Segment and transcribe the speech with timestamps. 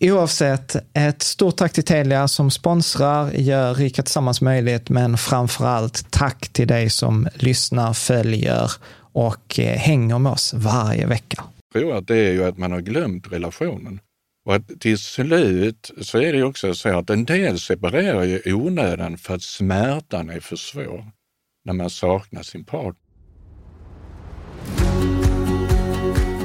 [0.00, 6.10] Oavsett, ett stort tack till Telia som sponsrar, gör Rika Tillsammans möjligt, men framför allt
[6.10, 11.44] tack till dig som lyssnar, följer och eh, hänger med oss varje vecka.
[11.74, 14.00] Jag tror att det är ju att man har glömt relationen.
[14.46, 18.52] Och att till slut så är det ju också så att en del separerar i
[18.52, 21.10] onödan för att smärtan är för svår
[21.64, 23.03] när man saknar sin partner.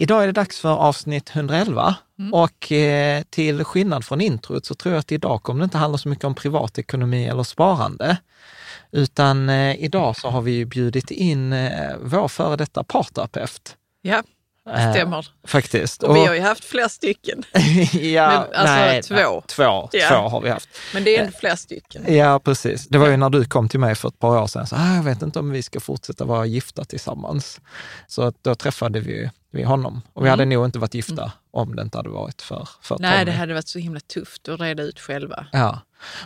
[0.00, 2.34] Idag är det dags för avsnitt 111 Mm.
[2.34, 5.98] och eh, till skillnad från introt så tror jag att idag kommer det inte handla
[5.98, 8.16] så mycket om privatekonomi eller sparande.
[8.92, 13.76] Utan eh, idag så har vi ju bjudit in eh, vår före detta parterapeut.
[14.02, 14.22] Ja,
[14.74, 15.26] Eh, stämmer.
[15.46, 16.02] faktiskt.
[16.02, 17.42] Och vi har ju haft flera stycken.
[17.92, 19.14] ja, Men, alltså, nej, två.
[19.14, 20.08] Nej, två, Ja.
[20.08, 20.68] två har vi haft.
[20.94, 22.14] Men det är ändå flera stycken.
[22.16, 22.86] Ja, precis.
[22.88, 24.94] Det var ju när du kom till mig för ett par år sedan, så ah,
[24.96, 27.60] jag vet inte om vi ska fortsätta vara gifta tillsammans.
[28.06, 30.02] Så att då träffade vi, vi honom.
[30.12, 30.38] Och vi Mm.
[30.38, 33.24] hade nog inte varit gifta om det inte hade varit för, för Nej, Tommy.
[33.24, 35.46] det hade varit så himla tufft att reda ut själva.
[35.52, 35.78] Ja,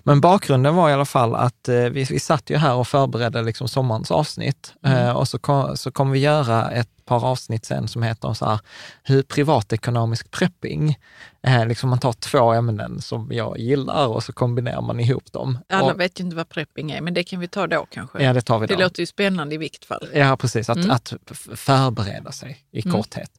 [0.02, 3.42] men bakgrunden var i alla fall att eh, vi, vi satt ju här och förberedde
[3.42, 4.99] liksom sommarens avsnitt Mm.
[4.99, 8.47] eh, och så kom, så kom vi göra ett par avsnitt sen som heter så
[8.47, 8.61] här,
[9.03, 10.99] hur privatekonomisk prepping,
[11.43, 15.59] eh, liksom man tar två ämnen som jag gillar och så kombinerar man ihop dem.
[15.69, 18.23] Alla och, vet ju inte vad prepping är, men det kan vi ta då kanske.
[18.25, 18.81] Ja, det tar vi det då.
[18.81, 20.09] låter ju spännande i vilket fall.
[20.15, 20.71] Ja, precis.
[20.71, 20.91] Att, Mm.
[20.91, 21.12] att
[21.55, 22.93] förbereda sig i Mm.
[22.97, 23.31] korthet.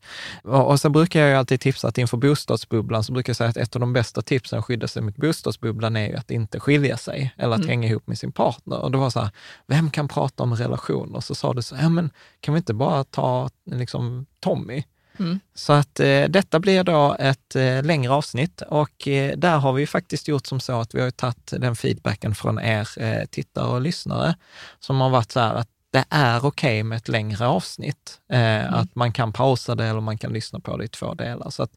[0.43, 3.49] Och, och sen brukar jag ju alltid tipsa att inför bostadsbubblan så brukar jag säga
[3.49, 6.59] att ett av de bästa tipsen att skydda sig mot bostadsbubblan är ju att inte
[6.59, 7.69] skilja sig eller att Mm.
[7.69, 8.79] hänga ihop med sin partner.
[8.79, 9.29] Och det var så här,
[9.67, 11.19] vem kan prata om relationer?
[11.19, 12.09] Så sa du så, ja men
[12.39, 14.83] kan vi inte bara ta liksom Tommy?
[15.19, 15.39] Mm.
[15.53, 19.87] Så att eh, detta blir då ett eh, längre avsnitt och eh, där har vi
[19.87, 23.81] faktiskt gjort som så att vi har tagit den feedbacken från er eh, tittare och
[23.81, 24.35] lyssnare
[24.79, 28.19] som har varit så här att det är okej okay med ett längre avsnitt.
[28.31, 28.73] Eh, mm.
[28.73, 31.49] Att man kan pausa det eller man kan lyssna på det i två delar.
[31.49, 31.71] Så att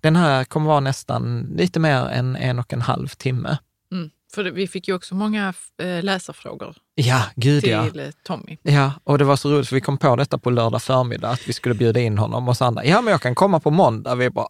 [0.00, 3.58] den här kommer vara nästan lite mer än en och en halv timme.
[3.92, 4.10] Mm.
[4.34, 7.86] För vi fick ju också många eh, läsarfrågor ja, gud, till ja.
[7.86, 8.56] eh, Tommy.
[8.62, 11.48] Ja, och det var så roligt för vi kom på detta på lördag förmiddag, att
[11.48, 14.14] vi skulle bjuda in honom och så andra, ja men jag kan komma på måndag.
[14.14, 14.48] Vi bara,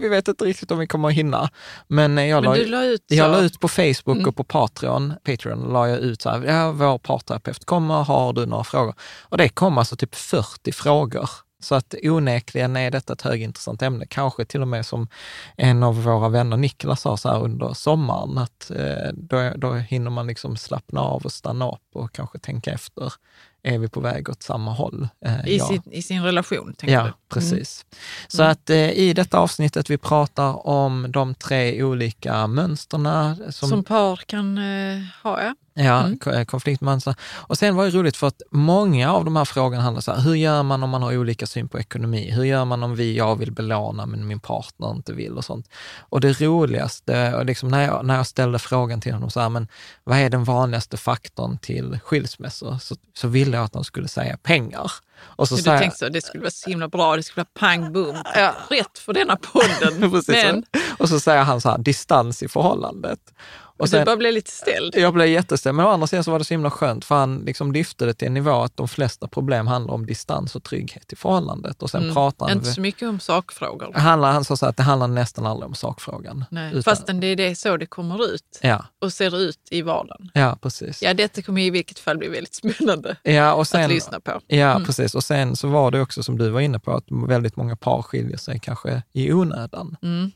[0.00, 1.50] vi vet inte riktigt om vi kommer att hinna.
[1.88, 4.28] Men jag, men la, la ut, jag la ut på Facebook Mm.
[4.28, 8.46] och på Patreon, Patreon la jag ut så här, ja vår parterapeut kommer, har du
[8.46, 8.94] några frågor?
[9.22, 11.30] Och det kom alltså typ 40 frågor.
[11.60, 14.06] Så att onekligen är detta ett högintressant ämne.
[14.06, 15.08] Kanske till och med som
[15.56, 20.10] en av våra vänner, Niklas, sa så här under sommaren, att eh, då, då hinner
[20.10, 23.12] man liksom slappna av och stanna upp och kanske tänka efter.
[23.62, 25.08] Är vi på väg åt samma håll?
[25.24, 25.66] Eh, I, ja.
[25.68, 27.12] sin, I sin relation, tänker Ja, du?
[27.34, 27.86] precis.
[28.28, 33.84] Så att eh, i detta avsnittet vi pratar om de tre olika mönsterna som, Som
[33.84, 34.58] par kan
[35.22, 35.54] ha, ja.
[35.78, 36.18] Ja, Mm.
[36.26, 37.14] eh, konfliktmönster.
[37.36, 40.20] Och sen var det roligt för att många av de här frågorna handlar så här,
[40.20, 42.30] hur gör man om man har olika syn på ekonomi?
[42.30, 45.68] Hur gör man om vi, jag vill belåna men min partner inte vill och sånt.
[45.98, 49.68] Och det roligaste, liksom när, jag, när jag ställde frågan till honom, så här, men
[50.04, 52.78] vad är den vanligaste faktorn till skilsmässor?
[52.78, 54.92] Så, så ville jag att de skulle säga pengar.
[55.22, 57.68] Och så Så du tänkte så, det skulle vara så himla bra, det skulle vara
[57.70, 58.16] pang boom,
[58.68, 60.10] rätt för denna podden.
[60.12, 60.64] Precis, Men
[60.98, 63.18] och så säger han så här, distans i förhållandet.
[63.78, 64.94] Och du bara blev lite ställd.
[64.96, 67.38] Jag blev jätteställd, men å andra sidan så var det så himla skönt, för han
[67.38, 71.12] liksom lyfte det till en nivå att de flesta problem handlar om distans och trygghet
[71.12, 71.82] i förhållandet.
[71.82, 72.14] Och sen Mm.
[72.14, 72.56] pratar han...
[72.56, 73.92] Inte så mycket om sakfrågor.
[73.92, 76.44] handlar, han sa så att det handlar nästan aldrig om sakfrågan.
[76.50, 79.82] Nej, Utan- fastän det är det så det kommer ut Ja, och ser ut i
[79.82, 80.30] vardagen.
[80.34, 81.02] ja precis.
[81.02, 84.40] Ja, detta kommer i vilket fall bli väldigt spännande Ja, och sen, att lyssna på.
[84.46, 84.84] Ja, Mm.
[84.84, 85.14] precis.
[85.14, 88.02] Och sen så var det också som du var inne på, att väldigt många par
[88.02, 89.96] skiljer sig kanske i onödan.
[90.02, 90.30] Mm.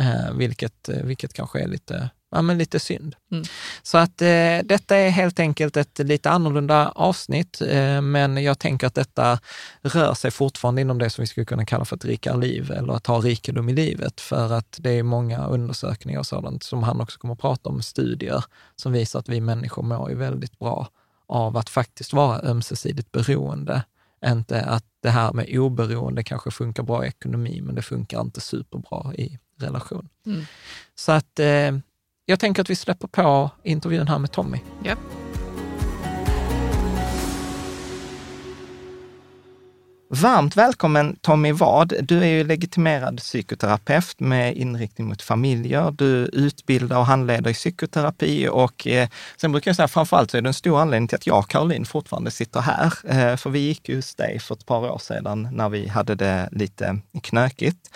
[0.00, 3.16] Eh, vilket, eh, vilket kanske är lite, ja, men lite synd.
[3.32, 3.44] Mm.
[3.82, 8.86] Så att eh, detta är helt enkelt ett lite annorlunda avsnitt, eh, men jag tänker
[8.86, 9.38] att detta
[9.82, 12.92] rör sig fortfarande inom det som vi skulle kunna kalla för ett rikare liv eller
[12.92, 14.20] att ha rikedom i livet.
[14.20, 17.82] För att det är många undersökningar och sådant som han också kommer att prata om,
[17.82, 18.44] studier
[18.76, 20.88] som visar att vi människor mår ju väldigt bra
[21.26, 23.82] av att faktiskt vara ömsesidigt beroende.
[24.26, 28.40] Inte att det här med oberoende kanske funkar bra i ekonomi, men det funkar inte
[28.40, 30.08] superbra i relation.
[30.26, 30.44] Mm.
[30.94, 31.72] Så att eh,
[32.30, 34.58] jag tänker att vi släpper på intervjun här med Tommy.
[34.82, 34.94] Ja.
[40.12, 41.94] Varmt välkommen Tommy Vad.
[42.02, 45.90] Du är ju legitimerad psykoterapeut med inriktning mot familjer.
[45.90, 50.42] Du utbildar och handleder i psykoterapi och eh, sen brukar jag säga framförallt så är
[50.42, 52.92] det en stor anledning till att jag och Caroline fortfarande sitter här.
[53.04, 56.14] Eh, för vi gick ju hos dig för ett par år sedan när vi hade
[56.14, 57.90] det lite knökigt.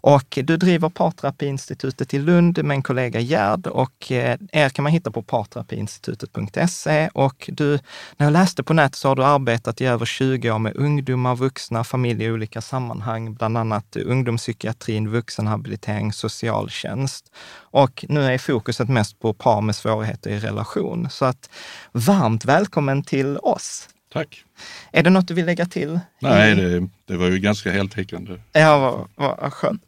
[0.00, 4.92] Och du driver Parterapiinstitutet i Lund med en kollega Gerd och eh, er kan man
[4.92, 7.78] hitta på parterapiinstitutet.se och du,
[8.16, 11.36] när jag läste på nätet så har du arbetat i över 20 år med ungdomar,
[11.36, 17.32] vuxna, familjer i olika sammanhang, bland annat ungdomspsykiatrin, vuxenhabilitering, socialtjänst.
[17.70, 21.10] Och nu är fokuset mest på par med svårigheter i relation.
[21.10, 21.50] Så att
[21.92, 23.88] varmt välkommen till oss.
[24.12, 24.44] Tack.
[24.92, 26.00] Är det något du vill lägga till?
[26.18, 28.40] Nej, det, det var ju ganska heltäckande.
[28.52, 29.82] Ja, vad, vad skönt.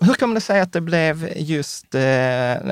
[0.00, 2.00] Hur kommer det sig att det blev just eh,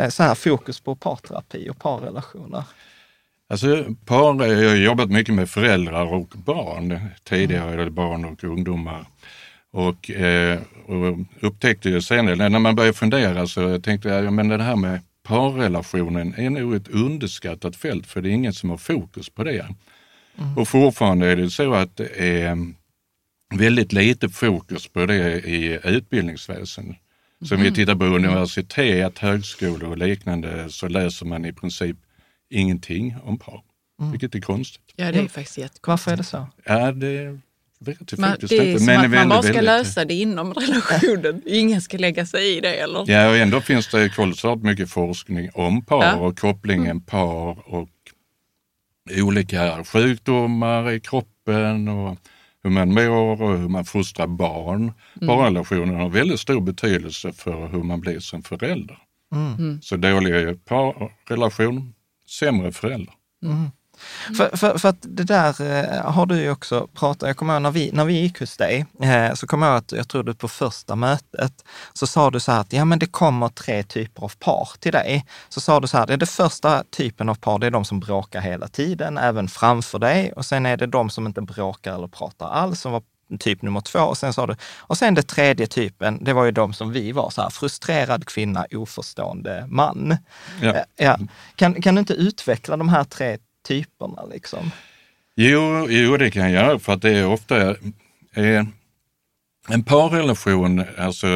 [0.08, 2.64] så här fokus på parterapi och parrelationer?
[3.48, 9.06] Alltså, par, jag har jobbat mycket med föräldrar och barn tidigare, eller barn och ungdomar.
[9.70, 14.48] Och, eh, och upptäckte ju senare, när man började fundera så tänkte jag, ja, men
[14.48, 18.76] det här med parrelationen är nog ett underskattat fält för det är ingen som har
[18.76, 19.66] fokus på det.
[20.56, 22.72] Och fortfarande är det så att det är
[23.54, 26.96] väldigt lite fokus på det i utbildningsväsendet.
[27.48, 31.96] Så om vi tittar på universitet, högskolor och liknande så läser man i princip
[32.50, 33.62] ingenting om par.
[34.10, 34.82] Vilket är konstigt.
[34.96, 35.86] Ja, det är faktiskt jättekonstigt.
[35.88, 36.46] Varför är det så?
[36.64, 37.38] Ja, det
[37.78, 38.78] vet jag Man, faktiskt det är inte.
[38.78, 41.42] som Men att man bara ska väldigt- lösa det inom relationen.
[41.46, 43.04] Ingen ska lägga sig i det eller?
[43.10, 46.14] Ja, och ändå finns det kolossalt mycket forskning om par Ja.
[46.16, 47.88] och kopplingen par och
[49.22, 52.16] olika sjukdomar i kroppen och
[52.62, 54.92] hur man mår och hur man fostrar barn.
[55.22, 55.26] Mm.
[55.36, 58.98] Parrelationen har väldigt stor betydelse för hur man blir som förälder.
[59.34, 59.82] Mm.
[59.82, 61.93] Så dålig parrelation,
[62.38, 63.14] sämre förälder.
[63.42, 63.70] Mm.
[64.36, 67.62] För, för, för att det där eh, har du ju också pratat, jag kommer ihåg
[67.62, 70.22] när vi, när vi gick hos dig, eh, så kommer jag ihåg att, jag tror
[70.22, 73.82] du på första mötet, så sa du så här att ja men det kommer tre
[73.82, 75.26] typer av par till dig.
[75.48, 77.84] Så sa du så här, det är det första typen av par, det är de
[77.84, 80.32] som bråkar hela tiden, även framför dig.
[80.32, 83.02] Och sen är det de som inte bråkar eller pratar alls, som var
[83.38, 83.98] typ nummer två.
[83.98, 87.12] Och sen, sa du, och sen det tredje typen, det var ju de som vi
[87.12, 90.16] var, så här, frustrerad kvinna, oförstående man.
[90.62, 90.74] Ja.
[90.74, 91.18] Eh, Ja.
[91.56, 94.24] Kan, kan du inte utveckla de här tre typerna?
[94.32, 94.70] Liksom?
[95.36, 97.70] Jo, jo, det kan jag göra för att det är ofta
[98.34, 98.64] eh,
[99.68, 101.26] en parrelation, alltså,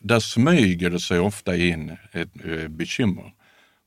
[0.00, 3.32] där smyger det sig ofta in ett eh, bekymmer.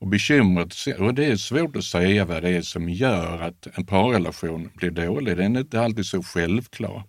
[0.01, 3.85] Och bekymret, och det är svårt att säga vad det är som gör att en
[3.85, 5.37] parrelation blir dålig.
[5.37, 7.03] Den är inte alltid så självklar.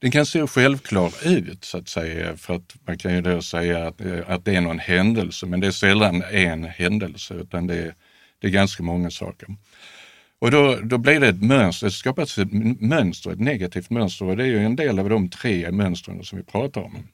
[0.00, 3.86] Den kan se självklar ut så att säga, för att man kan ju då säga
[3.86, 7.74] att, eh, att det är någon händelse, men det är sällan en händelse, utan det
[7.74, 7.94] är,
[8.38, 9.48] det är ganska många saker.
[10.40, 14.36] Och då, då blir det ett mönster, det skapas ett mönster, ett negativt mönster och
[14.36, 17.08] det är ju en del av de tre mönstren som vi pratar om.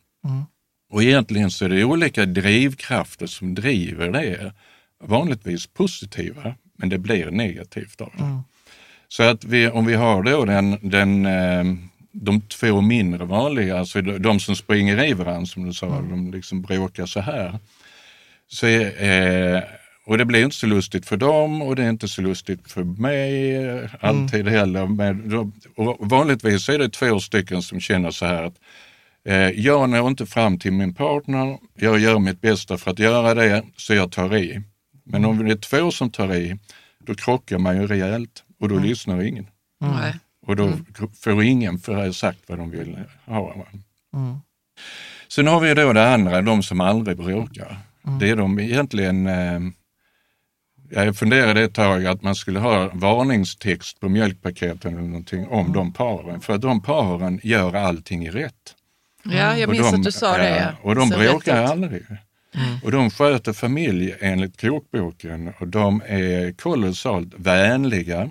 [0.90, 4.52] Och egentligen så är det olika drivkrafter som driver det.
[5.04, 8.22] Vanligtvis positiva, men det blir negativt av det.
[9.08, 11.64] Så att vi, om vi har då den, den, eh,
[12.14, 16.30] de två mindre vanliga, alltså de, de som springer i varandra som du sa, de
[16.30, 17.58] liksom bråkar så här.
[18.48, 19.62] Så, eh,
[20.06, 22.84] och det blir inte så lustigt för dem och det är inte så lustigt för
[22.84, 24.86] mig alltid heller.
[24.86, 25.34] Men
[25.76, 28.54] och vanligtvis är det två stycken som känner så här att
[29.24, 33.34] eh, jag når inte fram till min partner, jag gör mitt bästa för att göra
[33.34, 34.62] det, så jag tar i.
[35.04, 36.58] Men om det är två som tar i,
[36.98, 39.46] då krockar man ju rejält och då lyssnar ingen.
[39.80, 40.14] Nej.
[40.46, 40.72] Och då
[41.20, 43.40] får ingen för sagt vad de vill ha.
[43.42, 43.66] va.
[45.28, 47.78] Sen har vi då det andra, de som aldrig bråkar.
[48.20, 49.60] Det är de egentligen, eh,
[50.90, 55.92] jag funderade ett tag att man skulle ha varningstext på mjölkpaketen eller någonting om de
[55.92, 56.40] paren.
[56.40, 58.74] För de paren gör allting rätt.
[59.24, 60.56] Ja, jag Och minns de- att du sa det.
[60.56, 60.70] ja.
[60.82, 61.70] Och de Så bråkar ut.
[61.70, 62.02] aldrig.
[62.82, 68.30] Och de sköter familj enligt kokboken och de är kolossalt vänliga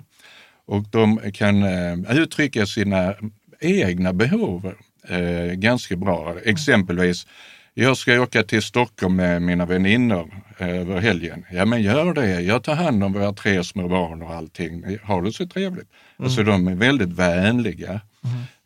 [0.66, 3.14] och de kan eh, uttrycka sina
[3.60, 4.74] egna behov
[5.08, 6.34] eh, ganska bra.
[6.44, 7.26] Exempelvis,
[7.74, 11.44] jag ska åka till Stockholm med mina väninnor eh, över helgen.
[11.52, 14.98] Ja men gör det, jag tar hand om våra tre små barn och allting.
[15.02, 15.88] Har du så trevligt?
[16.16, 18.00] Alltså de är väldigt vänliga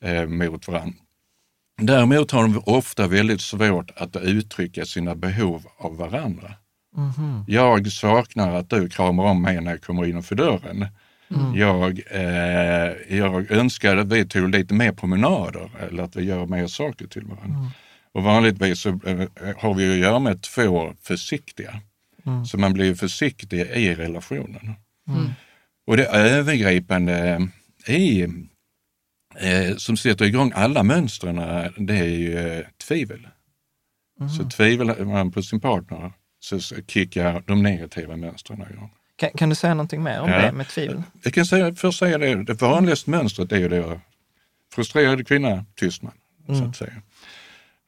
[0.02, 0.98] eh, mot varandra.
[1.82, 6.52] Däremot har de ofta väldigt svårt att uttrycka sina behov av varandra.
[7.46, 10.86] Jag saknar att du kramar om mig när jag kommer innanför dörren.
[11.54, 16.66] Jag, eh, jag önskar att vi tog lite mer promenader eller att vi gör mer
[16.66, 17.70] saker till varandra.
[18.12, 21.80] Och vanligtvis så eh, har vi att göra med två försiktiga.
[22.46, 24.74] Så man blir försiktig i relationen.
[25.86, 27.48] Och det övergripande
[27.86, 28.22] i
[29.36, 31.36] eh, som sätter igång alla mönstren,
[31.76, 33.28] det är ju eh, tvivel.
[34.36, 38.90] Så tvivlar man på sin partner så kickar de negativa mönstren igång.
[39.18, 40.38] Kan, kan du säga någonting mer om Ja.
[40.38, 41.02] det med tvivel?
[41.22, 44.00] Jag kan säga, först säga det, det vanligaste mönstret är ju det
[44.74, 46.12] frustrerad kvinna, tyst man,
[46.58, 46.92] så att säga.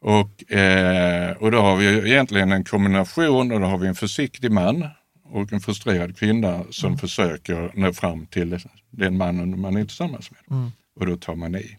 [0.02, 4.50] Och, eh, och då har vi egentligen en kombination och då har vi en försiktig
[4.52, 4.88] man
[5.24, 8.58] och en frustrerad kvinna som försöker nå fram till
[8.90, 10.70] den mannen man är tillsammans med.
[11.00, 11.76] Och då tar man i.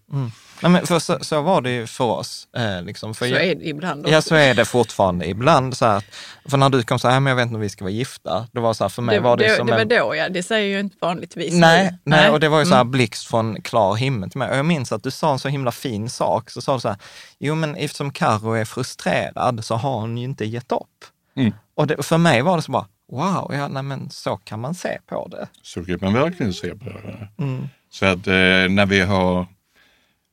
[0.61, 2.47] Nej, men för så, så var det ju för oss.
[2.57, 4.13] Eh, liksom, för Så jag- är det ibland också.
[4.13, 5.77] Ja, så är det fortfarande ibland.
[5.77, 6.05] Så här, att-
[6.51, 8.47] för när du kom så här, men jag vet inte om vi ska vara gifta.
[8.51, 9.87] Det var så här, för mig det, var det, det, som det var en...
[9.87, 11.53] då ja, det säger ju inte vanligtvis.
[11.53, 11.97] Nej, nu.
[12.03, 12.91] nej, och det var ju så här Mm.
[12.91, 14.49] blixt från klar himmel till mig.
[14.49, 16.49] Och jag minns att du sa en så himla fin sak.
[16.49, 16.97] Så sa du så här,
[17.39, 20.81] jo men eftersom Karo är frustrerad så har hon ju inte gett upp.
[21.35, 21.53] Mm.
[21.75, 24.75] Och det, för mig var det så bara, wow, ja, nej, men så kan man
[24.75, 25.47] se på det.
[25.61, 27.27] Så kan man verkligen se på det.
[27.43, 27.67] Mm.
[27.91, 28.33] Så att eh,
[28.69, 29.45] när, vi har,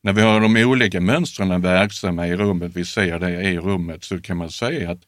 [0.02, 4.20] när vi har de olika mönstren verksamma i rummet, vi ser det i rummet, så
[4.20, 5.00] kan man säga att,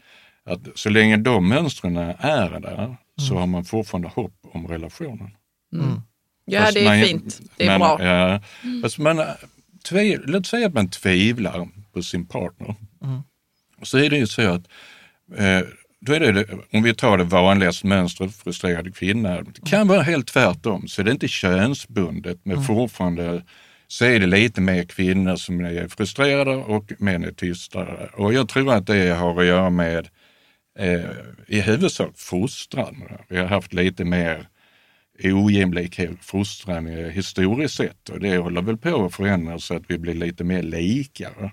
[0.45, 2.97] att så länge de mönstren är där
[3.29, 5.31] så har man fortfarande hopp om relationen.
[6.45, 7.41] Ja, Fast det är man- fint.
[7.57, 8.07] Det är man, bra.
[8.07, 8.41] Ja,
[8.83, 9.21] fast man,
[9.89, 12.75] tve, låt säga att man tvivlar på sin partner.
[13.83, 14.63] Så är det ju så att
[15.37, 15.61] eh,
[16.01, 20.27] då är det, om vi tar det vanligaste mönstret, frustrerad kvinna, det kan vara helt
[20.27, 20.89] tvärtom.
[20.89, 23.43] Så det är inte könsbundet, men fortfarande
[23.89, 28.11] så är det lite mer kvinnor som är frustrerade och män är tystare.
[28.15, 30.09] Och jag tror att det har att göra med
[30.79, 31.11] eh,
[31.47, 33.03] i huvudsak fostran.
[33.29, 34.47] Vi har haft lite mer
[35.25, 39.99] ojämlik fostran eh, historiskt sett och det håller väl på att förändras så att vi
[39.99, 41.31] blir lite mer lika.
[41.41, 41.51] va?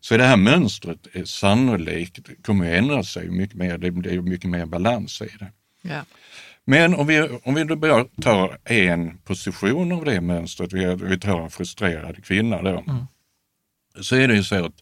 [0.00, 3.78] Så det här mönstret är sannolikt kommer att ändra sig mycket mer.
[3.78, 5.52] Det blir mycket mer balans i det.
[5.82, 6.04] Ja.
[6.64, 11.40] Men om vi, om vi då bara tar en position av det mönstret, vi, tar
[11.40, 12.84] en frustrerad kvinna då,
[14.00, 14.74] så är det ju så att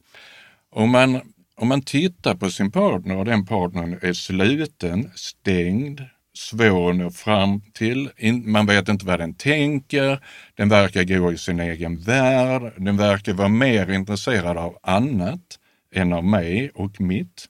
[0.70, 1.20] om man,
[1.56, 6.00] om man tittar på sin partner och den partnern är sluten, stängd,
[6.40, 8.10] svår att nå fram till.
[8.44, 10.20] Man vet inte vad den tänker.
[10.54, 12.72] Den verkar gå i sin egen värld.
[12.76, 15.58] Den verkar vara mer intresserad av annat
[15.94, 17.46] än av mig och mitt.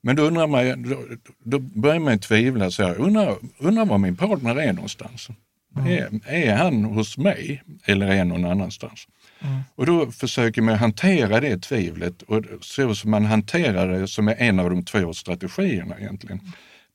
[0.00, 1.02] Men då undrar man, då,
[1.44, 5.28] då börjar man tvivla, så här, undrar, undrar var min partner är någonstans.
[5.76, 5.86] Mm.
[5.92, 9.08] Är, är han hos mig eller är han någon annanstans?
[9.40, 9.60] Mm.
[9.74, 14.34] Och då försöker man hantera det tvivlet och så som man hanterar det som är
[14.38, 16.40] en av de två strategierna egentligen.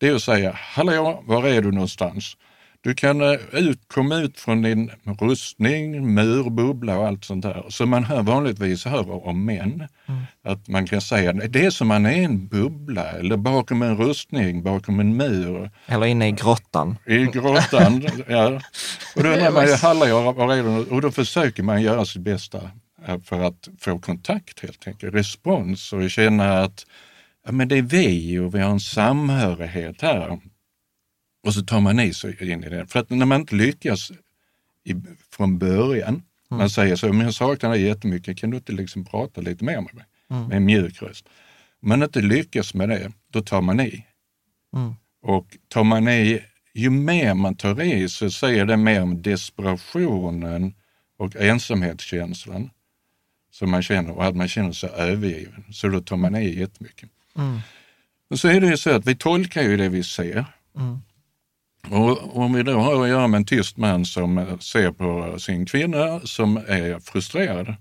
[0.02, 2.38] Det är att säga, hallå, var är du någonstans?
[2.82, 7.66] Du kan eh, ut, komma ut från din rustning, mur, bubbla och allt sånt där.
[7.70, 9.88] Som man hör vanligtvis hör om män.
[10.08, 10.22] Mm.
[10.44, 14.64] Att man kan säga, det är som man är en bubbla eller bakom en rustning,
[14.64, 15.72] bakom en mur.
[15.86, 16.98] Eller inne i grottan.
[17.06, 18.62] I grottan, ja.
[19.16, 20.96] Och då undrar man ju, hallå, var är du?
[20.96, 22.62] Och då försöker man göra sitt bästa
[23.08, 26.86] eh, för att få kontakt helt enkelt, respons och känna att
[27.46, 30.40] ja, men det är vi och vi har en samhörighet här.
[31.44, 32.88] Och så tar man i sig in i det.
[32.88, 34.12] För att när man inte lyckas
[34.84, 34.96] i,
[35.32, 36.24] från början, mm.
[36.50, 39.82] man säger så, men jag saknar dig jättemycket, kan du inte liksom prata lite mer
[39.82, 40.06] med mig?
[40.30, 40.48] Mm.
[40.48, 41.26] Med en mjuk röst.
[41.82, 44.06] Om man inte lyckas med det, då tar man i.
[44.76, 44.94] Mm.
[45.22, 46.42] Och tar man i,
[46.74, 50.74] ju mer man tar i så säger det mer om desperationen
[51.18, 52.70] och ensamhetskänslan
[53.52, 55.64] som man känner och att man känner sig övergiven.
[55.72, 57.10] Så då tar man i jättemycket.
[57.38, 57.60] Mm.
[58.36, 60.46] Så är det ju så att vi tolkar ju det vi ser.
[60.78, 61.02] Mm.
[61.90, 65.66] Och om vi då har att göra med en tyst man som ser på sin
[65.66, 67.76] kvinna som är frustrerad,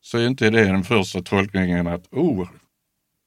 [0.00, 2.48] så är inte det den första tolkningen att oh,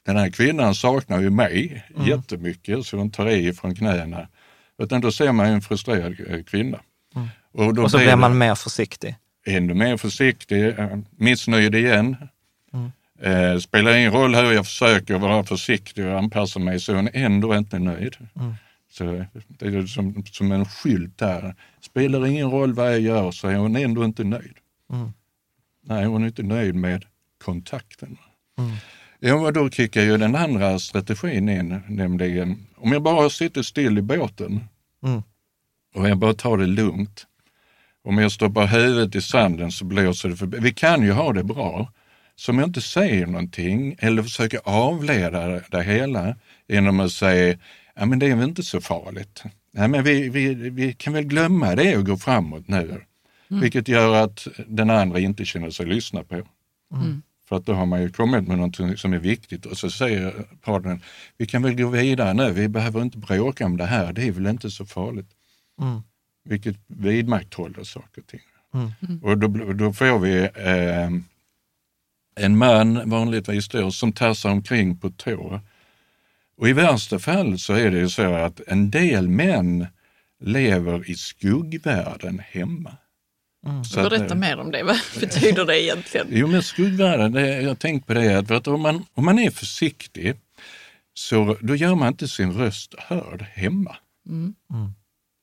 [0.06, 2.08] den här kvinnan saknar ju mig mm.
[2.08, 4.28] jättemycket så hon tar i från knäna.
[4.78, 6.80] Utan då ser man en frustrerad eh, kvinna.
[7.16, 7.28] Mm.
[7.52, 9.16] Och, då och så blir man mer försiktig?
[9.46, 12.16] Ännu mer försiktig, eh, missnöjd igen.
[13.20, 17.10] Eh, spelar ingen roll hur jag försöker vara försiktig och anpassa mig så är hon
[17.14, 18.16] ändå inte nöjd.
[18.36, 18.54] Mm.
[18.92, 21.56] Så det är som, som en skylt där.
[21.82, 24.58] Spelar ingen roll vad jag gör så är hon ändå inte nöjd.
[24.94, 25.12] Mm.
[25.84, 27.06] Nej, hon är inte nöjd med
[27.44, 28.18] kontakten.
[28.58, 28.72] Mm.
[29.20, 34.02] Ja, då kickar ju den andra strategin in, nämligen om jag bara sitter still i
[34.02, 34.64] båten
[35.04, 35.24] mm.
[35.96, 37.28] och jag bara tar det lugnt.
[38.04, 40.58] Om jag stoppar huvudet i sanden så blåser det förbi.
[40.62, 41.92] Vi kan ju ha det bra.
[42.36, 46.36] Så om jag inte säger någonting eller försöker avleda det hela
[46.68, 47.58] genom att säga
[47.96, 49.44] ja men det är väl inte så farligt.
[49.72, 53.02] Ja, men vi, vi, vi kan väl glömma det och gå framåt nu.
[53.50, 53.62] Mm.
[53.62, 56.36] Vilket gör att den andra inte känner sig lyssna på.
[56.94, 57.22] Mm.
[57.50, 60.46] För att då har man ju kommit med något som är viktigt och så säger
[60.62, 61.02] partnern,
[61.38, 64.32] vi kan väl gå vidare nu, vi behöver inte bråka om det här, det är
[64.32, 65.30] väl inte så farligt.
[65.82, 66.02] Mm.
[66.44, 68.42] Vilket vidmakthåller saker och ting.
[68.74, 69.24] Mm.
[69.24, 71.10] Och då, då får vi eh,
[72.36, 75.62] en man, vanligtvis då, som tassar omkring på tå
[76.58, 79.88] och i värsta fall så är det ju så att en del män
[80.40, 82.98] lever i skuggvärlden hemma.
[83.66, 83.84] Mm.
[83.84, 86.28] Så Berätta att, mer om det, vad betyder det egentligen?
[86.30, 89.52] Jo men skuggvärlden, det, jag har tänkt på det att om man, om man är
[89.52, 90.36] försiktig
[91.14, 93.96] så då gör man inte sin röst hörd hemma.
[94.30, 94.56] Mm.
[94.74, 94.92] Mm.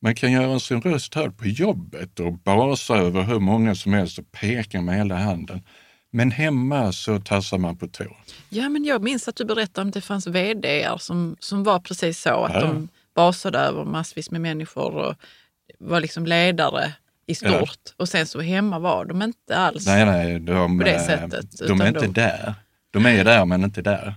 [0.02, 4.18] Man kan göra sin röst hörd på jobbet och basa över hur många som helst
[4.18, 5.60] och peka med hela handen.
[6.14, 8.04] Men hemma så tassar man på tå.
[8.48, 12.20] Ja, men jag minns att du berättade om det fanns vd som, som var precis
[12.20, 12.60] så, att ja.
[12.60, 15.14] de basade över massvis med människor och
[15.78, 16.92] var liksom ledare
[17.26, 17.80] i stort.
[17.84, 17.92] Ja.
[17.96, 21.68] Och sen så hemma var de inte alls nej, nej, de, på det eh, sättet.
[21.68, 22.12] De är inte de...
[22.12, 22.54] där.
[22.90, 24.14] De är där men inte där.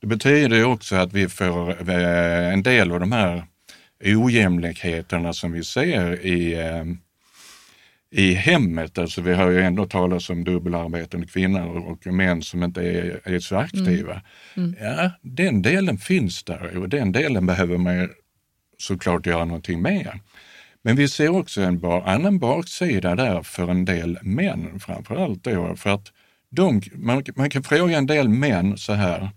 [0.00, 3.44] Det betyder ju också att vi får eh, en del av de här
[4.04, 6.84] ojämlikheterna som vi ser i eh,
[8.10, 8.98] i hemmet.
[8.98, 13.38] Alltså vi har ju ändå talat om dubbelarbetande kvinnor och män som inte är, är
[13.38, 14.22] så aktiva.
[14.54, 14.74] Mm.
[14.74, 14.76] Mm.
[14.80, 18.08] Ja, den delen finns där och den delen behöver man
[18.78, 20.20] såklart göra någonting med.
[20.82, 25.90] Men vi ser också en annan baksida där för en del män framförallt då, för
[25.90, 26.12] att
[26.50, 29.30] de, man, man kan fråga en del män så här,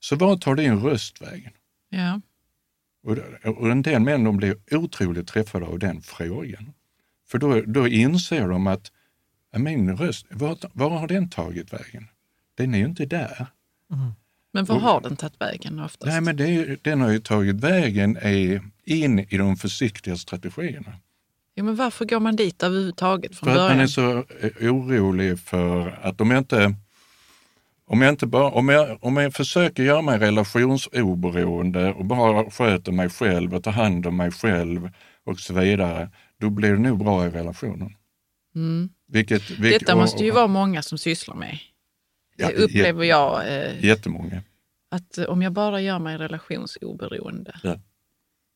[0.00, 1.52] så vad tar din röst vägen?
[1.90, 2.20] Ja.
[3.04, 3.18] Och,
[3.58, 6.72] och en del män de blir otroligt träffade av den frågan.
[7.32, 8.92] För då, då inser de att
[9.56, 12.08] min röst, var, var har den tagit vägen?
[12.54, 13.46] Den är ju inte där.
[13.92, 14.12] Mm.
[14.52, 16.12] Men var har den tagit vägen oftast?
[16.12, 18.18] Nej, men det, den har ju tagit vägen
[18.84, 20.92] in i de försiktiga strategierna.
[21.54, 23.88] Ja, men varför går man dit överhuvudtaget från för början?
[23.88, 26.74] För att man är så eh, orolig för att om jag inte
[27.86, 32.92] om jag, inte bara, om, jag, om jag försöker göra mig relationsoberoende och bara sköter
[32.92, 34.90] mig själv och tar hand om mig själv
[35.24, 36.10] och så vidare,
[36.42, 37.96] då blir det nog bra i relationen.
[38.54, 38.88] Mm.
[39.06, 41.58] Vilket, vilket, Detta måste ju och, vara många som sysslar med.
[42.36, 43.48] Ja, det upplever jag.
[43.48, 44.42] Eh, jättemånga.
[44.90, 47.60] Att eh, om jag bara gör mig relationsoberoende.
[47.62, 47.78] Ja.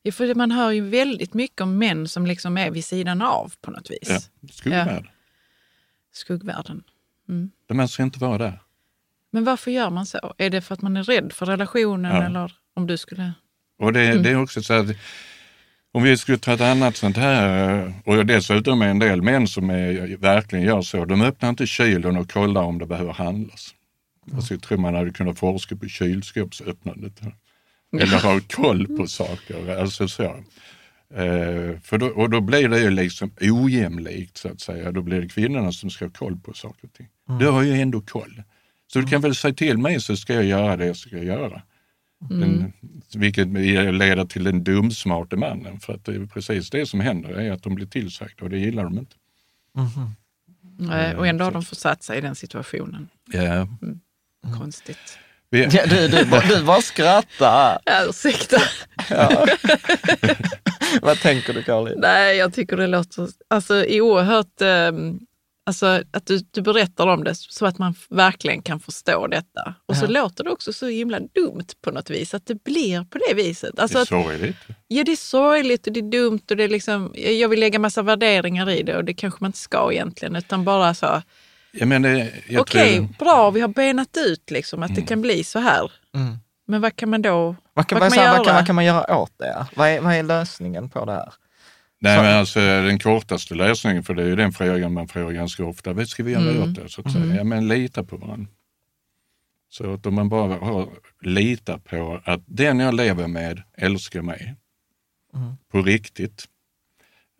[0.01, 3.53] Ja, för man hör ju väldigt mycket om män som liksom är vid sidan av
[3.61, 4.09] på något vis.
[4.09, 4.19] Ja,
[4.51, 5.09] skuggvärld.
[6.13, 6.83] Skuggvärlden.
[7.67, 8.61] De önskar inte vara där.
[9.31, 10.33] Men varför gör man så?
[10.37, 12.23] Är det för att man är rädd för relationen Ja.
[12.23, 13.33] eller om du skulle...
[13.79, 14.23] Och det, Mm.
[14.23, 14.87] det är också så att
[15.97, 19.69] om vi skulle ta ett annat sånt här, och dessutom är en del män som
[19.69, 23.73] är, verkligen gör så, de öppnar inte kylen och kollar om det behöver handlas.
[24.33, 27.21] Alltså, jag tror man hade kunnat forska på kylskåpsöppnandet.
[27.99, 29.79] Eller ha koll på saker.
[29.79, 30.23] Alltså så.
[30.23, 34.91] Eh, för då, och då blir det ju liksom ojämlikt så att säga.
[34.91, 37.07] Då blir det kvinnorna som ska ha koll på saker och ting.
[37.39, 38.43] Du har ju ändå koll.
[38.93, 41.61] Så du kan väl säga till mig så ska jag göra det jag ska göra.
[42.19, 42.73] Den,
[43.15, 43.47] vilket
[43.93, 45.79] leder till den dumsmarte mannen.
[45.79, 48.57] För att det är precis det som händer, är att de blir tillsagda och det
[48.59, 49.15] gillar de inte.
[50.79, 53.09] Nej, och ändå har de försatt sig i den situationen.
[53.31, 53.67] Ja.
[54.57, 55.17] Konstigt.
[55.49, 57.79] Vi, Ja, du, du, bara- du bara skrattar.
[57.85, 58.57] Ja, ursäkta.
[61.01, 61.99] Vad tänker du Caroline?
[61.99, 64.61] Nej, jag tycker det låter alltså, oerhört...
[64.61, 65.19] ehm,
[65.67, 69.73] alltså, att du, du berättar om det så att man verkligen kan förstå detta.
[69.85, 70.09] Och så Ja.
[70.09, 73.79] låter det också så himla dumt på något vis, att det blir på det viset.
[73.79, 74.57] Alltså, det är att, sorgligt.
[74.87, 77.79] ja, det är sorgligt och det är dumt och det är liksom, jag vill lägga
[77.79, 81.21] massa värderingar i det och det kanske man inte ska egentligen, utan bara så,
[81.71, 82.09] Jag menar,
[82.49, 85.91] jag okej, tror, bra, vi har benat ut liksom att det kan bli så här.
[86.15, 86.37] Mm.
[86.67, 88.55] Men vad kan man då Vad kan, vad vad, kan man vad, kan, göra?
[88.59, 89.65] vad kan man göra åt det?
[89.75, 91.33] Vad är, vad är lösningen på det här?
[91.99, 95.65] Nej, men alltså, den kortaste lösningen, för det är ju den frågan man får ganska
[95.65, 96.63] ofta, vad ska vi göra Mm.
[96.63, 96.89] åt det?
[96.89, 97.35] Så att säga.
[97.35, 98.51] Ja, men lita på varandra.
[99.69, 100.89] Så att om man bara har,
[101.21, 104.55] litar på att den jag lever med älskar mig
[105.71, 106.45] på riktigt,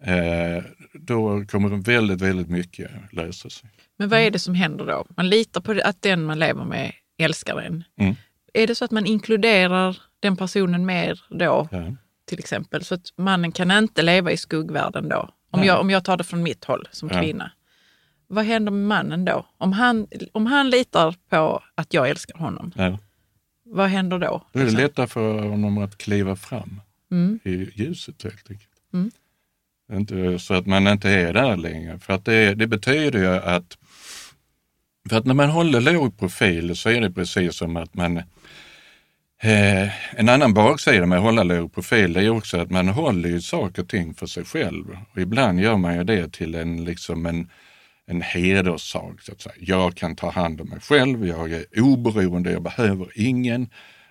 [0.03, 3.69] eh, då kommer väldigt, väldigt mycket lösa sig.
[3.97, 5.05] Men vad är det som händer då?
[5.17, 7.83] Man litar på att den man lever med älskar en.
[7.99, 8.15] Mm.
[8.53, 11.95] Är det så att man inkluderar den personen mer då, Ja.
[12.27, 15.29] Till exempel, så att mannen kan inte leva i skuggvärlden då?
[15.51, 15.67] Om, Nej.
[15.67, 17.21] jag, om jag tar det från mitt håll som Ja.
[17.21, 17.51] kvinna.
[18.27, 19.45] Vad händer med mannen då?
[19.57, 22.97] Om han, om han litar på att jag älskar honom, Ja.
[23.65, 24.25] vad händer då?
[24.53, 24.81] Då är det Liksom?
[24.83, 27.39] lättare för honom att kliva fram Mm.
[27.43, 28.69] i ljuset helt enkelt.
[28.93, 29.11] Mm.
[29.93, 31.99] Inte, så att man inte är där längre.
[31.99, 33.77] För att det, det betyder ju att,
[35.09, 38.21] för att när man håller låg profil så är det precis som att man
[39.43, 43.41] Eh, en annan baksida med att hålla låg profil är också att man håller ju
[43.41, 44.97] saker och ting för sig själv.
[45.11, 47.49] Och ibland gör man ju det till en, liksom en,
[48.07, 49.21] en hederssak.
[49.21, 49.55] Så att säga.
[49.59, 53.69] Jag kan ta hand om mig själv, jag är oberoende, jag behöver ingen.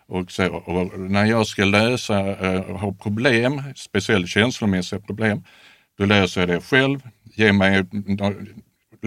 [0.09, 5.45] Och, så, och när jag ska lösa, eh, ha problem, speciellt känslomässiga problem,
[5.99, 7.01] då löser jag det själv.
[7.35, 7.85] Ge mig,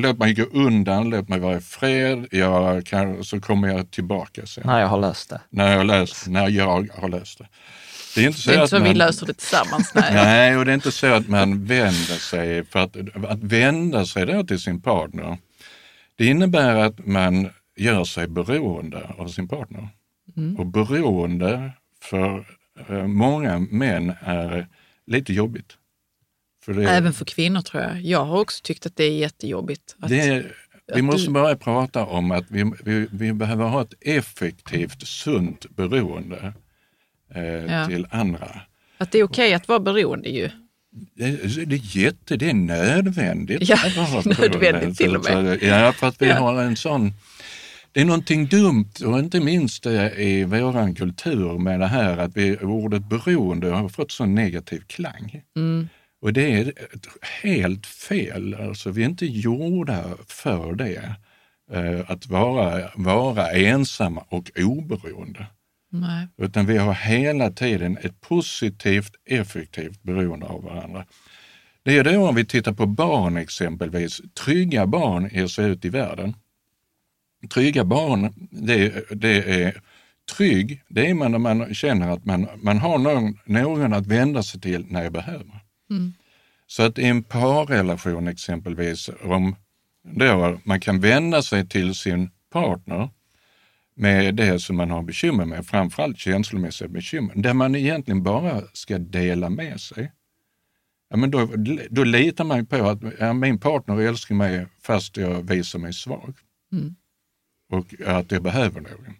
[0.01, 4.45] låt mig gå undan, låt mig vara i fred, jag kan, så kommer jag tillbaka
[4.45, 5.41] sen När jag har löst det.
[5.49, 7.47] när jag, löst, när jag har löst det.
[8.15, 9.91] Det är inte så, Det är inte att så vi man, löser det tillsammans.
[9.95, 10.13] Nej.
[10.13, 12.95] Nej, och det är inte så att man vänder sig, för att,
[13.27, 15.37] att vända sig då till sin partner,
[16.15, 19.87] det innebär att man gör sig beroende av sin partner.
[20.57, 22.45] Och beroende för
[22.89, 24.67] eh, många män är
[25.07, 25.77] lite jobbigt.
[26.65, 28.01] För det, Även för kvinnor tror jag.
[28.01, 29.95] Jag har också tyckt att det är jättejobbigt.
[29.99, 30.45] Att, det
[30.95, 35.65] vi måste du- börja prata om att vi, vi, vi behöver ha ett effektivt, sunt
[35.75, 36.53] beroende
[37.35, 37.87] eh, Ja.
[37.87, 38.61] till andra.
[38.97, 40.49] att det är okej att vara beroende ju.
[41.15, 41.31] Det,
[41.65, 43.69] det är jätte, det är nödvändigt.
[43.69, 43.77] Ja,
[44.25, 45.59] nödvändigt till och med.
[45.59, 46.35] Så- Ja, för att vi Ja.
[46.39, 47.13] har en sån...
[47.91, 52.37] Det är någonting dumt och inte minst eh, i våran kultur med det här att
[52.37, 55.41] vi, ordet beroende har fått sån negativ klang.
[55.55, 55.89] Mm.
[56.21, 56.73] Och det är
[57.43, 58.53] helt fel.
[58.53, 61.15] Alltså, vi är inte gjorda för det.
[61.71, 65.45] Eh, Att vara, vara ensamma och oberoende.
[65.91, 66.27] Nej.
[66.37, 71.05] Utan vi har hela tiden ett positivt, effektivt beroende av varandra.
[71.83, 74.21] Det är då om vi tittar på barn exempelvis.
[74.45, 76.35] Trygga barn ger sig ut i världen.
[77.53, 79.81] Trygga barn, det, det är
[80.37, 84.43] trygg, det är man när man känner att man, man har någon, någon att vända
[84.43, 85.58] sig till när jag behöver.
[86.67, 89.55] Så att i en parrelation exempelvis, om
[90.03, 93.09] då man kan vända sig till sin partner
[93.95, 98.97] med det som man har bekymmer med, framförallt känslomässiga bekymmer, där man egentligen bara ska
[98.97, 100.11] dela med sig.
[101.09, 101.49] Ja, men då,
[101.89, 106.33] då litar man på att ja, min partner älskar mig fast jag visar mig svag.
[107.69, 109.15] Och att jag behöver någon.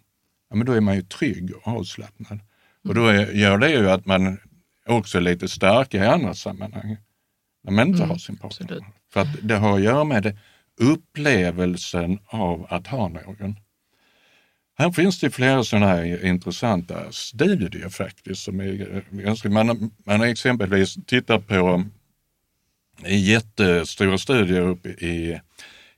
[0.50, 2.40] Ja, men då är man ju trygg och avslappnad.
[2.84, 4.38] Och då är, gör det ju att man
[4.90, 6.96] också är lite starkare i andra sammanhang.
[7.64, 8.64] När man inte har sin partner.
[8.64, 8.84] absolut.
[9.12, 10.38] För att det har att göra med
[10.80, 13.56] upplevelsen av att ha någon.
[14.78, 18.42] Här finns det flera sådana här intressanta studier faktiskt.
[18.42, 21.84] Som är ganska, man, man har exempelvis tittat på
[23.06, 25.40] jättestora studier uppe i,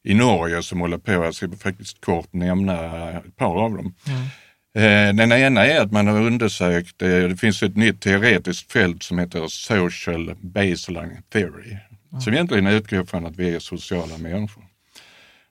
[0.03, 3.95] i Norge som håller på, jag ska faktiskt kort nämna ett par av dem.
[4.09, 4.27] Mm.
[4.75, 9.49] Den ena är att man har undersökt, det finns ett nytt teoretiskt fält som heter
[9.49, 11.71] social baseline theory,
[12.11, 12.21] mm.
[12.21, 14.65] som egentligen utgår från att vi är sociala människor.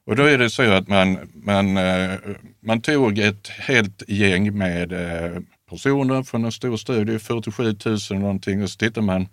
[0.05, 2.11] Och då är det så att man, man, eh,
[2.59, 8.63] man tog ett helt gäng med eh, personer från en stor studie, 47 000 någonting,
[8.63, 9.27] och så tittar man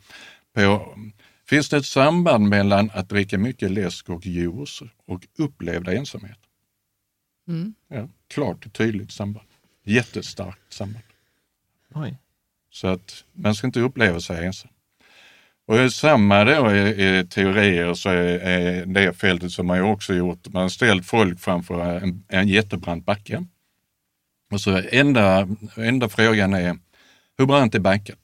[0.55, 0.94] på,
[1.48, 6.38] finns det ett samband mellan att dricka mycket läsk och juice och upplevd ensamhet?
[7.48, 7.74] Mm.
[7.88, 9.47] Ja, klart och tydligt samband.
[9.88, 11.05] Jättestarkt samband.
[11.94, 12.16] Oj.
[12.70, 14.70] Så att man ska inte uppleva sig ensam.
[15.66, 20.14] Och samma då i, i teorier så är, är det fältet som man ju också
[20.14, 23.46] gjort, man har ställt folk framför en, en jättebrant backe.
[24.51, 26.79] Och så enda, enda frågan är,
[27.38, 28.16] hur brant är backen?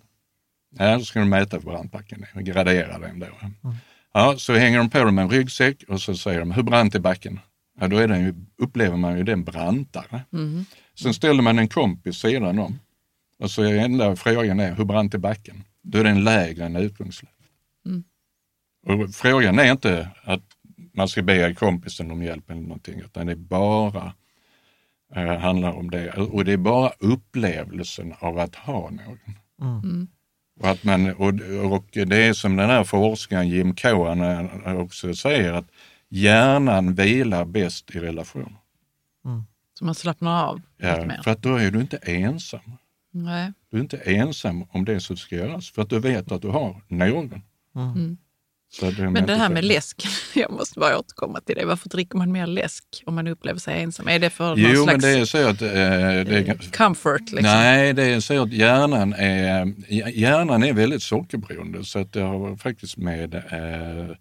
[0.78, 3.26] Ja, då ska de mäta hur brant backen är och gradera den då.
[3.26, 3.76] Mm.
[4.12, 7.00] Ja, så hänger de på dem en ryggsäck och så säger de, hur brant är
[7.00, 7.40] backen?
[7.80, 10.22] Ja, då är den ju, upplever man ju den brantare.
[10.32, 10.64] Mm.
[10.94, 12.78] Sen ställer man en kompis sidan om
[13.38, 15.64] och så är enda frågan är, hur brant är backen?
[15.82, 17.34] Då är den lägre än utgångsläget.
[17.86, 18.04] Mm.
[18.86, 20.42] Och frågan är inte att
[20.92, 24.12] man ska be kompisen om hjälp eller någonting, utan det bara
[25.14, 26.12] eh, handlar om det.
[26.12, 29.18] Och det är bara upplevelsen av att ha någon.
[29.60, 29.78] Mm.
[29.78, 30.08] mm.
[30.60, 31.28] Och, att man, och,
[31.72, 35.70] och det är som den här forskaren Jim Cohen också säger, att
[36.08, 38.56] hjärnan vilar bäst i relation.
[39.74, 39.78] Mm.
[39.78, 41.20] Så man slappnar av ja, lite mer?
[41.24, 42.60] för att då är du inte ensam.
[43.10, 43.52] Nej.
[43.70, 46.48] Du är inte ensam om det som ska göras, för att du vet att du
[46.48, 47.42] har någon.
[47.76, 48.16] Mm.
[48.80, 51.64] Det Men det här med läsk, jag måste bara återkomma till det.
[51.64, 54.08] Varför dricker man mer läsk om man upplever sig ensam?
[54.08, 57.20] Är det för jo, någon slags men det är så att, eh, det är, comfort?
[57.20, 57.42] Liksom?
[57.42, 59.74] Nej, det är så att hjärnan är,
[60.10, 64.16] hjärnan är väldigt sockerberoende så att det har faktiskt med, eh,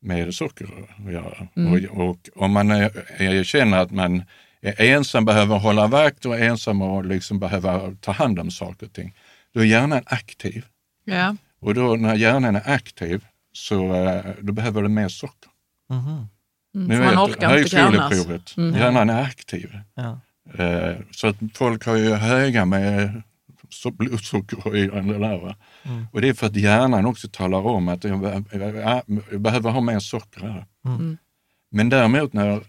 [0.00, 0.68] med socker
[1.06, 1.48] att göra.
[1.56, 1.72] Mm.
[1.72, 4.22] Och, och, om man är, känner att man
[4.62, 9.14] ensam, behöver hålla vakt och ensam och liksom behöver ta hand om saker och ting,
[9.54, 10.64] då är hjärnan aktiv.
[11.04, 11.36] Ja.
[11.60, 15.50] Och då när hjärnan är aktiv så eh, då behöver den mer socker.
[15.90, 16.26] Mm.
[16.74, 18.74] Mm, nu man orkar inte högskoleprovet, mm.
[18.74, 19.78] hjärnan är aktiv.
[19.94, 20.20] Ja.
[20.64, 23.22] Eh, så att folk har ju höga med
[23.92, 25.54] blodsocker i den där.
[25.82, 26.06] Mm.
[26.12, 28.20] Och det är för att hjärnan också talar om att jag
[29.40, 30.66] behöver ha mer socker här.
[30.84, 30.96] Mm.
[30.96, 31.18] mm.
[31.70, 32.62] Men däremot när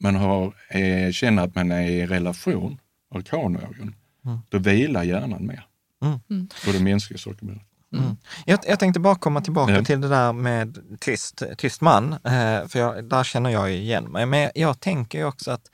[0.00, 2.80] man har, eh, känner att man är i relation,
[3.10, 4.38] och har någon, mm.
[4.48, 5.66] då vilar hjärnan mer.
[6.02, 6.48] Mm.
[6.66, 7.66] Och då minskar sockerberoendet.
[7.92, 8.16] Mm.
[8.44, 9.84] Jag, jag, tänkte bara komma tillbaka ja.
[9.84, 14.26] till det där med tyst, tyst man, eh, för jag, där känner jag igen mig.
[14.26, 15.70] Men jag tänker ju också att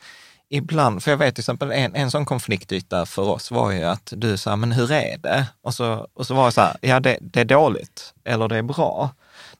[0.48, 4.12] ibland, för jag vet till exempel en, en sån konfliktyta för oss var ju att
[4.16, 5.46] du sa, men hur är det?
[5.62, 8.56] Och så, och så var det så här, ja det, det är dåligt eller det
[8.56, 9.10] är bra.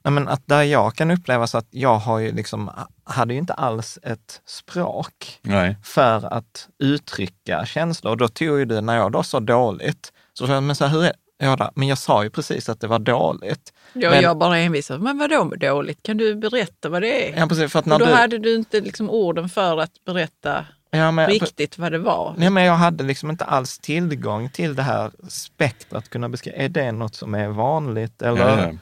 [0.03, 2.69] Nej, men att där jag kan uppleva så att jag har ju liksom,
[3.03, 5.77] hade ju inte alls ett språk Nej.
[5.83, 8.11] för att uttrycka känslor.
[8.11, 10.85] Och då tog ju du, när jag då sa dåligt, så sa jag, men så
[10.85, 13.73] här, hur är, Ja, men jag sa ju precis att det var dåligt.
[13.93, 14.99] Ja, men, jag bara envisade.
[14.99, 16.03] Men vadå dåligt?
[16.03, 17.39] Kan du berätta vad det är?
[17.39, 18.11] Ja, precis, för att när då du...
[18.11, 22.33] hade du inte liksom orden för att berätta ja, men, riktigt vad det var.
[22.37, 26.57] Nej, men jag hade liksom inte alls tillgång till det här spektrat, kunna beskriva.
[26.57, 28.21] Är det något som är vanligt?
[28.21, 28.57] Eller?
[28.57, 28.77] Ja,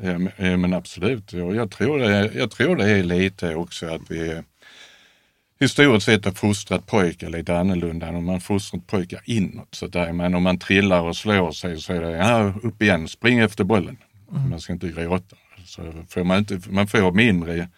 [0.00, 0.56] ja.
[0.56, 1.32] men absolut.
[1.32, 4.42] Jag tror, det, jag tror det är lite också att vi
[5.62, 9.74] historiskt sett har fostrat pojkar lite annorlunda än om man fostrat pojkar inåt.
[9.74, 10.12] Så där.
[10.12, 13.64] Men om man trillar och slår sig så är det ja, upp igen, spring efter
[13.64, 13.96] bollen.
[14.30, 14.50] Mm.
[14.50, 15.36] Man ska inte gråta.
[15.64, 17.68] Så får man, inte, man får mindre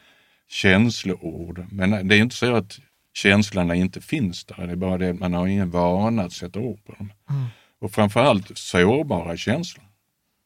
[0.49, 1.67] känsloord.
[1.71, 2.79] Men det är inte så att
[3.15, 4.67] känslorna inte finns där.
[4.67, 7.13] Det är bara det att man har ingen vana att sätta ord på dem.
[7.31, 7.45] Mm.
[7.81, 9.85] Och framförallt sårbara känslor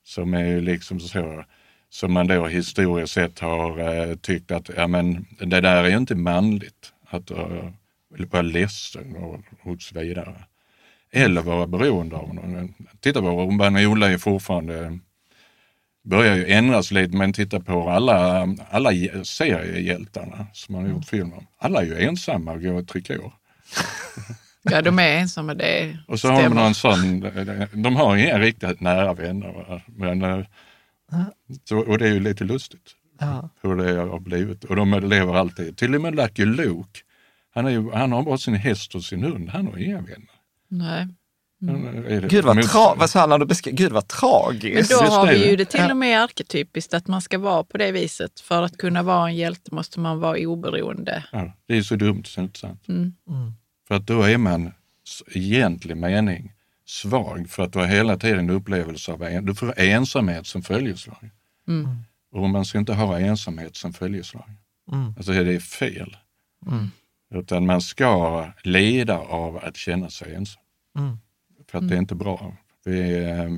[0.05, 1.45] som är liksom så
[1.91, 6.15] som man då historiskt sett har eh, tyckt att ja, men det där är inte
[6.15, 7.71] manligt att uh,
[8.31, 10.35] vara ledsen och, och så vidare.
[11.13, 12.75] Eller vara beroende av någon.
[13.01, 14.99] Titta på Urban-Ola är fortfarande,
[16.05, 18.91] börjar ju ändras lite, men titta på alla, alla
[19.25, 21.47] seriehjältarna som man har gjort film om.
[21.59, 23.33] Alla är ju ensamma och går i trikå.
[24.63, 26.43] Ja, de är ensamma, det Och så stämmer.
[26.43, 27.21] har de någon sån,
[27.83, 29.83] de har inga riktigt nära vänner.
[29.87, 30.45] Men, eh,
[31.65, 33.51] så, och det är ju lite lustigt ja.
[33.63, 34.65] hur det har blivit.
[34.65, 35.77] Och de lever alltid.
[35.77, 37.01] Till och med Lucky Luke,
[37.55, 40.39] han, är ju, han har bara sin häst och sin hund, han har inga vänner.
[40.69, 41.09] Nej.
[41.63, 42.29] Mm.
[42.29, 44.91] Gud, vad tra- vad sa han, besk- Gud vad tragiskt.
[44.91, 47.79] Men då har vi ju det till och med arketypiskt att man ska vara på
[47.79, 48.41] det viset.
[48.41, 51.25] För att kunna vara en hjälte måste man vara oberoende.
[51.33, 52.89] Ja, det är så dumt så inte sant.
[52.89, 53.01] Mm.
[53.29, 53.53] Mm.
[53.89, 54.73] För att då är man
[55.35, 56.53] i egentlig mening
[56.89, 61.31] svag för att du har hela tiden upplevelse av en, du får ensamhet som följeslag.
[61.69, 61.89] Mm.
[62.33, 64.51] Och man ska inte ha ensamhet som följeslag.
[64.93, 65.15] Mm.
[65.17, 66.17] Alltså det är fel.
[66.67, 66.91] Mm.
[67.35, 70.63] Utan man ska lida av att känna sig ensam.
[70.99, 71.19] Mm.
[71.71, 72.57] För att det är inte bra.
[72.85, 73.49] Vi, eh,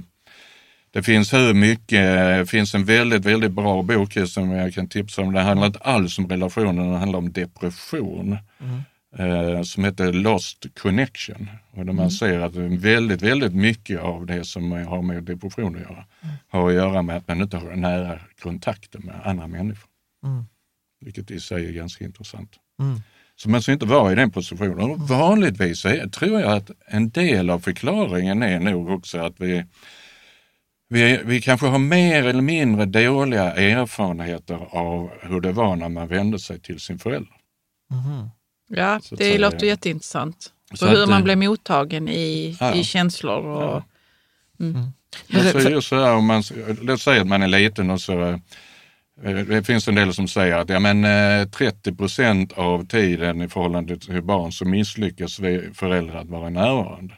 [0.91, 5.23] det finns hur mycket, det finns en väldigt, väldigt bra bok som jag kan tipsa
[5.23, 5.33] om.
[5.33, 8.39] Det handlar inte alls om relationer, det handlar om depression.
[8.61, 8.81] Mm.
[9.19, 11.49] Eh, som heter Lost Connection.
[11.71, 15.83] Och där man ser att väldigt, väldigt mycket av det som har med depression att
[15.83, 16.05] göra
[16.49, 19.91] har att göra med att man inte har nära kontakter med andra människor.
[20.25, 20.45] Mm.
[21.01, 22.57] Vilket i sig är ganska intressant.
[22.81, 23.01] Mm.
[23.37, 24.91] Så man ska inte vara i den positionen.
[24.91, 29.65] Och vanligtvis är, tror jag att en del av förklaringen är nog också att vi,
[30.89, 36.09] vi, vi kanske har mer eller mindre dåliga erfarenheter av hur det var när man
[36.09, 37.37] vände sig till sin förälder.
[37.91, 38.31] Mhm.
[38.75, 39.39] Ja, det säga.
[39.39, 40.53] låter jätteintressant.
[40.71, 42.75] Så Så hur att, man eh, blir mottagen i, Ja.
[42.75, 43.45] i känslor.
[43.47, 43.83] Och,
[44.57, 44.93] Men
[45.53, 46.43] så är det så här, om man,
[46.83, 48.23] låt säga att man är liten och så,
[49.23, 53.43] eh, det finns en del som säger att ja, men, eh, 30 procent av tiden
[53.43, 57.15] i förhållande till barn så misslyckas vi föräldrar att vara närvarande.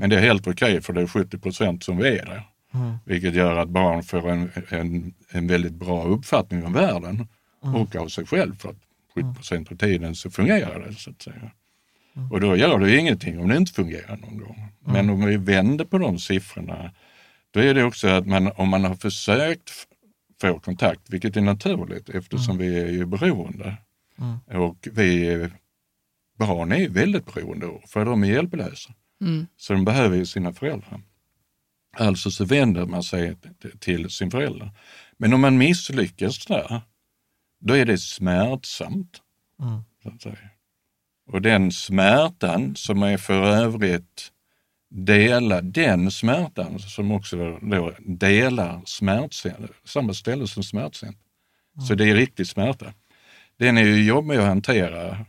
[0.00, 2.42] Men det är helt okej för det är 70 procent som vi är där.
[3.04, 7.28] Vilket gör att barn får en, en, en väldigt bra uppfattning om världen
[7.60, 8.58] och av sig själv.
[8.58, 8.76] För att
[9.24, 11.50] 70 procent av tiden så fungerar det så att säga.
[12.30, 14.72] Och då gör det ingenting om det inte fungerar någon gång.
[14.80, 16.92] Men om vi vänder på de siffrorna,
[17.50, 19.70] då är det också att man, om man har försökt
[20.40, 23.76] få kontakt, vilket är naturligt eftersom vi är ju beroende.
[24.58, 25.48] Och vi,
[26.38, 28.94] barn är väldigt beroende, för de är hjälplösa.
[29.20, 31.00] mm, Så de behöver ju sina föräldrar.
[31.98, 33.36] Alltså så vänder man sig
[33.78, 34.70] till sin förälder.
[35.16, 36.80] Men om man misslyckas där,
[37.66, 39.20] då är det smärtsamt.
[39.62, 39.80] Mm.
[40.02, 40.50] Så att säga.
[41.26, 44.32] Och den smärtan som är för övrigt
[44.90, 51.22] dela den smärtan som också då delar smärtcenter, samma ställe som smärtcenter.
[51.88, 52.94] Så det är riktig smärta.
[53.56, 55.26] Den är ju jobbig att hantera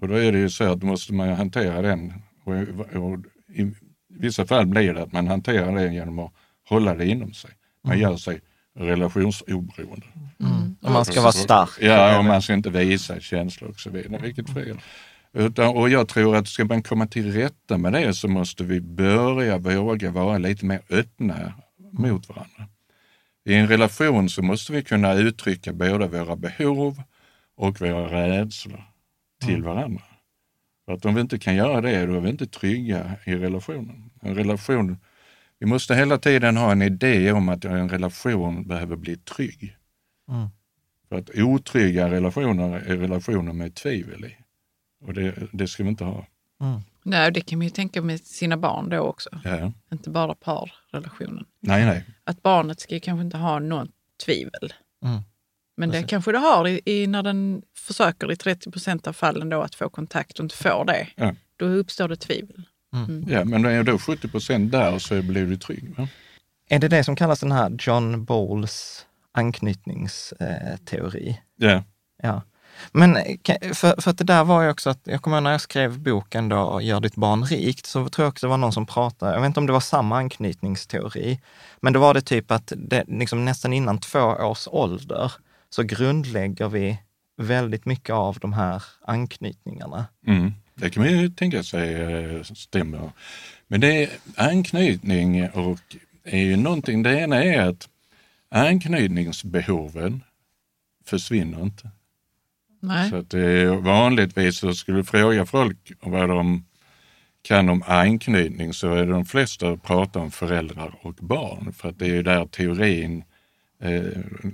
[0.00, 2.12] och då är det ju så att då måste man hantera den.
[2.44, 2.54] Och,
[3.02, 3.18] och
[3.48, 3.72] I
[4.08, 6.32] vissa fall blir det att man hanterar det genom att
[6.68, 7.50] hålla det inom sig.
[7.82, 8.40] Man gör sig
[8.78, 10.06] relationsoberoende.
[10.40, 10.76] Mm.
[10.80, 11.70] Och man ska vara stark.
[11.80, 14.80] Ja, och man ska inte visa känslor och så vidare, vilket fel.
[15.32, 18.80] Utan, och jag tror att ska man komma till rätta med det så måste vi
[18.80, 21.52] börja våga vara lite mer öppna
[21.92, 22.68] mot varandra.
[23.44, 27.02] I en relation så måste vi kunna uttrycka både våra behov
[27.56, 28.84] och våra rädslor
[29.44, 30.02] till varandra.
[30.84, 34.10] För att om vi inte kan göra det, då är vi inte trygga i relationen.
[34.20, 34.98] En relation
[35.58, 39.76] vi måste hela tiden ha en idé om att en relation behöver bli trygg.
[40.28, 40.48] Mm.
[41.08, 44.36] För att otrygga relationer är relationer med tvivel i.
[45.06, 46.26] Och det, det ska vi inte ha.
[47.02, 49.30] nej, det kan man ju tänka med sina barn då också.
[49.44, 49.72] Ja.
[49.92, 51.44] Inte bara parrelationen.
[51.60, 52.04] Nej, nej.
[52.24, 53.90] Att barnet ska ju kanske inte ha något
[54.24, 54.72] tvivel.
[55.04, 55.22] Mm.
[55.76, 59.48] Men det kanske det har i, i när den försöker i 30 procent av fallen
[59.48, 61.08] då att få kontakt och inte får det.
[61.16, 61.34] Ja.
[61.56, 62.62] Då uppstår det tvivel.
[63.26, 65.94] Ja, men är då 70 procent där så blir du trygg.
[65.96, 66.08] Va?
[66.68, 71.40] Är det det som kallas den här John Bowles anknytningsteori?
[71.56, 71.82] Ja.
[72.22, 72.42] Ja.
[72.92, 73.14] Men
[73.74, 75.98] för, för att det där var ju också att, jag kommer ihåg när jag skrev
[75.98, 79.32] boken då, Gör ditt barn rikt, så tror jag också det var någon som pratade,
[79.32, 81.40] jag vet inte om det var samma anknytningsteori,
[81.80, 85.32] men då var det typ att det, liksom nästan innan två års ålder
[85.70, 86.98] så grundlägger vi
[87.36, 90.06] väldigt mycket av de här anknytningarna.
[90.26, 90.52] Mm.
[90.74, 93.10] Det kan man ju tänka sig eh, stämmer.
[93.66, 95.80] Men det är anknytning och
[96.24, 97.88] är ju någonting, det ena är att
[98.48, 100.24] anknytningsbehoven
[101.04, 101.90] försvinner inte.
[102.80, 103.10] Nej.
[103.10, 106.64] Så att det, vanligtvis så skulle du fråga folk vad de
[107.42, 111.98] kan om anknytning så är det de flesta pratar om föräldrar och barn för att
[111.98, 113.24] det är ju där teorin
[113.80, 114.02] eh,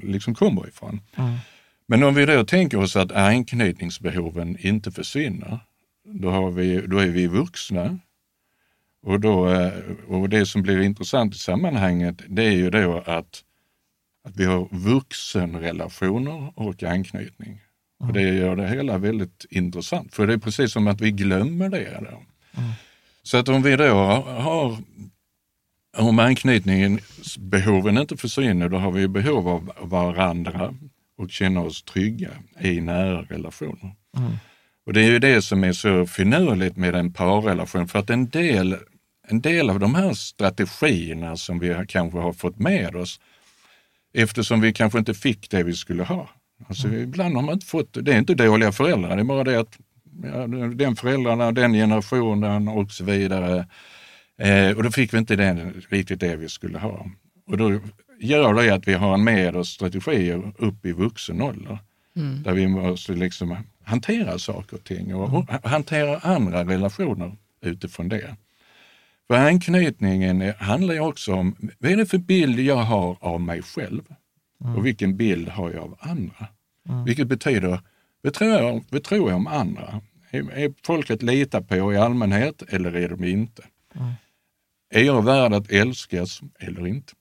[0.02, 1.00] liksom kommer ifrån.
[1.87, 5.59] Men om vi då tänker oss att anknytningsbehoven inte försvinner,
[6.04, 7.98] då, har vi, då är vi vuxna.
[9.02, 9.72] Och, då, eh,
[10.08, 13.44] och det som blir intressant i sammanhanget det är ju då att,
[14.24, 17.60] att vi har vuxenrelationer och anknytning.
[17.98, 21.68] Och det gör det hela väldigt intressant, för det är precis som att vi glömmer
[21.68, 22.00] det.
[22.10, 22.22] Då.
[23.22, 24.78] Så att om vi då har,
[25.96, 30.75] om anknytningsbehoven inte försvinner, då har vi behov av varandra
[31.16, 33.94] och känna oss trygga i nära relationer.
[34.87, 38.28] Och det är ju det som är så finurligt med en parrelation, för att en
[38.28, 38.76] del,
[39.28, 43.20] en del av de här strategierna som vi kanske har fått med oss,
[44.14, 46.28] eftersom vi kanske inte fick det vi skulle ha.
[46.68, 49.60] Alltså, Ibland har man inte fått, det är inte dåliga föräldrar, det är bara det
[49.60, 49.78] att
[50.22, 53.66] ja, den föräldrarna, den generationen och så vidare.
[54.38, 57.06] Eh, och då fick vi inte den, riktigt det vi skulle ha.
[57.46, 57.81] Och då
[58.20, 61.78] gör det att vi har med oss strategier upp i vuxen ålder.
[62.16, 62.42] Mm.
[62.42, 63.56] Där vi måste liksom
[63.90, 65.60] hantera saker och ting och mm.
[65.62, 68.36] hantera andra relationer utifrån det.
[69.26, 73.62] För anknytningen handlar ju också om, vad är det för bild jag har av mig
[73.62, 74.02] själv?
[74.64, 74.76] Mm.
[74.76, 76.46] Och vilken bild har jag av andra?
[76.88, 77.04] Mm.
[77.04, 77.80] Vilket betyder,
[78.22, 80.00] vad tror, jag, vad tror jag om andra?
[80.30, 83.62] Är, är folk att lita på i allmänhet eller är de inte?
[83.94, 84.12] Mm.
[84.90, 87.12] Är jag värd att älskas eller inte?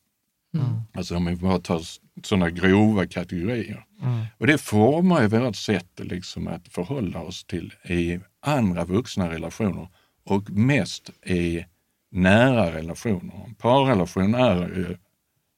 [0.53, 0.81] Mm.
[0.93, 1.81] Alltså om vi bara tar
[2.25, 3.85] sådana grova kategorier.
[4.01, 4.25] Mm.
[4.37, 9.87] Och det formar ju vårt sätt liksom att förhålla oss till i andra vuxna relationer
[10.25, 11.65] och mest i
[12.11, 13.53] nära relationer.
[13.57, 14.97] Parrelation är ju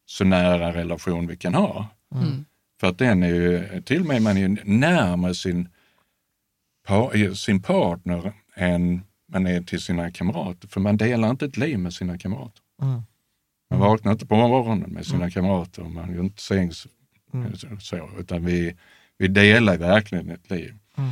[0.05, 1.87] så nära relation vi kan ha.
[2.15, 2.45] Mm.
[2.79, 5.69] För att den är ju, till och med man är närmare sin,
[7.35, 9.01] sin partner än
[9.33, 10.67] man är till sina kamrater.
[10.67, 12.61] För man delar inte ett liv med sina kamrater.
[12.81, 13.01] Mm.
[13.71, 15.31] Man vaknar inte på morgonen med sina mm.
[15.31, 16.87] kamrater, man gör inte sängs
[17.33, 17.53] mm.
[17.79, 18.75] så, utan vi,
[19.17, 20.73] vi delar verkligen ett liv.
[20.97, 21.11] Mm.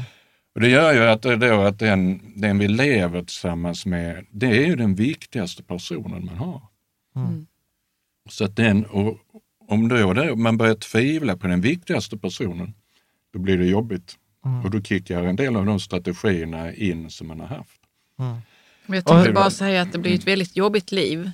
[0.55, 4.66] Och det gör ju att, då, att den, den vi lever tillsammans med, det är
[4.66, 6.62] ju den viktigaste personen man har.
[7.16, 7.47] Mm.
[8.30, 9.18] Så att den, och
[9.68, 12.74] om då, då man börjar tvivla på den viktigaste personen,
[13.34, 14.18] då blir det jobbigt.
[14.45, 14.66] Mm.
[14.66, 17.82] Och då kickar en del av de strategierna in som man har haft.
[18.20, 18.38] Mm.
[18.86, 21.32] Jag tänkte bara säga att det blir ett väldigt jobbigt liv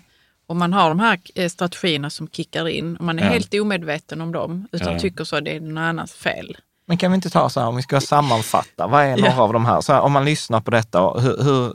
[0.47, 3.29] om man har de här eh, strategierna som kickar in och man är ja.
[3.29, 4.99] helt omedveten om dem utan ja.
[4.99, 6.57] tycker så att det är någon annans fel.
[6.87, 9.41] Men kan vi inte ta så här, om vi ska sammanfatta, vad är några ja.
[9.41, 11.73] av de här, så här, om man lyssnar på detta, hur, hur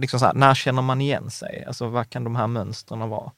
[0.00, 1.64] liksom så här, när känner man igen sig?
[1.66, 3.30] Alltså vad kan de här mönstren vara?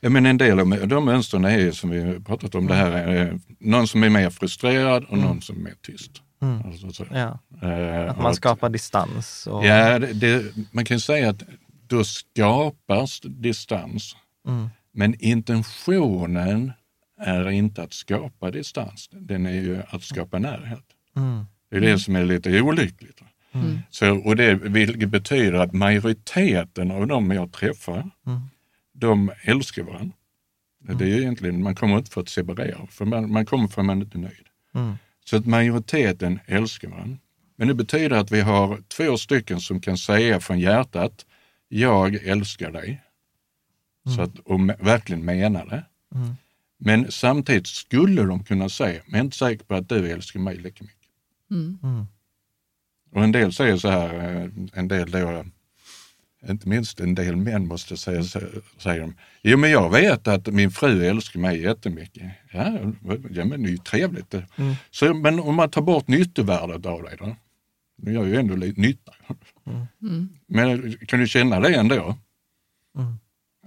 [0.00, 2.68] Ja, men en del av de mönstren är ju som vi pratat om, mm.
[2.68, 5.24] det här är någon som är mer frustrerad och mm.
[5.24, 6.10] någon som är mer tyst.
[6.42, 6.62] Mm.
[6.66, 7.38] Alltså, ja.
[7.62, 9.46] äh, att man skapar distans?
[9.46, 9.66] Och...
[9.66, 11.42] Ja, det, det, man kan säga att
[11.88, 14.16] då skapas distans.
[14.48, 14.68] Mm.
[14.92, 16.72] Men intentionen
[17.20, 20.84] är inte att skapa distans, den är ju att skapa närhet.
[21.16, 21.44] Mm.
[21.70, 23.20] Det är det som är lite olyckligt.
[23.52, 23.78] Mm.
[23.90, 28.40] Så, och det vilket betyder att majoriteten av de jag träffar, mm.
[28.92, 30.14] de älskar varandra.
[30.78, 33.86] Det är egentligen, man kommer inte för att separera, för man, man kommer för att
[33.86, 34.46] man inte är nöjd.
[34.74, 34.94] Mm.
[35.24, 37.18] Så att majoriteten älskar varandra.
[37.56, 41.26] Men det betyder att vi har två stycken som kan säga från hjärtat,
[41.68, 43.02] jag älskar dig.
[44.06, 44.16] Mm.
[44.16, 45.84] Så att, och verkligen menar det.
[46.14, 46.34] Mm.
[46.78, 50.40] Men samtidigt skulle de kunna säga, men jag är inte säker på att du älskar
[50.40, 51.10] mig lika mycket.
[51.50, 51.78] Mm.
[51.82, 52.06] mm.
[53.12, 55.44] Och en del säger så här, eh, en del då,
[56.48, 58.22] inte minst en del män måste säga,
[58.78, 62.32] säger de, jo men jag vet att min fru älskar mig jättemycket.
[62.52, 62.78] Ja,
[63.30, 64.34] ja men det är ju trevligt.
[64.34, 64.74] Mm.
[64.90, 67.36] Så, men om man tar bort nyttovärdet av dig då?
[67.96, 69.12] Det gör ju ändå lite nytta.
[69.66, 70.28] Mm.
[70.46, 72.16] Men kan du känna det ändå?
[72.98, 73.18] Mm.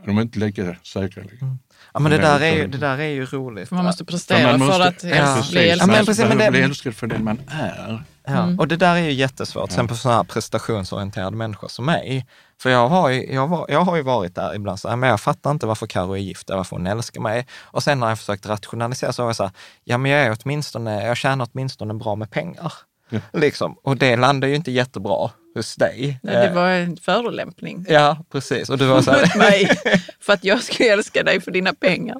[0.05, 1.23] De är inte lika säkra.
[1.23, 1.59] Mm.
[1.93, 3.71] Ja, men det där, är ju, det där är ju roligt.
[3.71, 5.43] Man måste prestera man måste, för att ja.
[5.51, 5.89] bli älskad.
[5.89, 8.03] Ja, men precis, men det, bli älskad för den man är.
[8.23, 8.59] Ja, mm.
[8.59, 9.69] och det där är ju jättesvårt.
[9.69, 9.75] Ja.
[9.75, 12.27] Sen på sådana här prestationsorienterade människor som mig.
[12.61, 15.09] För jag har ju, jag, var, jag har ju varit där ibland så här, men
[15.09, 17.47] jag fattar inte varför Karo är gift, varför hon älskar mig.
[17.61, 19.51] Och sen när jag försökt rationalisera så var jag så här,
[19.83, 22.73] ja men jag är åtminstone, jag tjänar åtminstone bra med pengar.
[23.09, 23.19] Ja.
[23.33, 23.75] Liksom.
[23.83, 26.19] Och det landar ju inte jättebra hos dig.
[26.23, 27.85] Nej, det var en förolämpning.
[27.89, 28.69] Ja, precis.
[28.69, 29.37] Och du var så här...
[29.37, 29.69] mig,
[30.21, 32.17] för att jag skulle älska dig för dina pengar.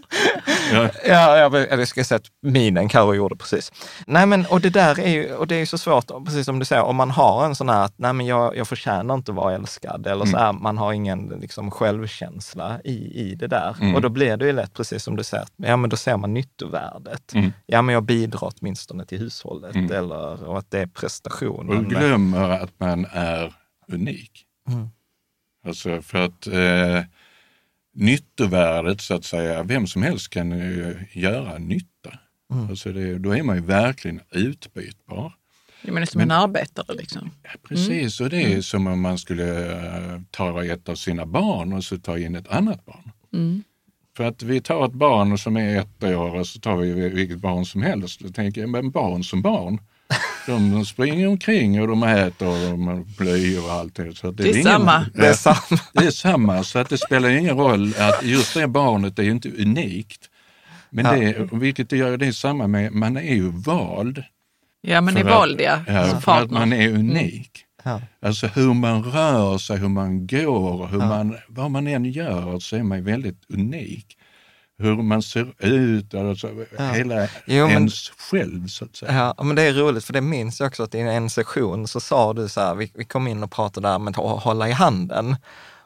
[0.74, 3.72] Ja, ja jag, jag ska säga att minen Karo gjorde precis.
[4.08, 6.66] Nej, men och det där är ju, och det är så svårt, precis som du
[6.66, 9.36] säger, om man har en sån här att nej, men jag, jag förtjänar inte att
[9.36, 10.64] vara älskad, eller så här, mm.
[10.64, 13.76] man har ingen liksom, självkänsla i, i det där.
[13.82, 13.96] Mm.
[13.96, 16.34] Och då blir det ju lätt, precis som du säger, ja men då ser man
[16.34, 17.34] nyttovärdet.
[17.34, 17.54] Mm.
[17.66, 19.92] Ja, men jag bidrar åtminstone till hushållet, mm.
[19.92, 21.70] eller och att det är prestation.
[21.70, 23.29] Och glömmer att man är
[23.88, 24.46] unik.
[24.68, 24.90] Mm.
[25.66, 27.04] Alltså för att eh,
[27.94, 32.20] nyttovärdet så att säga, vem som helst kan ju göra nytta.
[32.54, 32.70] Mm.
[32.70, 35.34] Alltså det, då är man ju verkligen utbytbar.
[35.82, 37.32] Du menar som Men, en arbetare liksom?
[37.44, 38.26] Ja, precis, mm.
[38.26, 38.64] och det är mm.
[38.64, 39.76] som om man skulle
[40.14, 43.12] uh, ta ett av sina barn och så ta in ett annat barn.
[43.34, 43.64] Mm.
[44.18, 47.40] För att vi tar ett barn som är ett år och så tar vi vilket
[47.40, 48.20] barn som helst.
[48.20, 49.80] Då tänker jag, men barn som barn.
[50.46, 54.16] De springer omkring och de äter och de blöjor och allt det.
[54.16, 55.06] Så det, det är, samma.
[55.14, 55.80] Det är samma.
[55.94, 59.32] Det är samma, så att det spelar ingen roll att just det barnet är ju
[59.32, 60.30] inte unikt.
[60.90, 61.12] Men ja.
[61.12, 64.24] det, vilket det gör det är samma med, man är ju vald.
[64.82, 65.80] Ja, man är vald ja.
[65.88, 67.66] ja för att man är unik.
[67.84, 68.02] Ja.
[68.22, 71.08] Alltså hur man rör sig, hur man går, hur ja.
[71.08, 74.18] man, vad man än gör så är man väldigt unik.
[74.80, 76.84] Hur man ser ut, alltså Ja.
[76.92, 79.34] hela Jo, men- ens själv så att säga.
[79.38, 82.00] Ja, men det är roligt för det minns jag också att i en session så
[82.00, 84.72] sa du så här, vi, vi kom in och pratade där med att hålla i
[84.72, 85.36] handen.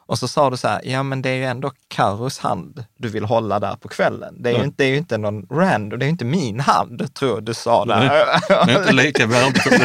[0.06, 3.08] Och så sa du så här, ja men det är ju ändå Karos hand du
[3.08, 4.42] vill hålla där på kvällen.
[4.42, 6.60] Det är, ju, inte, det är ju inte någon random, det är ju inte min
[6.60, 8.00] hand, tror jag du sa där.
[8.66, 9.78] Det är inte lika värdefull.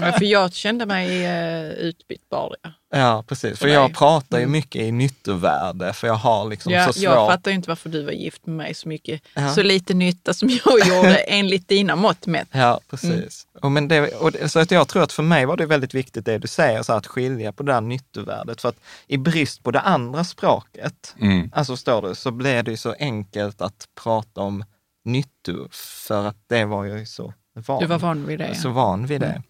[0.00, 2.56] Ja, För jag kände mig eh, utbytbar.
[2.62, 2.70] Ja.
[2.92, 3.58] Ja, precis.
[3.58, 4.52] För För jag pratar ju Mm.
[4.52, 7.02] mycket i nyttovärde, för jag har liksom Ja, så svårt.
[7.02, 9.54] jag fattar ju inte varför du var gift med mig så mycket, Ja.
[9.54, 12.48] så lite nytta som jag gjorde enligt dina mått mätt.
[12.52, 13.10] Ja, precis.
[13.10, 13.62] Mm.
[13.62, 15.94] Och men det, och det, så att jag tror att för mig var det väldigt
[15.94, 18.60] viktigt det du säger, så att skilja på det där nyttovärdet.
[18.60, 18.76] För att
[19.06, 21.50] i brist på det andra språket, Mm.
[21.54, 24.64] alltså förstår du, så blev det ju så enkelt att prata om
[25.04, 25.68] nytto,
[26.06, 27.80] för att det var ju så van.
[27.80, 28.54] Du var van vid det.
[28.54, 29.42] Så van vid det.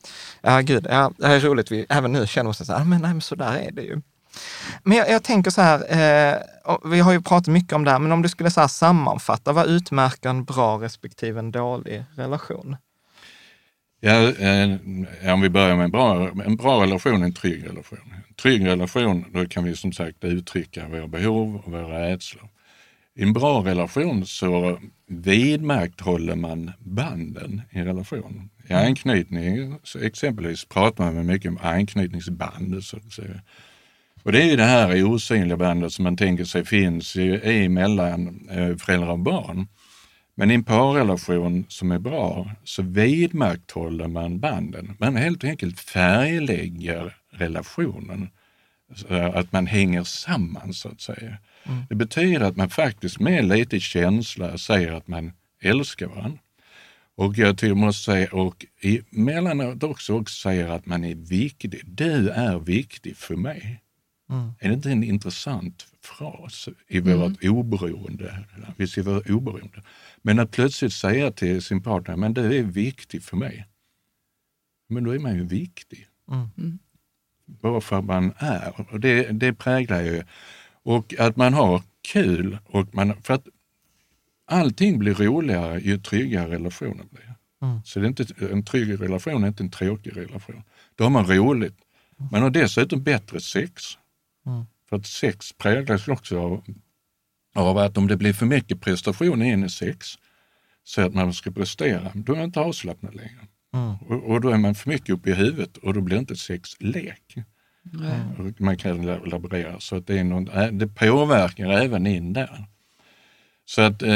[0.43, 1.73] Ja, gud, ja, det här är roligt.
[1.73, 3.71] Vi, även nu känner vi oss så här, "Ah, men, nej, men så där är
[3.71, 4.01] det ju.
[4.83, 6.37] Men jag, jag tänker så här, eh,
[6.85, 9.53] vi har ju pratat mycket om det här, men om du skulle så här sammanfatta,
[9.53, 12.77] vad utmärker en bra respektive en dålig relation?
[14.01, 14.71] Ja, eh,
[15.35, 17.99] om vi börjar med en bra, en bra relation, en trygg relation.
[18.29, 22.49] En trygg relation, då kan vi som sagt uttrycka våra behov och våra rädslor.
[23.15, 24.79] I en bra relation så
[25.11, 28.51] vidmakthåller man banden i relationen.
[28.69, 32.85] I anknytning, så exempelvis pratar man mycket om anknytningsband.
[32.85, 33.41] Så att säga.
[34.23, 37.69] Och det är ju det här osynliga bandet som man tänker sig finns i, i
[37.69, 39.67] mellan eh, föräldrar och barn.
[40.35, 44.97] Men i en parrelation som är bra så vidmakthåller man banden.
[44.99, 48.29] Man helt enkelt färglägger relationen.
[49.35, 51.39] Att man hänger samman så att säga.
[51.89, 55.33] Det betyder att man faktiskt med lite känsla säger att man
[55.63, 56.39] älskar varandra.
[57.17, 58.67] Och jag tycker måste säga, och
[59.13, 61.81] emellanåt också, också säger att man är viktig.
[61.85, 63.81] Du är viktig för mig.
[64.59, 68.45] Är det inte en intressant fras i vårt oberoende?
[68.77, 69.83] Vi ser vårt oberoende.
[70.23, 73.67] Men att plötsligt säga till sin partner, men du är viktig för mig.
[74.89, 76.07] Men då är man ju viktig.
[76.27, 76.51] Bara
[77.61, 78.87] för att man är.
[78.93, 80.23] Och det, det präglar ju.
[80.83, 82.59] Och att man har kul.
[82.67, 83.47] Och man, för att
[84.47, 87.35] allting blir roligare ju tryggare relationen blir.
[87.85, 90.63] Så det är inte, en trygg relation är inte en tråkig relation.
[90.95, 91.77] Då har man roligt.
[92.31, 93.83] Man har dessutom bättre sex.
[94.89, 96.65] För att sex präglas också av,
[97.55, 100.09] av att om det blir för mycket prestation in i sex,
[100.85, 103.47] så att man ska prestera, då är man inte avslappnad längre.
[104.09, 106.71] Och, och då är man för mycket uppe i huvudet och då blir inte sex
[106.81, 107.35] lek.
[108.39, 112.33] Och Man kan la- laborera, så att det, är någon, äh, det påverkar även in
[112.33, 112.65] där.
[113.65, 114.09] Så att eh,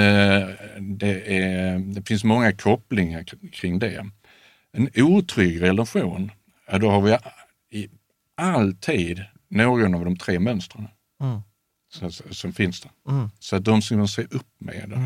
[0.80, 4.06] det, är, det finns många kopplingar kring det.
[4.72, 6.30] En otrygg relation,
[6.70, 7.16] ja, då har vi
[8.36, 10.88] alltid någon av de tre mönstren
[11.92, 12.90] som, som finns där.
[13.38, 14.84] Så att de ska man se upp med.
[14.90, 14.96] det.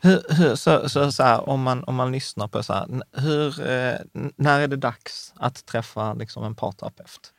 [0.00, 3.60] Hur, hur, så, så, så här, om, man, om man lyssnar på så här, hur,
[3.70, 3.94] eh,
[4.36, 7.32] när är det dags att träffa liksom, en parterapeut?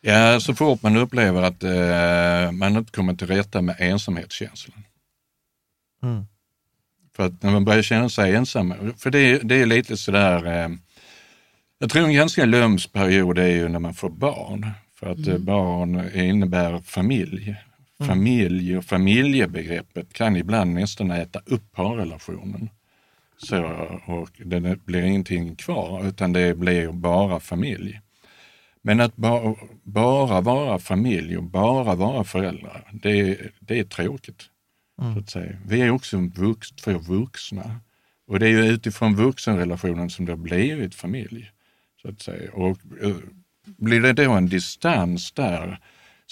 [0.00, 4.84] Ja, så fort man upplever att eh, man inte kommer till rätta med ensamhetskänslan.
[6.02, 6.26] Mm.
[7.16, 10.46] För att när man börjar känna sig ensam, för det, är- det är lite sådär,
[10.46, 10.68] eh,
[11.78, 14.70] jag tror en ganska lömsk period är ju när man får barn.
[14.94, 17.56] För att eh, barn innebär familj.
[18.06, 22.70] Familj och familjebegreppet kan ibland nästan äta upp parrelationen.
[23.36, 23.62] Så,
[24.06, 28.00] och det blir ingenting kvar utan det blir bara familj.
[28.82, 34.48] Men att ba, bara vara familj och bara vara föräldrar, det, det är tråkigt.
[35.14, 35.58] Så att säga.
[35.66, 37.80] Vi är också vux, två vuxna.
[38.26, 41.50] Och det är ju utifrån vuxenrelationen som det har blivit familj.
[42.02, 42.52] Så att säga.
[42.52, 43.16] Och, eh,
[43.64, 45.80] blir det då en distans där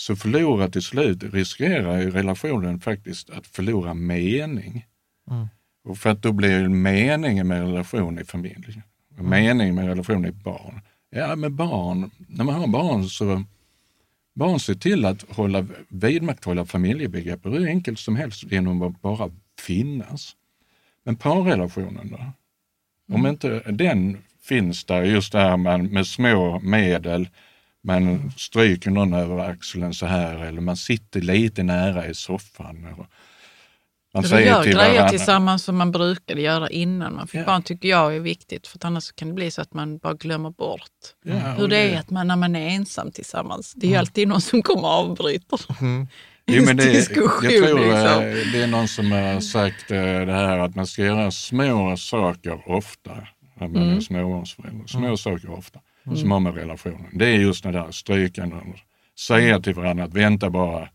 [0.01, 4.87] så förlorar till slut, riskerar ju relationen faktiskt att förlora mening.
[5.85, 8.83] Och för att då blir meningen med relation i familj,
[9.19, 10.81] och meningen med relation i barn.
[11.11, 13.45] Ja, med barn, när man har barn så
[14.35, 20.37] Barn ser till att hålla, vidmakthålla familjebegreppet hur enkelt som helst genom att bara finnas.
[21.05, 22.33] Men parrelationen då?
[23.15, 27.29] Om inte den finns där, just det här man, med små medel,
[27.85, 32.87] man stryker någon över axeln så här eller man sitter lite nära i soffan.
[32.99, 33.07] Och
[34.15, 37.45] man Eller gör grejer varandra- tillsammans som man brukade göra innan man fick Ja.
[37.45, 38.67] barn tycker jag är viktigt.
[38.67, 40.81] För att annars kan det bli så att man bara glömmer bort
[41.25, 43.73] Ja, hur det är att man, när man är ensam tillsammans.
[43.77, 45.61] Det är ju alltid någon som kommer och avbryter.
[46.53, 47.51] Jo, men det, jag diskussion.
[47.51, 48.23] tror liksom.
[48.25, 51.97] eh, det är någon som har sagt eh, det här att man ska göra små
[51.97, 53.11] saker ofta.
[53.61, 53.97] När man Mm.
[53.97, 54.87] är småbarnsförälder.
[54.87, 55.81] Små saker ofta
[56.17, 57.11] som har med relationen.
[57.13, 58.75] Det är just det där stryka någon,
[59.19, 60.89] säga till varandra att vänta bara.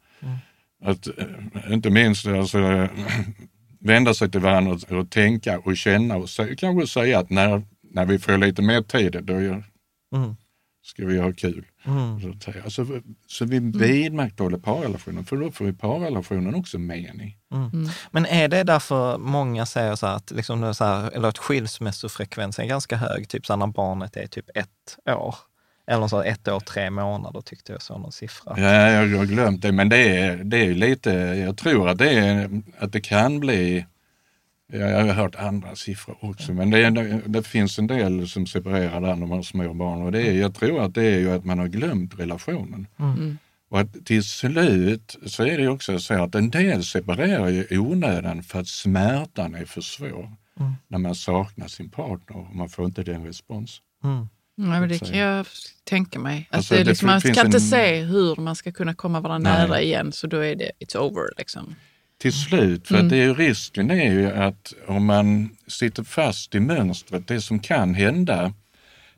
[0.83, 2.57] att eh, inte minst alltså,
[3.79, 8.05] vända sig till varandra och, och tänka och känna och kanske säga att när, när
[8.05, 9.63] vi får lite mer tid, då gör,
[10.15, 10.35] Mm.
[10.85, 11.65] Ska vi ha kul.
[11.85, 12.21] Mm.
[12.21, 12.63] Så, att säga.
[12.63, 12.85] alltså,
[13.27, 17.37] så vi vidmakthåller parrelationen, för då får vi parrelationen också mening.
[17.53, 17.89] Mm.
[18.11, 22.65] Men är det därför många säger så här att, liksom så här, eller att skilsmässofrekvensen
[22.65, 25.35] är ganska hög, typ så när barnet är typ ett år?
[25.87, 28.53] Eller så ett år, tre månader tyckte jag så någon siffra.
[28.57, 32.09] Ja, jag har glömt det, men det är, det är lite, jag tror att det,
[32.09, 33.85] är, att det kan bli,
[34.67, 39.01] jag har hört andra siffror också, men det, är, det finns en del som separerar
[39.01, 41.31] där när man har små barn och det är, jag tror att det är ju
[41.31, 42.87] att man har glömt relationen.
[42.99, 43.37] Mm.
[43.69, 48.43] Och att till slut så är det också så att en del separerar i onödan
[48.43, 50.31] för att smärtan är för svår
[50.87, 53.81] när man saknar sin partner och man får inte den respons.
[54.03, 54.27] Mm.
[54.57, 55.45] Nej, men det kan jag
[55.83, 56.47] tänka mig.
[56.49, 58.93] Att Alltså, det är det liksom, man kan inte en- se hur man ska kunna
[58.93, 59.67] komma varandra Nej.
[59.67, 61.23] nära igen, så då är det it's over.
[61.37, 61.75] Liksom.
[62.17, 66.55] Till slut, för att det är ju risken är ju att om man sitter fast
[66.55, 68.53] i mönstret, det som kan hända,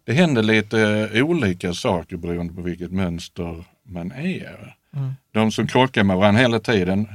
[0.03, 4.75] det händer lite olika saker beroende på vilket mönster man är.
[5.31, 7.07] De som krockar med varandra hela tiden,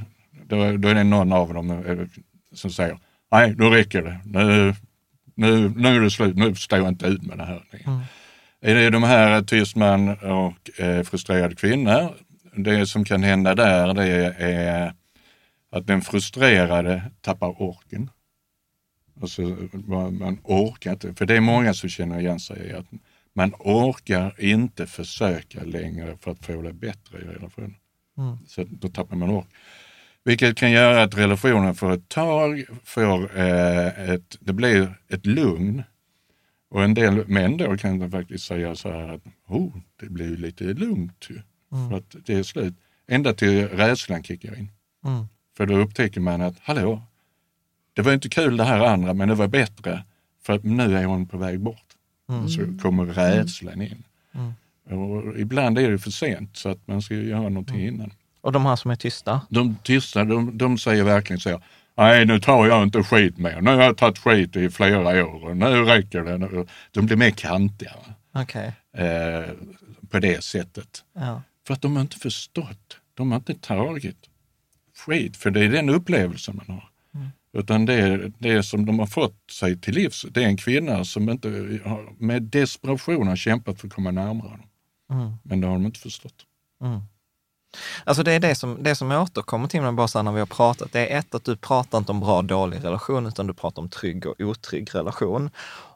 [0.46, 1.98] då, då är det någon av dem eh,
[2.54, 2.98] som säger,
[3.30, 4.20] nej, då räcker det.
[4.24, 4.74] Nu,
[5.34, 7.62] nu, nu är det slut, nu står jag inte ut med det här.
[8.60, 12.14] Är det de här tystman och eh, frustrerade kvinnor,
[12.56, 14.94] det som kan hända där det är
[15.72, 18.10] att den frustrerade tappar orken.
[19.20, 19.42] Alltså,
[19.88, 22.86] man orkar inte, för det är många som känner igen sig i att
[23.32, 27.76] man orkar inte försöka längre för att få det bättre i relationen.
[28.46, 29.46] Så då tappar man ork.
[30.24, 35.82] Vilket kan göra att relationen för ett tag får eh, ett, det blir ett lugn.
[36.70, 40.64] Och en del män då kan faktiskt säga så här att oh, det blir lite
[40.64, 41.40] lugnt ju.
[41.88, 42.74] För att det är slut.
[43.06, 44.68] Ända till rädslan kickar in.
[45.04, 45.26] Mm.
[45.56, 47.02] För då upptäcker man att, hallå,
[47.92, 50.04] det var inte kul det här andra, men det var bättre.
[50.42, 51.84] För att nu är hon på väg bort.
[52.48, 54.04] Så kommer rädslan in.
[54.90, 58.12] Och ibland är det för sent, så att man ska göra någonting innan.
[58.40, 59.40] Och de här som är tysta?
[59.48, 61.60] De tysta, de, de säger verkligen så,
[61.94, 63.60] nej nu tar jag inte skit mer.
[63.60, 66.66] Nu har jag tagit skit i flera år och nu räcker det.
[66.90, 67.92] De blir mer kantiga
[68.32, 68.72] Okej.
[68.96, 69.50] eh,
[70.10, 71.04] på det sättet.
[71.12, 71.42] Ja.
[71.66, 72.96] För att de har inte förstått.
[73.14, 74.28] De har inte tagit
[75.06, 76.88] skit, för det är den upplevelsen man har.
[77.58, 80.26] Utan det är det som de har fått sig till livs.
[80.30, 81.48] Det är en kvinna som inte
[81.84, 84.66] har, med desperation har kämpat för att komma närmare dem.
[85.42, 86.46] Men det har de inte förstått.
[88.04, 90.46] Alltså det är det som, det som återkommer till när, bara så när vi har
[90.46, 90.92] pratat.
[90.92, 93.82] Det är ett, att du pratar inte om bra och dålig relation, utan du pratar
[93.82, 95.50] om trygg och otrygg relation.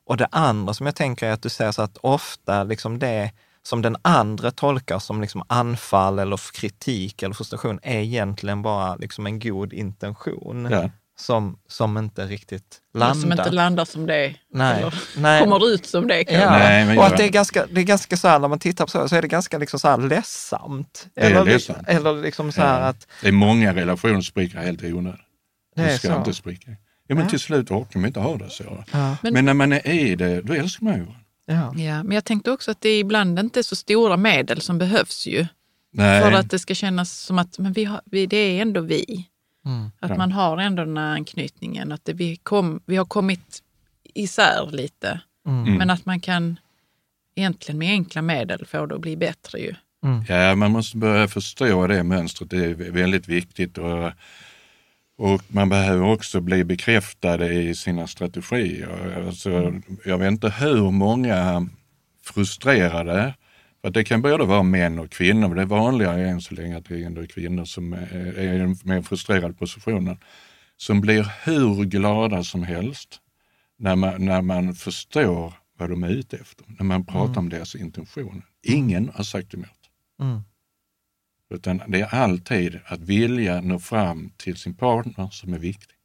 [0.05, 3.33] Och det andra som jag tänker är att du säger så att ofta liksom det
[3.67, 9.27] som den andra tolkar som liksom anfall eller kritik eller frustration är egentligen bara liksom
[9.27, 10.91] en god intention Ja.
[11.19, 13.21] som, som inte riktigt landar.
[13.23, 15.41] Som inte landar som det Nej, eller nej.
[15.43, 16.25] kommer ut som det.
[16.33, 18.59] Ja, Nej, men och att det är ganska, det är ganska så här, när man
[18.59, 21.07] tittar på så, så är det ganska liksom så här ledsamt.
[21.17, 21.89] är eller, ledsamt.
[21.89, 22.87] eller liksom så här Ja.
[22.87, 25.21] att, Det är många relationer som spricker helt i onödan.
[25.77, 26.17] Det Det är ska så.
[26.19, 26.71] inte spricka.
[27.07, 27.31] Ja, men Ja.
[27.31, 28.85] till slut orkar man inte ha det så.
[28.93, 29.17] Ja.
[29.23, 31.21] Men, när man är i det, då älskar man ju varandra.
[31.47, 31.75] Ja.
[31.77, 35.27] Ja, men jag tänkte också att det är ibland inte så stora medel som behövs
[35.27, 35.47] ju.
[35.93, 38.81] Nej, För att det ska kännas som att men vi har, vi, det är ändå
[38.81, 39.29] vi.
[39.67, 39.91] Mm.
[40.01, 40.17] Att Ja.
[40.17, 41.93] man har ändå den här anknytningen.
[41.93, 43.63] Att det, vi, kom, vi har kommit
[44.15, 45.21] isär lite.
[45.47, 45.75] Mm.
[45.75, 46.59] Men att man kan
[47.37, 49.75] egentligen med enkla medel få det att bli bättre ju.
[50.29, 52.51] Ja, man måste börja förstå det mönstret.
[52.51, 53.79] Det är väldigt viktigt.
[53.79, 54.13] Och,
[55.17, 59.25] och man behöver också bli bekräftad i sina strategier.
[59.27, 61.69] Alltså, jag vet inte hur många
[62.25, 63.35] frustrerade,
[63.83, 66.77] för det kan både vara män och kvinnor, men det är vanligare än så länge
[66.79, 70.19] att det är kvinnor som är i den mer frustrerade positionen,
[70.77, 73.21] som blir hur glada som helst
[73.79, 77.75] när man, när man förstår vad de är ute efter, när man pratar om deras
[77.75, 78.43] intentioner.
[78.63, 79.69] Ingen har sagt emot.
[80.21, 80.41] Mm.
[81.55, 85.97] Utan det är alltid att vilja nå fram till sin partner som är viktig.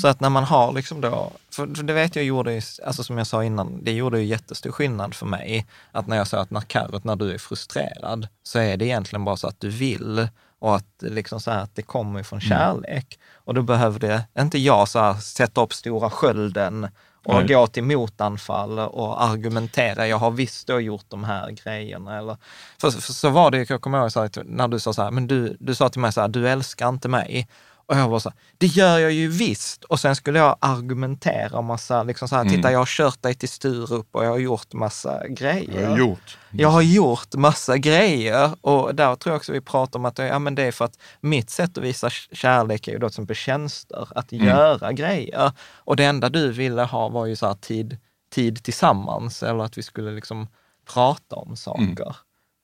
[0.00, 3.18] Så att när man har liksom då, för det vet jag gjorde, ju- alltså som
[3.18, 5.66] jag sa innan, det gjorde ju jättestor skillnad för mig.
[5.92, 9.24] Att när jag sa att när Carrot, när du är frustrerad, så är det egentligen
[9.24, 10.28] bara så att du vill
[10.58, 13.18] och att, liksom så här, att det kommer från kärlek.
[13.32, 16.88] Och då behöver det, inte jag så här, sätta upp stora skölden
[17.28, 17.46] och Nej.
[17.46, 20.06] gå till motanfall och argumentera.
[20.06, 22.18] Jag har visst då gjort de här grejerna.
[22.18, 22.36] Eller,
[22.80, 25.10] för, för så var det, jag kommer ihåg så här, när du sa så här,
[25.10, 27.48] men du, du sa till mig så här, du älskar inte mig.
[27.88, 29.84] Och jag var så här, det gör jag ju visst.
[29.84, 32.54] Och sen skulle jag argumentera massa, liksom så här, Mm.
[32.54, 35.80] titta jag har kört dig till Sturup och jag har gjort massa grejer.
[35.82, 36.38] Jag har gjort.
[36.50, 40.38] Jag har gjort massa grejer och där tror jag också vi pratar om att ja,
[40.38, 43.36] men det är för att mitt sätt att visa kärlek är ju då till exempel
[43.36, 44.46] tjänster, att Mm.
[44.46, 45.52] göra grejer.
[45.74, 47.96] Och det enda du ville ha var ju så här tid,
[48.30, 50.48] tid tillsammans eller att vi skulle liksom
[50.92, 52.16] prata om saker.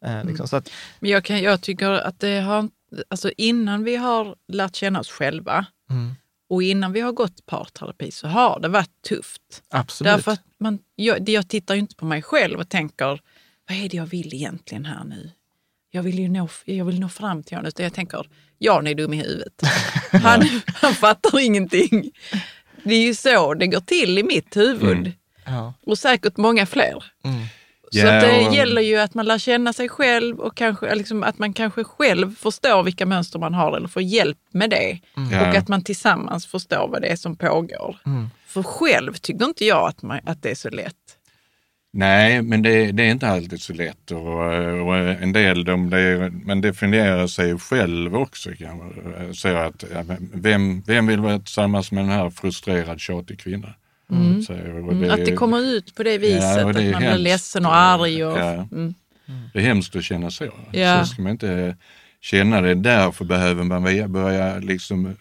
[0.06, 0.70] Eh, liksom, så att,
[1.00, 2.68] Men jag, kan, jag tycker att det har,
[3.08, 6.14] alltså innan vi har lärt känna oss själva mm,
[6.48, 9.62] och innan vi har gått parterapi så har det varit tufft.
[9.70, 10.12] absolut.
[10.12, 13.20] Därför att man, jag, jag tittar ju inte på mig själv och tänker,
[13.68, 15.30] vad är det jag vill egentligen här nu?
[15.90, 17.68] Jag vill ju nå, jag vill nå fram till honom.
[17.68, 18.26] Utan jag tänker,
[18.58, 19.62] Jan är dum i huvudet.
[20.12, 22.10] Han, han fattar ingenting.
[22.84, 24.96] Det är ju så det går till i mitt huvud.
[24.98, 25.12] Mm.
[25.44, 27.04] ja, Och säkert många fler.
[27.24, 27.46] mm,
[27.94, 30.94] Så Ja, att det och- gäller ju att man lär känna sig själv och kanske,
[30.94, 34.98] liksom, att man kanske själv förstår vilka mönster man har eller får hjälp med det.
[35.32, 35.48] Ja.
[35.50, 37.96] Och att man tillsammans förstår vad det är som pågår.
[38.06, 40.94] mm, För själv tycker inte jag att, man, att det är så lätt.
[41.96, 44.10] Nej, men det, det är inte alltid så lätt.
[44.10, 44.26] Och,
[44.86, 48.50] och en del de, det, man definierar sig själv också.
[48.52, 49.84] Kan man säga att,
[50.32, 53.74] vem, vem vill vara tillsammans med en här frustrerad, tjatig kvinna?
[54.46, 56.92] Så, och Mm, att det kommer ut på det viset, Ja, det att man blir
[56.94, 57.20] hemskt.
[57.20, 58.24] ledsen och arg.
[58.24, 58.68] Och, Ja.
[58.72, 58.94] mm.
[59.52, 60.48] Det är hemskt att känna så.
[60.72, 61.04] Ja.
[61.04, 61.76] Så ska man inte
[62.20, 62.74] känna det.
[62.74, 63.82] Därför behöver man
[64.12, 65.16] börja- liksom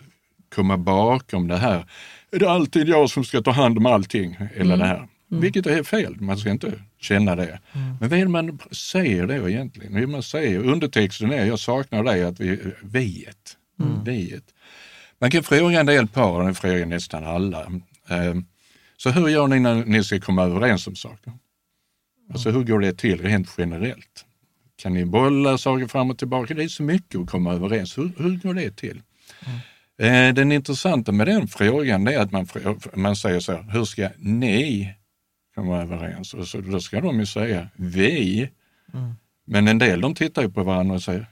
[0.55, 1.85] komma bakom det här.
[2.31, 4.37] Är det alltid jag som ska ta hand om allting?
[4.55, 5.07] Eller det här.
[5.27, 6.71] Vilket är fel, man ska inte
[7.01, 7.59] känna det.
[7.99, 9.95] Men vad är det man säger då egentligen?
[9.95, 13.57] Hur man säger, undertexten är, jag saknar dig, att vi, viet.
[14.05, 14.43] viet.
[15.19, 17.61] Man kan fråga en del par, och det frågar nästan alla.
[18.09, 18.33] Eh,
[19.03, 21.33] Så hur gör ni när ni ska komma överens om saker?
[22.31, 24.25] Alltså hur går det till rent generellt?
[24.75, 26.53] Kan ni bolla saker fram och tillbaka?
[26.53, 27.97] Det är så mycket att komma överens.
[27.97, 29.01] Hur, hur går det till?
[29.99, 32.47] Eh, Den intressanta med den frågan är att man,
[32.93, 34.93] man säger så här, hur ska ni
[35.55, 36.33] komma överens?
[36.33, 38.49] Och så, då ska de ju säga vi.
[39.45, 41.27] Men en del de tittar ju på varandra och säger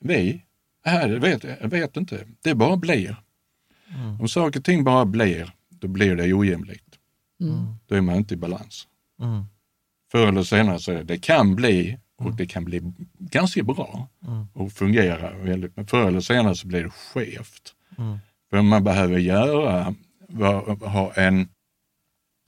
[0.00, 0.42] vi?
[0.86, 3.16] Äh, det vet, jag vet inte, det bara blir.
[4.20, 6.91] Om saker och ting bara blir, då blir det ojämlikt.
[7.86, 8.88] Då är man inte i balans.
[9.22, 9.44] mm,
[10.12, 12.80] Förr eller senare så det, kan bli och det kan bli
[13.18, 14.08] ganska bra
[14.52, 17.74] och fungera väldigt, men förr eller senare så blir det skevt.
[18.50, 19.94] För man behöver göra,
[20.80, 21.48] ha en,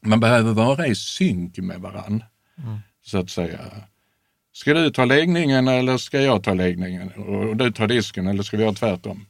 [0.02, 2.24] man behöver vara i synk med varann.
[3.04, 3.60] Så att säga.
[4.52, 7.12] Ska du ta läggningen eller ska jag ta läggningen?
[7.12, 9.26] Och du tar disken eller ska vi göra tvärtom?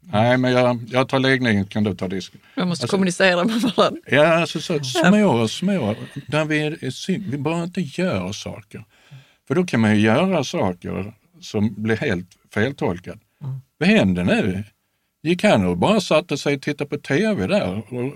[0.00, 2.40] Nej, men jag, jag tar läggningen, kan du ta disken?
[2.56, 4.00] Man måste Alltså- kommunicera med varandra.
[4.06, 5.94] Ja, alltså så små, små,
[6.26, 6.76] där vi,
[7.30, 8.84] vi bara inte gör saker.
[9.48, 13.18] För då kan man ju göra saker som blir helt feltolkade.
[13.78, 14.64] Vad hände nu?
[15.22, 17.76] Gick han och bara satte sig och tittade på tv där?
[17.94, 18.12] Och,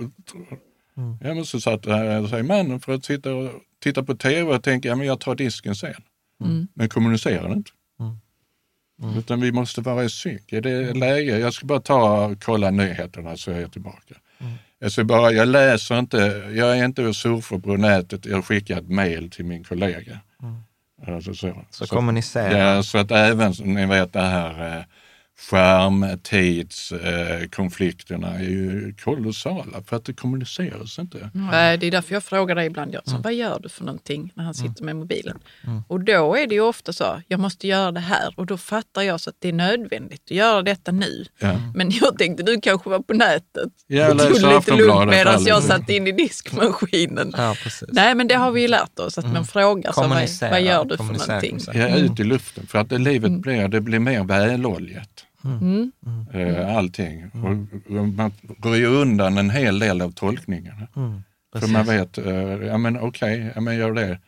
[1.21, 3.51] ja, men så satt äh, sig mannen för att sitta och
[3.83, 5.95] titta på tv och tänka, ja men jag tar disken sen.
[6.75, 7.71] Men kommunicerar inte.
[9.19, 10.53] Utan vi måste vara i synk.
[10.53, 11.39] Är det läge?
[11.39, 14.15] Jag ska bara ta och kolla nyheterna så är jag tillbaka.
[14.79, 16.17] Jag, ska bara, jag läser inte,
[16.55, 20.19] jag är inte och surfar på nätet, jag skickar ett mail till min kollega.
[21.07, 21.65] Alltså så.
[21.71, 22.59] Så kommunicera.
[22.59, 24.85] Ja, så att även, ni vet, det här eh,
[25.51, 31.31] skärmtidskonflikterna är ju kolossala för att det kommuniceras inte.
[31.35, 34.45] Nej, Det är därför jag frågar dig ibland, Jönsson, vad gör du för någonting när
[34.45, 35.39] han sitter med mobilen?
[35.89, 39.03] Och då är det ju ofta så, jag måste göra det här och då fattar
[39.03, 41.25] jag så att det är nödvändigt att göra detta nu.
[41.39, 41.57] Ja.
[41.75, 45.63] Men jag tänkte du kanske var på nätet Jag och tog lite lugnt medan jag
[45.63, 47.33] satt in i diskmaskinen.
[47.37, 47.55] Ja.
[47.89, 50.85] Nej, men det har vi ju lärt oss, att man frågar så, vad, vad gör
[50.85, 51.59] du för någonting?
[51.73, 52.67] Ja, ut i luften.
[52.67, 55.27] För att det livet blir, det blir mer väloljat.
[55.45, 55.93] Mm.
[56.33, 57.31] Eh, allting.
[57.33, 58.33] Och, och man
[58.65, 60.89] röjer undan en hel del av tolkningarna.
[61.61, 64.19] För man vet, eh, ja men okej, ja, men gör det.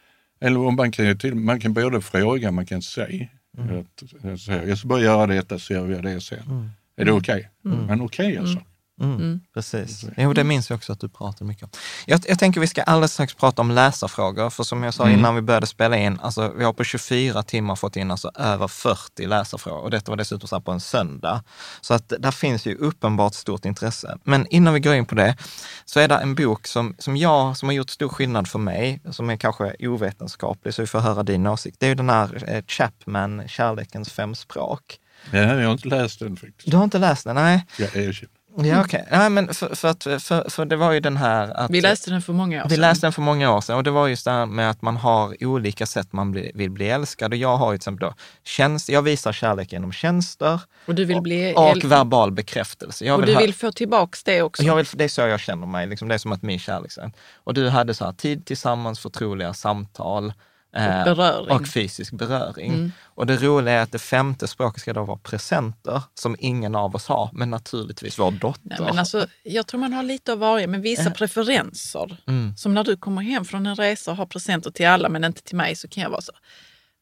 [0.41, 3.27] Eller om man kan till, man kan både fråga, man kan säga.
[3.59, 6.71] Att, eh, jag ska bara göra detta så gör jag det sen.
[6.97, 7.51] Är det okej?
[7.87, 8.59] Men okej alltså.
[9.01, 10.05] Mm, Precis.
[10.17, 11.71] Jo, det minns jag också att du pratade mycket om.
[12.07, 15.35] Jag, jag tänker vi ska alldeles strax prata om läsarfrågor, för som jag sa innan
[15.35, 19.27] vi började spela in, alltså vi har på 24 timmar fått in alltså över 40
[19.27, 21.43] läsarfrågor och detta var dessutom så här på en söndag.
[21.81, 24.19] Så att där finns ju uppenbart stort intresse.
[24.25, 25.37] Men innan vi går in på det,
[25.85, 29.01] så är det en bok som, som jag, som har gjort stor skillnad för mig,
[29.11, 31.77] som är kanske ovetenskaplig, så vi får höra din åsikt.
[31.81, 34.99] Det är ju den här eh, Chapman, Kärlekens fem språk.
[35.31, 36.71] Ja, jag har inte läst den faktiskt.
[36.71, 37.35] Du har inte läst den?
[37.35, 37.67] Nej.
[37.79, 38.34] Jag erkänner.
[38.57, 39.05] Ja, okej.
[39.09, 39.19] Okay.
[39.21, 41.57] Ja, men för, för, att, för, för det var ju den här...
[41.57, 42.71] Att, vi läste den för många år sedan.
[42.71, 44.83] Vi läste den för många år sedan och det var just det här med att
[44.83, 47.33] man har olika sätt man bli, vill bli älskad.
[47.33, 51.05] Och jag har ju till exempel då tjänst, jag visar kärlek genom tjänster och, du
[51.05, 53.05] vill bli och, och verbal bekräftelse.
[53.05, 54.63] Jag och du vill få tillbaks det också?
[54.63, 56.93] Jag vill, det är så jag känner mig, liksom, det är som att min kärlek.
[57.35, 60.33] Och du hade så här, tid tillsammans, förtroliga samtal,
[60.75, 61.51] och, eh, beröring.
[61.51, 62.73] och fysisk beröring.
[62.75, 62.93] Mm.
[63.05, 66.95] Och det roliga är att det femte språket ska då vara presenter, som ingen av
[66.95, 68.61] oss har, men naturligtvis vår dotter.
[68.63, 71.13] Nej, men alltså, jag tror man har lite av varje, men vissa äh.
[71.13, 72.17] preferenser.
[72.27, 72.57] Mm.
[72.57, 75.43] Som när du kommer hem från en resa och har presenter till alla men inte
[75.43, 76.33] till mig, så kan jag vara så.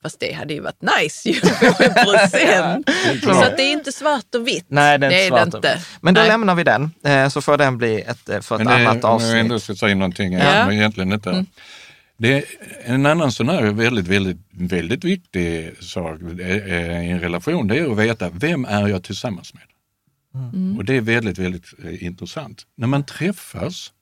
[0.03, 1.35] Fast det hade ju varit nice ju,
[1.79, 2.89] en present.
[3.23, 4.64] så att det är inte svart och vitt.
[4.68, 5.81] Nej, det är inte det är svart det inte.
[6.01, 6.29] Men då Nej.
[6.29, 9.31] lämnar vi den, eh, så får den bli ett, för ett men det, annat avsnitt.
[9.31, 10.66] Om jag ändå ska säga någonting, ja.
[10.66, 11.31] men egentligen inte.
[11.31, 11.47] Mm.
[12.23, 12.45] Det är
[12.85, 17.99] en annan sån här väldigt, väldigt, väldigt viktig sak i en relation, det är att
[17.99, 19.62] veta vem är jag tillsammans med?
[20.35, 20.79] Mm.
[20.79, 22.66] Och det är väldigt, väldigt eh, intressant.
[22.77, 23.93] När man träffas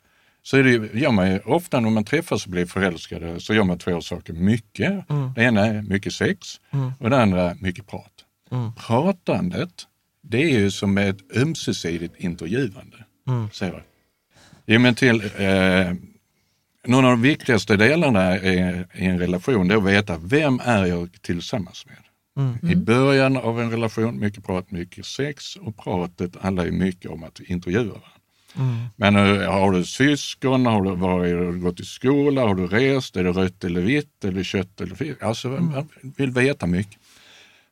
[0.42, 3.78] så är det, gör man ofta när man träffas och blir förälskade så gör man
[3.78, 5.10] två saker mycket.
[5.10, 5.32] Mm.
[5.34, 6.92] Det ena är mycket sex mm.
[6.98, 8.12] och det andra mycket prat.
[8.50, 8.72] Mm.
[8.74, 9.86] Pratandet,
[10.22, 13.04] det är ju som ett ömsesidigt intervjuande.
[13.28, 13.48] Mm.
[13.52, 13.80] Så.
[14.66, 15.94] Men till, eh,
[16.86, 21.86] någon av de viktigaste delarna i, en relation är att veta vem är jag tillsammans
[21.86, 21.96] med.
[22.36, 22.70] Mm.
[22.70, 27.24] I början av en relation, mycket prat, mycket sex och pratet handlar ju mycket om
[27.24, 28.10] att intervjua varandra.
[28.56, 28.76] Mm.
[28.96, 32.66] Men uh, har du syskon, har du, var har du gått i skola, har du
[32.66, 35.22] rest, är det rött eller vitt, eller kött eller fisk?
[35.22, 35.64] Alltså mm.
[35.64, 36.98] man vill veta mycket.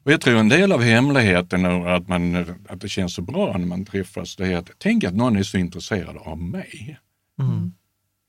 [0.05, 2.37] Och jag tror en del av hemligheten att, man,
[2.69, 5.43] att det känns så bra när man träffas, det är att tänk att någon är
[5.43, 6.99] så intresserad av mig.
[7.41, 7.73] Mm.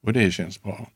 [0.03, 0.89] Och det känns bra.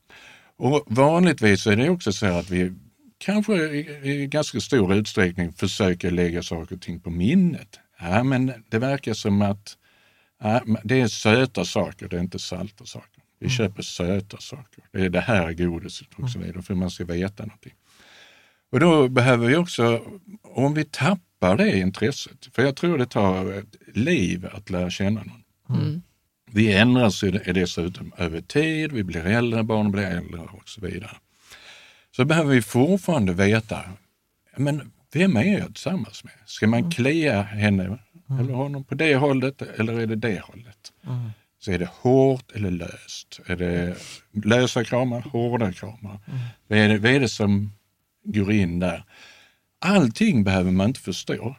[0.56, 2.72] Och vanligtvis är det också så att vi
[3.18, 7.80] kanske i, ganska stor utsträckning försöker lägga saker och ting på minnet.
[8.00, 9.76] Ja, men det verkar som att
[10.42, 13.22] ja, det är söta saker, det är inte salta saker.
[13.38, 13.56] Vi mm.
[13.56, 14.84] köper söta saker.
[14.92, 17.74] Det är det här godiset och så vidare, för man ska veta någonting.
[18.72, 20.02] Och då behöver vi också,
[20.42, 25.22] om vi tappar det intresset, för jag tror det tar ett liv att lära känna
[25.22, 25.80] någon.
[25.80, 26.02] Mm.
[26.54, 27.20] Vi ändras
[27.54, 31.16] dessutom över tid, vi blir äldre, barnen blir äldre och så vidare.
[32.16, 33.80] Så behöver vi fortfarande veta,
[34.56, 36.32] men vem är jag tillsammans med?
[36.46, 36.90] Ska man mm.
[36.90, 38.40] klia henne mm.
[38.40, 40.92] eller honom på det hållet eller är det det hållet?
[41.06, 41.30] Mm.
[41.58, 43.40] Så är det hårt eller löst?
[43.46, 43.96] Är det
[44.44, 46.20] lösa kramar, hårda kramar?
[46.26, 46.40] Mm.
[46.68, 47.72] Vad, är det, vad är det som
[48.24, 49.04] går in där?
[49.78, 51.56] Allting behöver man inte förstå.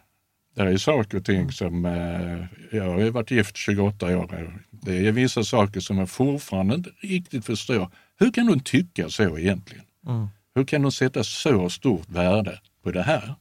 [0.55, 1.51] Det är saker och ting mm.
[1.51, 6.75] som, eh, jag har varit gift 28 år, det är vissa saker som jag fortfarande
[6.75, 7.89] inte riktigt förstår.
[8.19, 9.85] Hur kan hon tycka så egentligen?
[10.07, 10.27] Mm.
[10.55, 13.35] Hur kan hon sätta så stort värde på det här?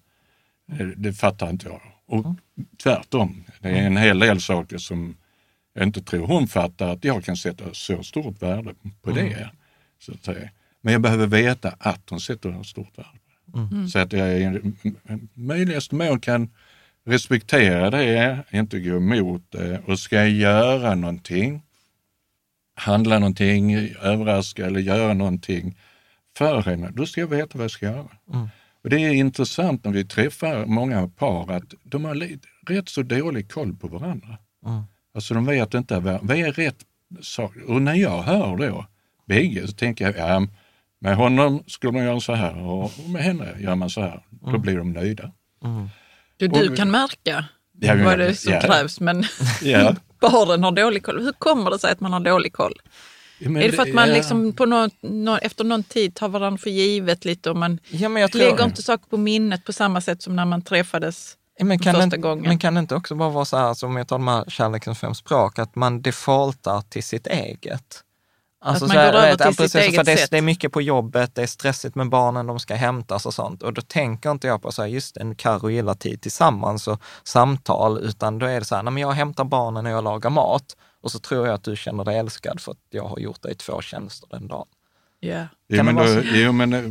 [0.67, 1.81] Det, det fattar inte jag.
[2.07, 2.37] Och mm.
[2.83, 5.17] tvärtom, det är en hel del saker som
[5.75, 9.29] jag inte tror hon fattar att jag kan sätta så stort värde på mm.
[9.29, 9.51] det.
[9.99, 10.51] Så att säga.
[10.81, 13.19] Men jag behöver veta att hon sätter stort värde
[13.53, 13.75] på det.
[13.75, 13.89] Mm.
[13.89, 14.73] Så att jag i
[15.35, 16.51] möjligaste mån kan
[17.05, 21.62] respektera det, inte gå emot det och ska jag göra någonting,
[22.74, 25.78] handla någonting, överraska eller göra någonting
[26.38, 28.09] för henne, då ska jag veta vad jag ska göra.
[28.32, 28.48] Mm.
[28.84, 33.50] Och Det är intressant när vi träffar många par att de har rätt så dålig
[33.50, 34.38] koll på varandra.
[34.66, 34.82] Mm.
[35.14, 36.78] Alltså de vet inte vad, är rätt
[37.20, 37.57] sak.
[37.66, 38.86] Och när jag hör då
[39.26, 40.46] bägge så tänker jag, ja,
[40.98, 44.22] med honom skulle man göra så här och med henne gör man så här.
[44.30, 44.61] Då mm.
[44.62, 45.32] blir de nöjda.
[45.64, 45.88] Mm.
[46.37, 47.45] Du, du kan märka
[47.80, 48.61] ja, vad det är som ja.
[48.61, 49.24] krävs, men
[49.62, 49.95] ja.
[50.20, 51.22] barnen har dålig koll.
[51.22, 52.74] Hur kommer det sig att man har dålig koll?
[53.39, 54.14] Ja, är det för att man ja.
[54.14, 58.09] liksom på någon, någon, efter någon tid tar varandra för givet lite och man ja,
[58.09, 62.05] lägger inte saker på minnet på samma sätt som när man träffades men kan, första
[62.05, 62.45] inte, gången.
[62.49, 64.99] men kan det inte också bara vara så här, som jag tar de här kärlekens
[64.99, 68.05] fem språk, att man defaultar till sitt eget?
[68.67, 70.31] Alltså, att man går över till sitt precis, eget det, sätt.
[70.31, 73.62] Det är mycket på jobbet, det är stressigt med barnen, de ska hämtas och sånt.
[73.62, 77.03] Och då tänker inte jag på så här, just en Karo gillar tid tillsammans och
[77.25, 80.31] samtal, utan då är det så här, nej, men jag hämtar barnen och jag lagar
[80.31, 80.77] mat.
[81.01, 83.55] Och så tror jag att du känner dig älskad för att jag har gjort dig
[83.55, 84.67] två tjänster den dagen.
[85.21, 85.47] Yeah.
[85.69, 86.83] Jo, men då, jo, men, eh,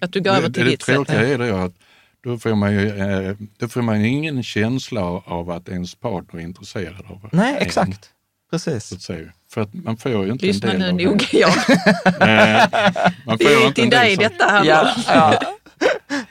[0.00, 0.86] att du går över till det, ditt sätt.
[0.86, 1.72] Det tråkiga är det att
[2.20, 6.44] då får, man ju, eh, då får man ingen känsla av att ens partner är
[6.44, 8.10] intresserad av Nej, exakt.
[8.50, 9.10] Precis.
[9.50, 11.50] För att man får ju inte Lyssna en del nu noga Jan.
[13.26, 15.40] man får det är till dig detta handlar ja, ja.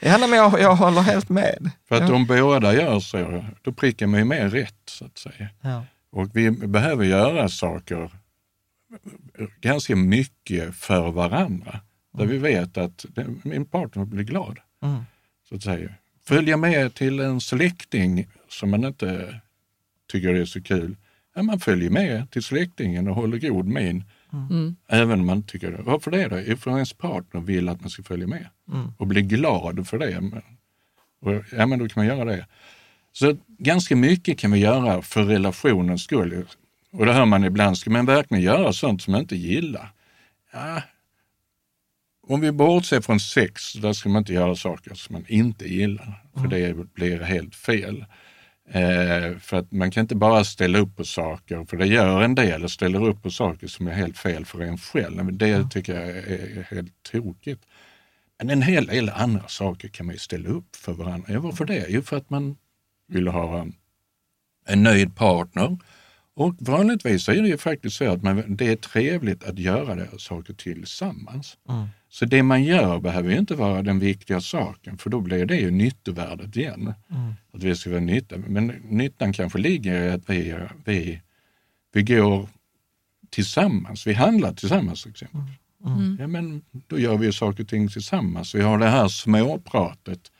[0.00, 1.70] ja men jag, jag håller helt med.
[1.88, 2.14] För att ja.
[2.14, 5.48] om båda gör så, då prickar man ju mer rätt så att säga.
[5.60, 5.84] Ja.
[6.10, 8.10] Och vi behöver göra saker
[9.60, 11.80] ganska mycket för varandra.
[12.12, 12.32] Där mm.
[12.32, 13.04] vi vet att
[13.42, 14.58] min partner blir glad.
[14.82, 15.02] Mm.
[15.48, 15.90] Så att säga.
[16.24, 19.40] Följa med till en släkting som man inte
[20.10, 20.96] tycker är så kul
[21.38, 24.04] Ja, man följer med till släktingen och håller god min.
[24.32, 24.76] Mm.
[24.88, 25.82] Även om man tycker det.
[25.82, 26.40] Varför det då?
[26.46, 28.92] Jo, för ens partner vill att man ska följa med Mm.
[28.98, 30.18] och bli glad för det.
[31.20, 32.46] Och, ja, men då kan man göra det.
[33.12, 36.44] Så ganska mycket kan vi göra för relationens skull.
[36.92, 39.92] Och det hör man ibland, ska man verkligen göra sånt som man inte gillar?
[40.52, 40.82] Ja,
[42.22, 46.22] om vi bortser från sex, där ska man inte göra saker som man inte gillar,
[46.34, 48.04] för det blir helt fel.
[48.70, 52.34] Eh, för att man kan inte bara ställa upp på saker, för det gör en
[52.34, 55.24] del, och ställer upp på saker som är helt fel för en själv.
[55.24, 57.64] Men det tycker jag är helt tokigt.
[58.38, 61.32] Men en hel del andra saker kan man ju ställa upp för varandra.
[61.32, 61.86] Ja, varför det?
[61.88, 62.56] Jo, för att man
[63.08, 63.66] vill ha
[64.66, 65.78] en nöjd partner.
[66.38, 70.08] Och vanligtvis är det ju faktiskt så att man, det är trevligt att göra det
[70.18, 71.56] saker tillsammans.
[72.08, 75.56] Så det man gör behöver ju inte vara den viktiga saken, för då blir det
[75.56, 76.94] ju nyttovärdet igen.
[77.52, 78.36] Att vi ska vara nytta.
[78.38, 81.22] Men nyttan kanske ligger i att vi, vi,
[81.92, 82.48] vi går
[83.30, 85.40] tillsammans, vi handlar tillsammans till exempel.
[86.18, 88.54] Ja, men då gör vi ju saker och ting tillsammans.
[88.54, 90.32] Vi har det här småpratet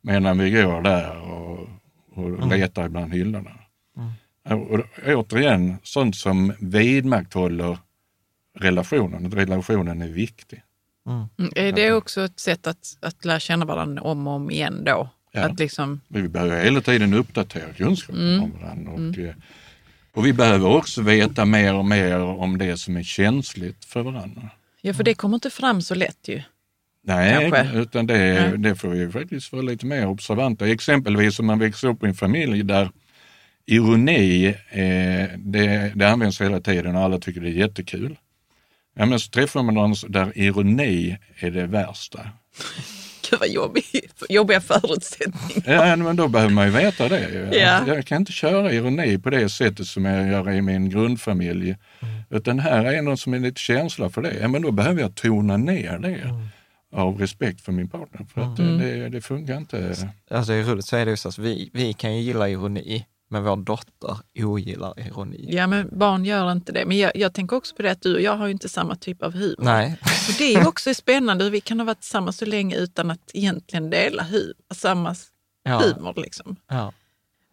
[0.00, 1.68] medan vi går där och,
[2.14, 3.65] och letar bland hyllorna.
[4.50, 7.78] Och återigen, sånt som vidmakthåller
[8.58, 10.62] relationen, att relationen är viktig.
[11.06, 11.50] Mm.
[11.54, 15.08] Är det också ett sätt att, att lära känna varandra om och om igen då?
[15.32, 15.40] Ja.
[15.42, 18.92] Att liksom, Vi behöver hela tiden uppdatera kunskapen om varandra.
[18.92, 19.34] Och, eh,
[20.12, 24.50] och vi behöver också veta mer och mer om det som är känsligt för varandra.
[24.80, 26.42] ja, för det kommer inte fram så lätt ju.
[27.02, 27.78] Nej, Kanske.
[27.78, 30.68] utan det, det får vi faktiskt vara lite mer observanta.
[30.68, 32.90] Exempelvis om man växer upp i en familj där
[33.66, 38.16] ironi, eh, det, det används hela tiden och alla tycker det är jättekul.
[38.98, 42.20] Ja, men så träffar man någon där ironi är det värsta.
[43.30, 43.84] Gud vad jobbig,
[44.28, 45.86] jobbiga förutsättningar.
[45.86, 47.48] Ja, men då behöver man ju veta det.
[47.52, 47.86] Ja.
[47.86, 51.76] Jag kan inte köra ironi på det sättet som jag gör i min grundfamilj.
[52.30, 54.34] Utan här är någon som är lite känsla för det.
[54.40, 56.20] Ja, men då behöver jag tona ner det
[56.92, 58.26] av respekt för min partner.
[58.34, 59.96] För att det, det, det funkar inte.
[60.30, 62.48] Alltså det är roligt, så är det ju så att vi, vi kan ju gilla
[62.48, 65.46] ironi, men vår dotter ogillar ironi.
[65.56, 66.86] Ja, men barn gör inte det.
[66.86, 68.96] Men jag, jag tänker också på det att du och jag har ju inte samma
[68.96, 69.56] typ av humor.
[69.58, 69.98] Nej.
[70.02, 73.30] Och det är också spännande hur vi kan ha varit tillsammans så länge utan att
[73.34, 75.14] egentligen dela hu samma
[75.62, 75.78] Ja.
[75.78, 76.14] humor.
[76.16, 76.56] Liksom.
[76.68, 76.92] Ja.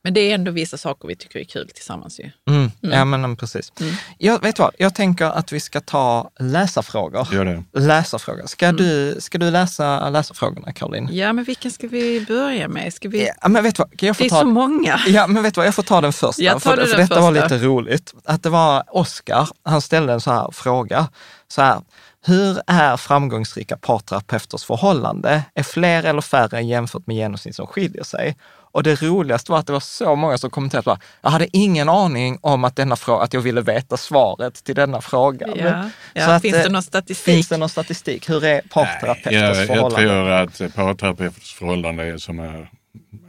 [0.03, 2.31] Men det är ändå vissa saker vi tycker är kul tillsammans ju.
[2.49, 2.71] Mm.
[2.79, 3.71] Ja, men mm, precis.
[4.17, 7.27] Jag, vet vad, jag tänker att vi ska ta läsarfrågor.
[7.31, 7.79] Gör det.
[7.79, 8.45] Läsarfrågor.
[8.45, 11.09] Ska, du, ska du läsa läsarfrågorna, Caroline?
[11.11, 12.93] Ja, men vilken ska vi börja med?
[12.93, 13.29] Ska vi...
[13.41, 14.39] Ja, men vet vad, kan jag få Det är ta...
[14.39, 14.99] så många.
[15.07, 16.43] Ja, men vet du vad, jag får ta den första.
[16.43, 17.47] Ja, ta för du för den detta var första.
[17.47, 18.13] lite roligt.
[18.25, 21.07] Att det var Oskar, han ställde en så här fråga.
[21.47, 21.81] Så här,
[22.25, 25.43] hur är framgångsrika parterapeuters förhållande?
[25.55, 28.35] Är fler eller färre jämfört med genomsnitt som skiljer sig?
[28.73, 31.89] Och det roligaste var att det var så många som kommenterade, bara, jag hade ingen
[31.89, 35.47] aning om att, denna fråga, att jag ville veta svaret till denna fråga.
[35.55, 35.89] Ja.
[36.13, 37.33] Ja, Så att, finns det eh, någon statistik?
[37.33, 38.29] Finns det någon statistik?
[38.29, 40.51] Hur är parterapeuters jag, jag förhållande?
[40.51, 42.67] tror att parterapeuters förhållande är som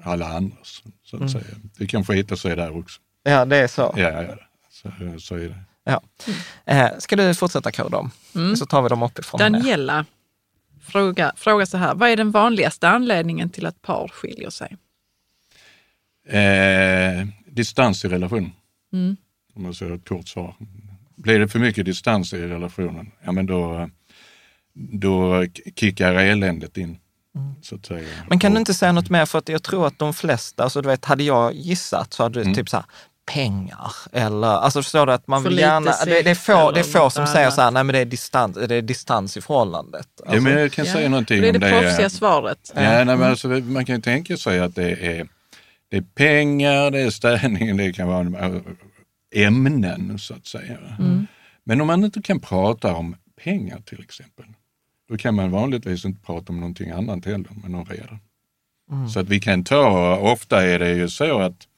[0.04, 0.82] alla andras.
[1.04, 1.44] Så att säga.
[1.78, 3.00] Det kan skita sig där också.
[3.22, 3.94] Ja, det är så.
[3.96, 4.34] Ja, ja.
[4.70, 4.90] Så,
[5.20, 5.56] så är det.
[5.84, 6.00] Ja.
[6.66, 8.10] Eh, ska du fortsätta Karo dem?
[8.56, 9.38] Så tar vi dem uppifrån.
[9.38, 10.04] Daniela
[10.86, 14.76] frågar fråga så här, vad är den vanligaste anledningen till att par skiljer sig?
[16.28, 18.52] Eh, distans i relation.
[18.92, 19.16] Mm.
[19.54, 20.54] Om jag säger ett kort svar.
[21.16, 23.88] Blir det för mycket distans i relationen, ja men då,
[24.74, 25.46] då
[25.76, 26.98] kickar eländet in.
[27.62, 27.98] Så att säga.
[28.00, 28.26] Mm.
[28.28, 29.26] Men kan du inte säga något mer?
[29.26, 32.34] För att jag tror att de flesta, alltså du vet, hade jag gissat så hade
[32.34, 32.54] du Mm.
[32.54, 32.86] typ så här,
[33.32, 36.80] pengar eller, alltså förstår du att man För vill gärna, det, det, är få, det
[36.80, 39.40] är få som säger så här, nej men det är distans, det är distans i
[39.40, 40.08] förhållandet.
[40.20, 41.80] Alltså, ja, men jag kan säga någonting det är om det det.
[41.80, 42.72] proffsiga svaret.
[42.74, 45.28] Ja, nej, men alltså, man kan ju tänka sig att det är,
[45.94, 48.60] det är pengar, det är städning, det kan vara äh,
[49.46, 50.78] ämnen så att säga.
[51.64, 54.44] Men om man inte kan prata om pengar till exempel,
[55.08, 58.18] då kan man vanligtvis inte prata om någonting annat heller med någon redan.
[59.08, 61.68] Så att vi kan ta, ofta är det ju så att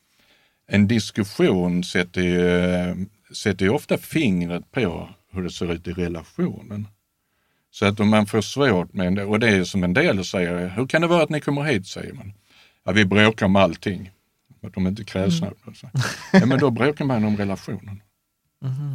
[0.66, 6.88] en diskussion sätter ju, sätter ju ofta fingret på hur det ser ut i relationen.
[7.70, 10.86] Så att om man får svårt med och det är som en del säger, hur
[10.86, 12.32] kan det vara att ni kommer hit, säger man.
[12.86, 14.10] Ja, vi bråkar om allting.
[14.62, 15.52] Att de inte är kräsna.
[16.32, 18.02] Ja, men då bråkar man om relationen.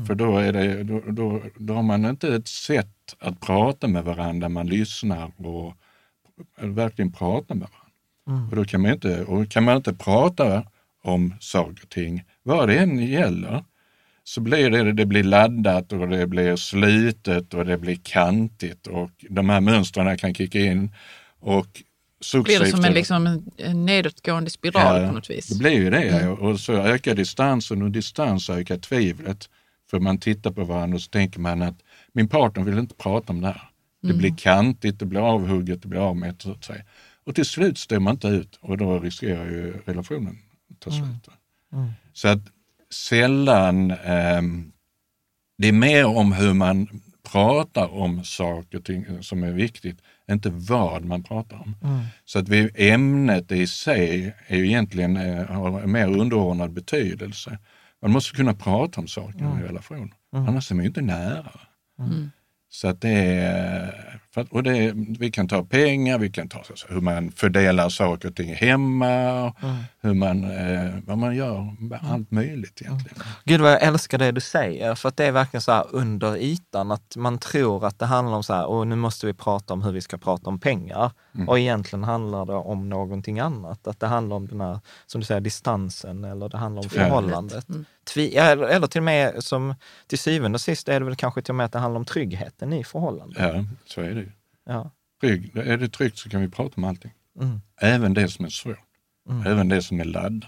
[0.07, 4.03] För då, är det, då, då, då har man inte ett sätt att prata med
[4.03, 5.73] varandra, man lyssnar och
[6.61, 8.49] verkligen pratar med varandra.
[8.49, 10.63] Och då kan man, inte, och kan man inte prata
[11.03, 13.63] om saker och ting, vad det än gäller,
[14.23, 19.11] så blir det, det blir laddat och det blir slutet och det blir kantigt och
[19.29, 20.91] de här mönstren kan kicka in.
[21.39, 21.83] Och
[22.43, 25.47] Blir det som en, liksom, en- en nedåtgående spiral Ja, på något vis?
[25.47, 29.49] Det blir ju det och så ökar distansen och distans ökar tvivlet.
[29.89, 31.76] För man tittar på varandra och så tänker man att
[32.13, 33.69] min partner vill inte prata om det här.
[34.01, 36.82] Det blir kantigt, det blir avhugget, det blir avmätt så att säga.
[37.24, 40.38] Och till slut står man inte ut och då riskerar ju relationen
[40.72, 41.28] att ta slut.
[42.13, 42.39] Så att
[42.93, 44.72] sällan, ehm,
[45.57, 46.88] det är mer om hur man
[47.32, 49.97] pratar om saker och ting som är viktigt,
[50.32, 51.76] inte vad man pratar om.
[52.26, 57.57] Så att vi, ämnet i sig är ju egentligen, eh, har mer underordnad betydelse.
[58.01, 60.13] Man måste kunna prata om saker i en relation,
[60.47, 61.59] annars är man ju inte nära.
[62.69, 66.75] Så att det är, att, och det vi kan ta pengar, vi kan ta så,
[66.75, 69.55] så, hur man fördelar saker och ting hemma, och
[70.01, 73.17] hur man, eh, vad man gör, allt möjligt egentligen.
[73.45, 76.38] Gud vad jag älskar det du säger, för att det är verkligen så här under
[76.38, 79.73] ytan, att man tror att det handlar om så här, och nu måste vi prata
[79.73, 81.11] om hur vi ska prata om pengar.
[81.47, 85.25] Och egentligen handlar det om någonting annat, att det handlar om den här, som du
[85.25, 87.65] säger, distansen eller det handlar om förhållandet.
[88.13, 89.75] Tvi, ja, eller, till och med, som
[90.07, 92.05] till syvende och sist är det väl kanske till och med att det handlar om
[92.05, 93.38] tryggheten i förhållandet.
[93.39, 94.20] Ja, så är det.
[94.66, 94.91] Ja.
[95.22, 97.12] Trygg, är det tryggt så kan vi prata om allting.
[97.39, 97.62] Mm.
[97.82, 98.78] Även det som är svårt.
[99.45, 100.45] Även det som är ladd.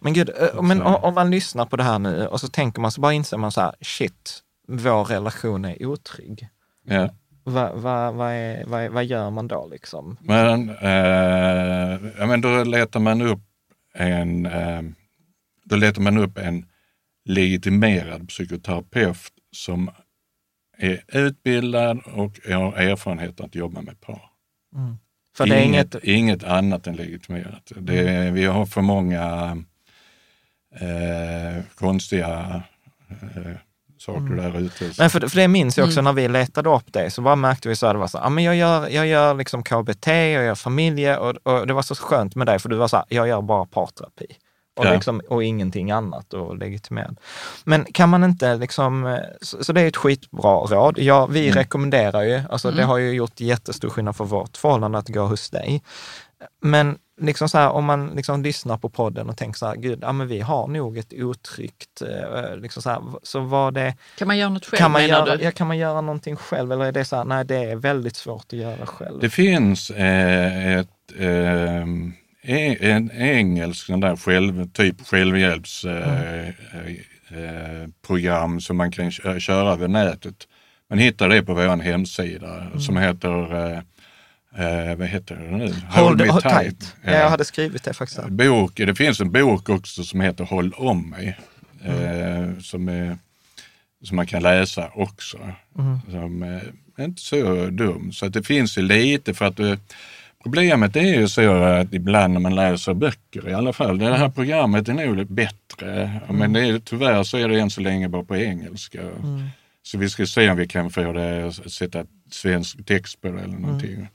[0.00, 2.90] Men gud, eh, men om man lyssnar på det här nu och så tänker man,
[2.90, 6.48] så bara inser man så här, shit, vår relation är otrygg.
[6.84, 7.10] Ja.
[7.44, 8.32] Vad va, va
[8.66, 10.16] va, vad gör man då liksom?
[10.20, 13.40] Men, eh, ja, men då letar man upp
[13.94, 14.82] en, eh,
[15.64, 16.66] då letar man upp en
[17.24, 19.90] legitimerad psykoterapeut som
[20.78, 24.22] är utbildad och har erfarenhet att jobba med par.
[25.36, 26.04] För det är inget, Mm.
[26.16, 27.72] inget annat än legitimerat.
[27.76, 29.56] Det är, vi har för många
[30.80, 32.62] eh, konstiga
[33.08, 33.52] eh,
[33.98, 34.92] saker där ute.
[34.98, 37.68] men för, för det minns jag också när vi letade upp det, så bara märkte
[37.68, 40.06] vi så här, det var så här, ja, men jag gör, jag gör liksom KBT,
[40.06, 42.96] jag gör familje och, och det var så skönt med dig, för du var så
[42.96, 44.26] här, jag gör bara parterapi.
[44.76, 44.92] Och, Ja.
[44.94, 47.20] liksom, och ingenting annat och legitimerad.
[47.64, 50.98] Men kan man inte liksom, så, så det är ett skitbra råd.
[50.98, 55.08] Ja, vi rekommenderar ju, alltså det har ju gjort jättestor skillnad för vårt förhållande att
[55.08, 55.82] gå hos dig.
[56.60, 59.98] Men liksom så här, om man liksom lyssnar på podden och tänker så här, gud,
[60.02, 64.28] ja, men vi har nog ett otryggt, eh, liksom så, här, så var det, Kan
[64.28, 65.44] man göra något själv kan man, menar göra, du?
[65.44, 68.16] ja, kan man göra någonting själv eller är det så här, nej det är väldigt
[68.16, 69.20] svårt att göra själv?
[69.20, 71.86] Det finns eh, ett eh,
[72.48, 76.46] en engelsk sån där själv, typ självhjälpsprogram
[77.30, 80.34] eh, eh, program som man kan kö- köra över nätet.
[80.90, 83.78] Man hittar det på vår hemsida som heter, eh,
[84.90, 85.74] eh, vad heter det nu?
[85.90, 86.94] Hold, hold tight.
[87.04, 87.18] Ja, Ja.
[87.18, 88.28] jag hade skrivit det faktiskt.
[88.28, 91.38] Bok, det finns en bok också som heter Håll om mig.
[91.84, 93.18] Eh, som, är,
[94.04, 95.38] som man kan läsa också.
[96.10, 96.60] Som eh,
[96.96, 98.12] är inte så dum.
[98.12, 99.74] Så att det finns ju lite för att eh,
[100.46, 104.28] Problemet är ju så att ibland när man läser böcker i alla fall, det här
[104.28, 106.20] programmet är nog lite bättre.
[106.30, 108.98] Men det är, tyvärr så är det än så länge bara på engelska.
[109.82, 113.56] Så vi ska se om vi kan få det, sätta svensk text på det eller
[113.58, 114.08] någonting.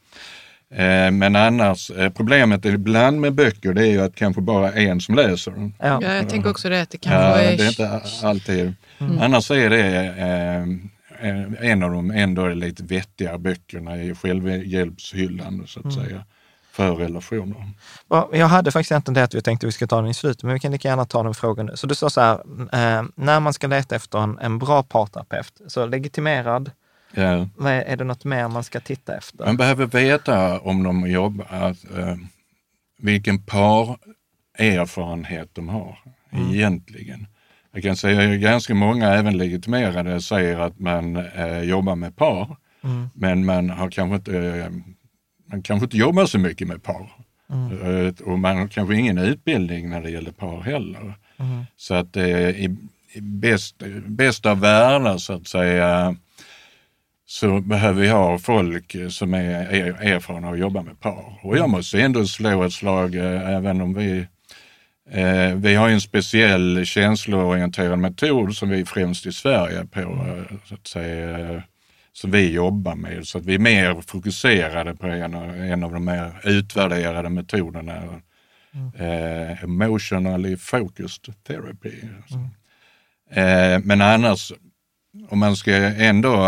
[0.74, 5.02] Eh, Men annars, eh, problemet ibland med böcker det är ju att kanske bara en
[5.02, 5.74] som läser den.
[5.80, 6.00] Ja.
[6.02, 7.58] Ja, jag tänker också det, att det kanske Ja, är...
[7.58, 8.74] det är inte alltid.
[9.22, 10.66] Annars är det eh,
[11.60, 16.26] en av de ändå lite vettiga böckerna i självhjälpshyllan så att säga,
[16.72, 17.70] för relationer.
[18.10, 20.14] Ja, Jag hade faktiskt egentligen det att vi tänkte att vi ska ta den i
[20.14, 21.72] slutet, men vi kan lika gärna ta den frågan nu.
[21.76, 22.34] Så du sa så här,
[22.74, 26.72] eh, när man ska leta efter en, en bra parterapeut, så legitimerad,
[27.14, 27.48] Ja.
[27.58, 29.46] vad är, är det något mer man ska titta efter?
[29.46, 32.16] Man behöver veta om de jobbar, eh,
[32.98, 35.98] vilken parerfarenhet de har
[36.32, 37.28] egentligen.
[37.74, 42.58] Jag kan säga att ganska många, även legitimerade, säger att man eh, jobbar med par,
[43.14, 44.70] men man har kanske inte, eh,
[45.52, 47.10] man kanske inte jobbar så mycket med par.
[47.52, 51.14] Eh, och man har kanske ingen utbildning när det gäller par heller.
[51.78, 52.78] Så att eh, i,
[53.14, 56.16] i bäst, bästa av världar så att säga,
[57.26, 61.40] så behöver vi ha folk som är är erfarna och jobbar med par.
[61.44, 64.28] Och jag måste ändå slå ett slag, eh, även om vi
[65.12, 70.74] eh, vi har en speciell känsloorienterad metod som vi främst i Sverige på, eh, så
[70.76, 71.62] att säga, eh,
[72.14, 73.28] som vi jobbar med.
[73.28, 78.04] Så att vi är mer fokuserade på en, av- en av de mer utvärderade metoderna.
[78.98, 81.92] Eh, emotionally focused therapy.
[83.32, 84.52] Eh, men annars,
[85.30, 86.48] om man ska ändå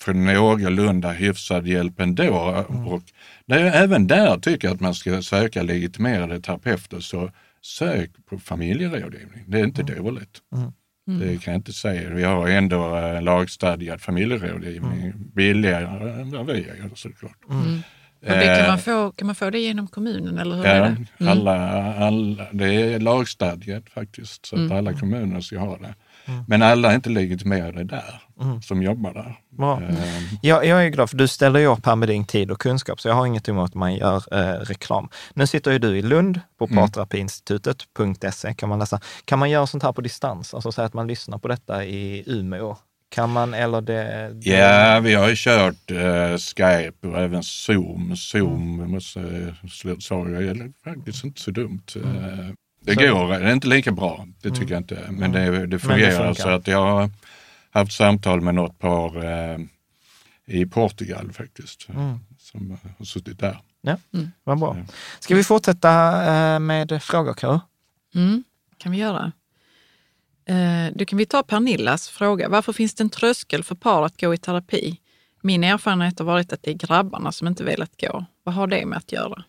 [0.00, 2.64] få någorlunda hyfsad hjälp ändå.
[2.86, 3.02] Och
[3.46, 7.30] det är, även där tycker jag att man ska söka legitimerade terapeuter, så
[7.62, 9.44] sök på familjerådgivning.
[9.46, 10.38] Det är inte dåligt.
[11.20, 12.10] Det kan jag inte säga.
[12.10, 17.36] Vi har ändå eh, lagstadgad familjerådgivning, billigare än vad vi gör såklart.
[17.48, 17.54] Och
[18.20, 20.80] det kan, Eh, man få, kan man få det genom kommunen eller hur Ja, är
[20.80, 20.86] det?
[20.86, 21.32] Mm.
[21.32, 24.76] alla, alla, det är lagstadgat faktiskt, så att Mm.
[24.76, 25.94] alla kommuner ska ha det.
[26.48, 28.22] Men alla är inte legitimerade där,
[28.62, 29.40] som jobbar där.
[29.50, 29.82] Bra.
[29.82, 29.94] Eh,
[30.42, 33.00] Jag, jag är glad för du ställer ju upp här med din tid och kunskap,
[33.00, 35.08] så jag har inget emot att man gör eh, reklam.
[35.34, 39.00] Nu sitter ju du i Lund på parterapiinstitutet.se kan man läsa.
[39.24, 40.54] Kan man göra sånt här på distans?
[40.54, 42.76] Alltså säga att man lyssnar på detta i Umeå?
[43.08, 44.30] Kan man eller det?
[44.34, 48.16] det Ja, vi har ju kört eh, Skype och även Zoom.
[48.16, 49.94] Zoom, jag måste uh, säga,
[50.40, 51.82] är faktiskt inte så dumt.
[51.96, 52.02] Eh,
[52.82, 54.98] det Så- går, det är inte lika bra, det tycker jag inte.
[55.10, 56.10] Men det, det fungerar.
[56.10, 56.42] funkar.
[56.42, 57.10] så att jag
[57.78, 59.58] haft samtal med något par eh,
[60.46, 61.82] i Portugal faktiskt,
[62.38, 63.58] som har suttit där.
[63.80, 63.96] Ja,
[64.44, 64.76] vad bra.
[65.20, 66.22] Ska vi fortsätta
[66.54, 67.60] eh, med frågor, Karo?
[68.14, 68.44] Mm,
[68.78, 69.32] kan vi göra.
[70.48, 72.48] Eh, då kan vi ta Pernillas fråga.
[72.48, 75.00] Varför finns det en tröskel för par att gå i terapi?
[75.42, 78.24] Min erfarenhet har varit att det är grabbarna som inte velat gå.
[78.42, 79.44] Vad har det med att göra?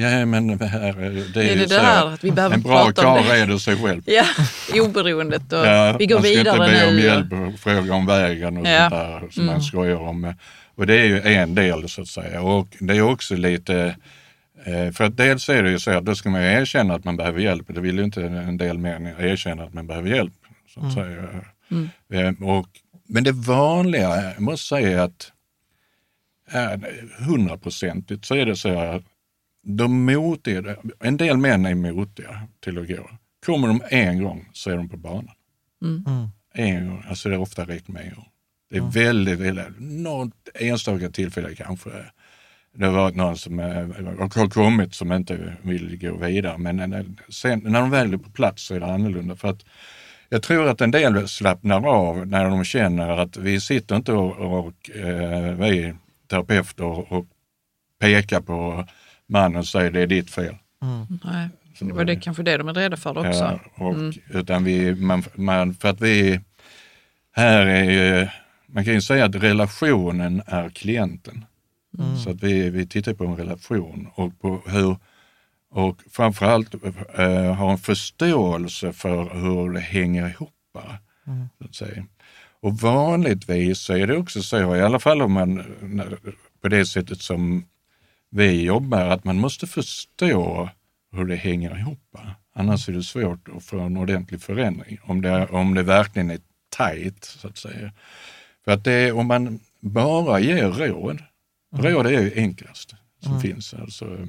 [0.00, 2.30] Ja, men det, här, är- det är, Är ju det så det här att vi
[2.30, 3.34] behöver en bra karl det?
[3.34, 4.02] reder sig själv.
[4.06, 4.24] Ja,
[4.82, 7.02] oberoendet och Ja, vi går man ska vidare inte be om nu.
[7.02, 8.90] hjälp och fråga om vägen och Ja.
[8.90, 8.92] sånt
[9.22, 10.34] där som man skojar om.
[10.74, 12.42] Och det är ju en del så att säga.
[12.42, 13.96] Och det är också lite,
[14.64, 17.04] eh, för att dels är det ju så att då ska man ju erkänna att
[17.04, 17.66] man behöver hjälp.
[17.68, 20.32] Det vill ju inte en del män erkänna att man behöver hjälp.
[20.74, 21.22] Så att säga.
[22.12, 22.68] Eh, Och,
[23.08, 25.32] men det vanliga, jag måste säga att
[27.26, 29.02] hundraprocentigt så är det så att
[29.68, 33.10] de motiga, en del män är motiga till att gå.
[33.46, 35.34] Kommer de en gång så är de på banan.
[36.54, 38.22] En gång, alltså det är ofta räckt med en.
[38.70, 41.90] Det är väldigt, väldigt, något enstaka tillfälle kanske.
[42.74, 46.58] Det har varit någon som eh, har kommit som inte vill gå vidare.
[46.58, 49.36] Men sen, när de väl är på plats så är det annorlunda.
[49.36, 49.64] För att
[50.28, 54.58] jag tror att en del slappnar av när de känner att vi sitter inte och,
[54.58, 55.94] och eh, vi
[56.26, 57.26] terapeuter och
[58.00, 58.86] pekar på
[59.28, 60.54] mannen säger det är ditt fel.
[61.24, 61.48] Nej,
[61.80, 63.58] det var det kanske det de är rädda för också.
[63.76, 63.96] Ja, och,
[64.30, 66.40] utan vi, man, man, för att vi,
[67.32, 68.28] här är ju,
[68.66, 71.44] man kan ju säga att relationen är klienten.
[72.24, 74.96] Så att vi, vi tittar på en relation och på hur,
[75.70, 76.74] och framförallt
[77.18, 80.52] eh, ha en förståelse för hur det hänger ihop.
[81.58, 82.04] Så att säga.
[82.60, 85.64] Och vanligtvis så är det också så, i alla fall om man
[86.62, 87.64] på det sättet som
[88.30, 90.70] vi jobbar, att man måste förstå
[91.12, 92.16] hur det hänger ihop.
[92.54, 96.40] Annars är det svårt att få en ordentlig förändring om det, om det verkligen är
[96.68, 97.92] tajt så att säga.
[98.64, 101.22] För att det, om man bara ger råd,
[101.76, 103.74] råd är ju enklast som finns.
[103.74, 104.26] Alltså,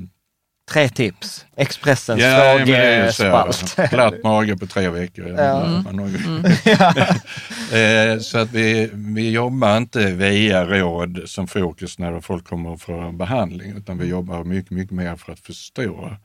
[0.69, 1.45] Tre tips.
[1.55, 3.89] Expressens ja, frågespalt.
[3.89, 5.27] Platt mage på tre veckor.
[5.29, 5.83] Ja.
[6.07, 6.43] Ju-
[7.79, 13.11] Eh, så att vi, vi jobbar inte via råd som fokus när folk kommer för
[13.11, 16.15] behandling, utan vi jobbar mycket, mycket mer för att förstå.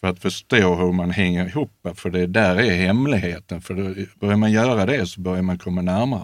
[0.00, 3.60] För att förstå hur man hänger ihop, för det där är hemligheten.
[3.60, 6.22] För då, börjar man göra det så börjar man komma närmare.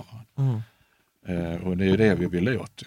[1.29, 2.83] Eh, och det är det vi vill åt.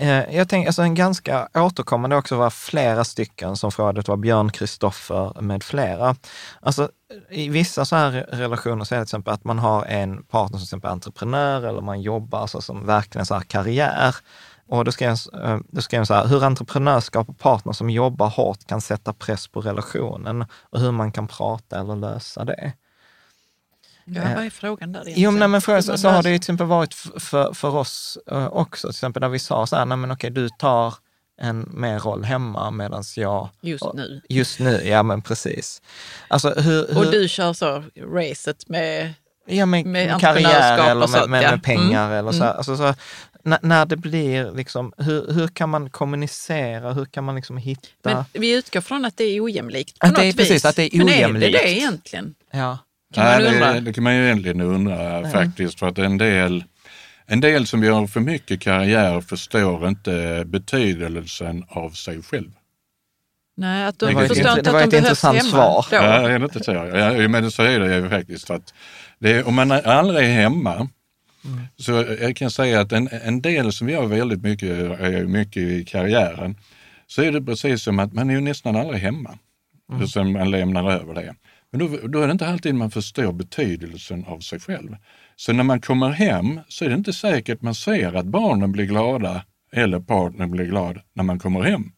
[0.00, 4.16] Eh, jag tänker, alltså en ganska återkommande också var flera stycken som frågade, det var
[4.16, 6.16] Björn Kristoffer med flera.
[6.60, 6.90] Alltså
[7.30, 10.58] i vissa så här relationer så är det till exempel att man har en partner
[10.58, 14.16] som till exempel är entreprenör eller man jobbar alltså som verkligen så här karriär.
[14.68, 18.28] Och då skrev jag, eh, skrev jag så här, hur entreprenörskap och partner som jobbar
[18.28, 22.72] hårt kan sätta press på relationen och hur man kan prata eller lösa det.
[24.14, 25.22] Ja, vad är frågan där egentligen?
[25.22, 27.76] Jo, men, men för, Hur så, så har det ju till exempel varit för, för
[27.76, 30.94] oss eh, också, till exempel när vi sa så här, nej men okej, du tar
[31.40, 33.48] en mer roll hemma medan jag...
[33.60, 34.20] Just nu.
[34.28, 35.82] Just nu, ja men precis.
[36.28, 36.88] Alltså hur...
[36.88, 39.12] hur Och du kör så racet med...
[39.46, 42.44] ja, med, med karriär eller med, med, med pengar Mm, eller så.
[42.44, 42.54] här.
[42.54, 42.94] Alltså, så
[43.42, 46.92] när, när det blir liksom, hur, hur kan man kommunicera?
[46.92, 47.88] Hur kan man liksom hitta...
[48.02, 50.64] Men vi utgår från att det är ojämlikt på Att det något är precis, vis.
[50.64, 51.58] att det är Men är det ojämlikt.
[51.62, 52.34] det egentligen?
[52.50, 52.78] ja.
[53.14, 53.72] Kan man Nej, undra?
[53.72, 55.78] det, det kan man ju egentligen undra faktiskt.
[55.78, 56.64] För att en del,
[57.26, 62.50] en del som gör för mycket karriär förstår inte betydelsen av sig själv.
[63.56, 65.06] Nej, att Det de var ett förstår int- inte det var att ett de behövs
[65.08, 65.50] intressant hemma.
[65.50, 65.86] svar.
[65.90, 65.96] Då.
[65.96, 66.72] Ja, är det inte så?
[66.72, 68.50] Ja, men så är det ju faktiskt.
[68.50, 68.74] Att
[69.18, 70.88] det om man aldrig är hemma,
[71.76, 74.68] så jag kan säga att en, en del som gör väldigt mycket,
[75.00, 76.56] är mycket i karriären,
[77.06, 79.38] så är det precis som att man är ju nästan aldrig hemma.
[79.92, 80.06] Mm.
[80.08, 81.34] Sen man lämnar över det.
[81.70, 84.96] Men då, då är det inte alltid man förstår betydelsen av sig själv.
[85.36, 88.84] Så när man kommer hem så är det inte säkert man ser att barnen blir
[88.84, 91.92] glada eller partnern blir glad när man kommer hem.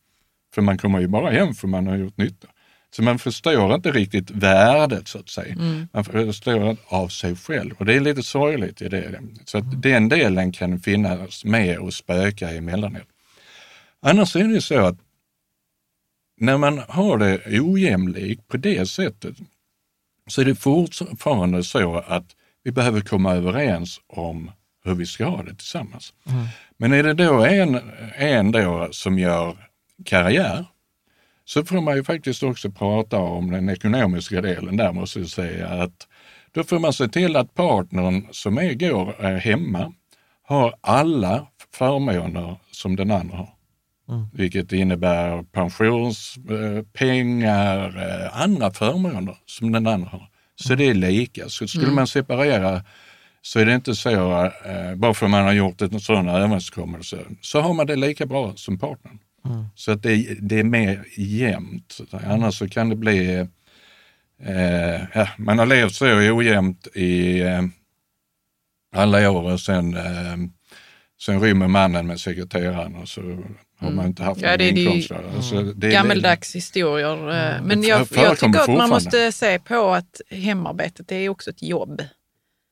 [0.54, 2.48] För man kommer ju bara hem för man har gjort nytta.
[2.96, 5.56] Så man förstår inte riktigt värdet så att säga.
[5.92, 9.20] Man förstår inte av sig själv och det är lite sorgligt i det.
[9.44, 13.02] Så att den delen kan finnas med och spöka emellanåt.
[14.02, 14.98] Annars är det så att
[16.36, 19.36] när man har det ojämlikt på det sättet
[20.30, 22.26] så är det fortfarande så att
[22.64, 24.50] vi behöver komma överens om
[24.84, 26.12] hur vi ska ha det tillsammans.
[26.28, 26.46] Mm.
[26.76, 27.80] Men är det då en,
[28.16, 29.56] en då som gör
[30.04, 30.64] karriär
[31.44, 35.68] så får man ju faktiskt också prata om den ekonomiska delen där måste jag säga
[35.68, 36.08] att
[36.52, 39.92] då får man se till att partnern som är, går är hemma
[40.42, 43.59] har alla förmåner som den andra har.
[44.10, 44.26] Mm.
[44.32, 50.28] Vilket innebär pensionspengar, eh, eh, andra förmåner som den andra har.
[50.56, 50.78] Så mm.
[50.78, 51.48] det är lika.
[51.48, 51.94] Så skulle mm.
[51.94, 52.82] man separera
[53.42, 57.18] så är det inte så, eh, bara för att man har gjort en sån överenskommelse,
[57.40, 59.18] så har man det lika bra som partnern.
[59.44, 59.64] Mm.
[59.74, 62.00] Så att det, det, är mer jämnt.
[62.10, 63.34] Annars så kan det bli,
[64.42, 67.62] eh, ja, man har levt så ojämnt i eh,
[68.94, 69.96] alla år och sen,
[71.22, 73.20] sen rymmer mannen med sekreteraren och så
[73.78, 75.10] har man inte haft ja, någon inkomst.
[75.10, 75.36] Mm.
[75.36, 77.30] Alltså, gammeldags historier.
[77.30, 77.64] Mm.
[77.64, 82.02] Men jag, jag tycker att man måste se på att hemarbetet är också ett jobb.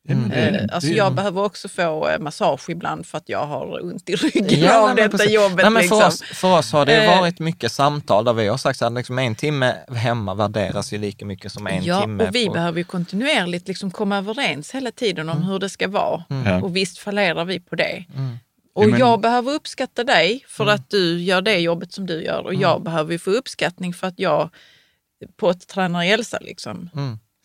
[0.08, 0.30] Mm.
[0.30, 4.16] Eh, alltså jag behöver också få eh, massage ibland för att jag har ont i
[4.16, 5.32] ryggen ja, av detta precis.
[5.32, 5.56] jobbet.
[5.56, 6.00] Nej, men liksom.
[6.00, 7.20] för, oss, för oss har det eh.
[7.20, 11.24] varit mycket samtal där vi har sagt att liksom en timme hemma värderas ju lika
[11.24, 12.28] mycket som en ja, timme.
[12.28, 12.52] och vi på...
[12.52, 15.48] behöver ju kontinuerligt liksom komma överens hela tiden om mm.
[15.48, 16.24] hur det ska vara.
[16.30, 16.64] Mm.
[16.64, 18.04] Och visst fallerar vi på det.
[18.16, 18.38] Mm.
[18.74, 19.00] Och men...
[19.00, 20.74] jag behöver uppskatta dig för mm.
[20.74, 22.84] att du gör det jobbet som du gör och jag mm.
[22.84, 24.50] behöver ju få uppskattning för att jag
[25.36, 26.38] på ett tränar Elsa.
[26.40, 26.90] Liksom.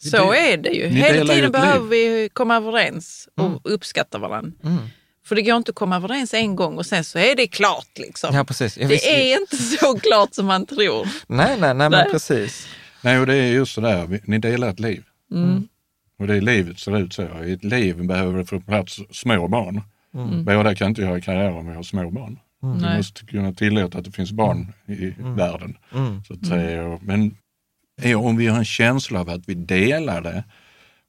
[0.09, 0.87] Så det, är det ju.
[0.87, 3.59] Hela tiden behöver vi komma överens och mm.
[3.63, 4.51] uppskatta varandra.
[4.63, 4.77] Mm.
[5.25, 7.89] För det går inte att komma överens en gång och sen så är det klart.
[7.95, 8.35] Liksom.
[8.35, 8.75] Ja, precis.
[8.75, 11.07] det visst, är inte så klart som man tror.
[11.27, 12.67] Nej, nej, nej, men precis.
[13.01, 15.03] Nej, och det är just sådär, ni delar ett liv.
[15.31, 15.67] Mm.
[16.19, 17.43] Och det är livet ser ut så.
[17.43, 19.81] I ett liv behöver det få plats små barn.
[20.15, 20.45] Mm.
[20.45, 22.39] Båda kan inte göra karriär om vi har små barn.
[22.63, 22.77] Mm.
[22.77, 25.35] Vi måste kunna tillåta att det finns barn i mm.
[25.35, 25.77] världen.
[25.95, 26.23] Mm.
[26.23, 26.99] Så att säga.
[27.01, 27.37] Men
[28.01, 30.43] är om vi har en känsla av att vi delar det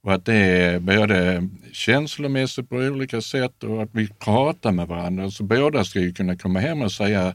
[0.03, 5.31] och att det är både känslomässigt på olika sätt och att vi pratar med varandra.
[5.31, 7.35] Så båda ska ju kunna komma hem och säga,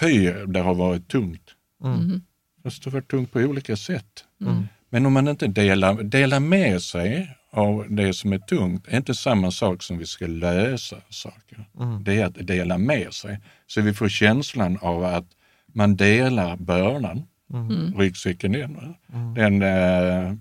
[0.00, 1.54] fy, det har varit tungt.
[1.84, 2.22] Mm.
[2.62, 4.24] Fast det har varit tungt på olika sätt.
[4.40, 4.64] Mm.
[4.90, 9.14] Men om man inte delar, delar med sig av det som är tungt, är inte
[9.14, 11.64] samma sak som vi ska lösa saker.
[11.80, 12.04] Mm.
[12.04, 13.38] Det är att dela med sig.
[13.66, 15.26] Så vi får känslan av att
[15.66, 17.26] man delar bördan.
[17.52, 17.94] Mm.
[17.98, 18.54] ryggsäcken.
[18.54, 19.34] Mm.
[19.34, 20.34] Den, eh,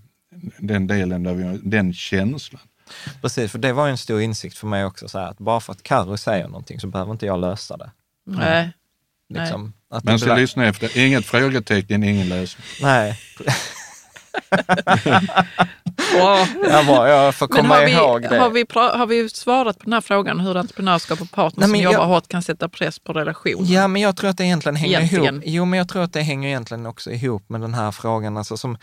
[0.60, 2.62] den delen, där vi, den känslan.
[3.22, 5.74] Precis, för det var en stor insikt för mig också, så här, att bara för
[5.74, 7.92] att Carro säger någonting så behöver inte jag lösa det.
[8.26, 8.72] Nej.
[9.30, 12.66] Liksom, att Man ska lyssna efter, inget frågetecken, ingen lösning.
[12.82, 13.20] Nej.
[16.70, 18.40] Jag, bara, jag får komma har vi, ihåg det.
[18.40, 21.92] Har vi, har vi svarat på den här frågan hur entreprenörskap och partner Nej, som
[21.92, 23.66] jobbar jag, hårt kan sätta press på relationen?
[23.66, 25.36] Ja, men jag tror att det egentligen hänger egentligen.
[25.36, 25.44] ihop.
[25.46, 28.38] Jo, men jag tror att det hänger egentligen också ihop med den här frågan.
[28.38, 28.78] Alltså som,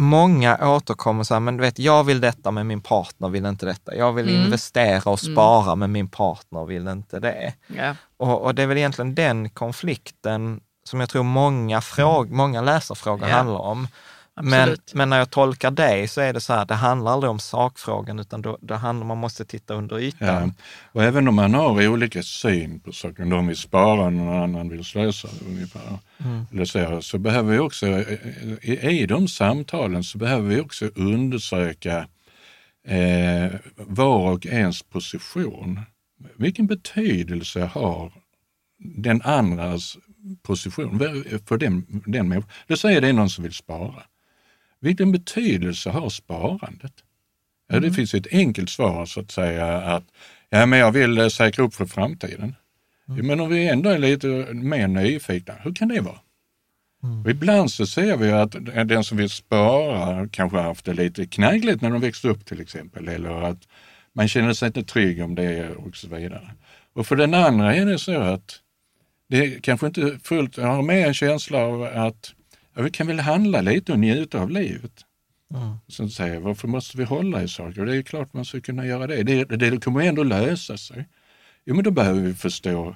[0.00, 3.66] Många återkommer så här, men du vet, jag vill detta men min partner vill inte
[3.66, 3.96] detta.
[3.96, 4.44] Jag vill mm.
[4.44, 5.34] investera och mm.
[5.34, 5.78] spara mm.
[5.78, 7.54] men min partner vill inte det.
[7.74, 7.96] Yeah.
[8.16, 13.26] Och, och, det är väl egentligen den konflikten som jag tror många, fråg, många läsarfrågor
[13.26, 13.36] yeah.
[13.36, 13.88] handlar om.
[14.42, 17.38] Men, men, när jag tolkar dig så är det så här, det handlar aldrig om
[17.38, 20.28] sakfrågan utan då, då handlar, man måste titta under ytan.
[20.28, 20.64] Ja.
[20.92, 24.68] Och även om man har olika syn på saker, någon vill spara, och någon annan
[24.68, 25.98] vill slösa ungefär.
[26.24, 26.46] Mm.
[26.52, 32.08] Eller så, så behöver vi också, i, i de samtalen så behöver vi också undersöka
[32.88, 35.80] eh, var och ens position.
[36.36, 38.12] Vilken betydelse har
[38.78, 39.98] den andras
[40.42, 40.98] position
[41.46, 42.50] för den, den människan?
[42.66, 44.02] Låt säga det är någon som vill spara.
[44.80, 46.92] Vilken betydelse har sparandet?
[47.68, 47.94] Ja, det mm.
[47.94, 50.04] finns ett enkelt svar så att säga att
[50.50, 52.54] ja, men jag vill eh, säkra upp för framtiden.
[53.08, 53.26] Mm.
[53.26, 56.18] Men om vi ändå är lite mer nyfikna, hur kan det vara?
[57.02, 57.30] Mm.
[57.30, 58.56] ibland så ser vi att
[58.88, 63.08] den som vill spara kanske haft det lite knaggligt när de växte upp till exempel,
[63.08, 63.68] eller att
[64.12, 66.50] man känner sig inte trygg om det och så vidare.
[66.92, 68.60] Och för den andra är det så att
[69.28, 72.34] det kanske inte fullt har med en känsla av att
[72.84, 75.04] vi kan väl handla lite och njuta av livet.
[75.54, 75.76] Mm.
[75.88, 77.86] Sen säger varför måste vi hålla i saker?
[77.86, 79.22] Det är klart man ska kunna göra det.
[79.22, 81.08] Det, det kommer ändå lösa sig.
[81.64, 82.94] Jo, men då behöver vi förstå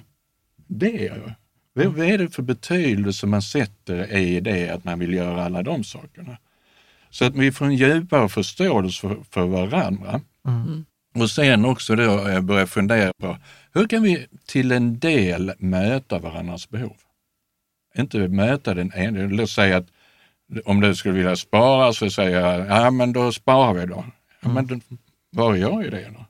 [0.67, 1.11] det.
[1.73, 5.63] Vad, vad är det för betydelse man sätter i det att man vill göra alla
[5.63, 6.37] de sakerna?
[7.09, 10.21] Så att vi får en djupare förståelse för, för varandra.
[10.47, 10.85] Mm.
[11.15, 13.37] Och sen också då eh, börja fundera på
[13.73, 16.97] hur kan vi till en del möta varandras behov?
[17.97, 19.19] Inte möta den ena.
[19.19, 19.87] Låt säga att
[20.65, 24.05] om du skulle vilja spara så säger jag, ja men då sparar vi då.
[24.41, 24.79] Ja, men då,
[25.29, 26.25] var gör jag det då?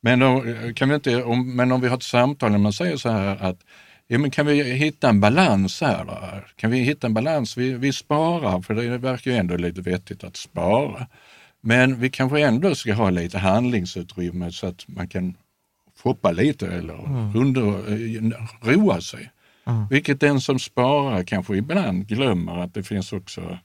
[0.00, 0.44] Men, då
[0.74, 3.36] kan vi inte, om, men om vi har ett samtal när man säger så här
[3.40, 3.58] att
[4.06, 6.04] Ja, men kan vi hitta en balans här?
[6.04, 6.18] Då?
[6.56, 7.56] Kan vi hitta en balans?
[7.56, 11.06] Vi, vi sparar, för det verkar ju ändå lite vettigt att spara.
[11.60, 15.36] Men vi kanske ändå ska ha lite handlingsutrymme så att man kan
[16.02, 17.36] shoppa lite eller mm.
[17.36, 17.62] under,
[18.66, 19.30] roa sig.
[19.66, 19.86] Mm.
[19.90, 23.58] Vilket den som sparar kanske ibland glömmer att det finns också,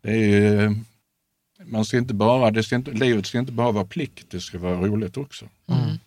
[0.00, 0.74] det är
[1.64, 4.58] man ska inte bara, det ska inte, livet ska inte bara vara plikt, det ska
[4.58, 5.48] vara roligt också.
[5.68, 5.98] Mm.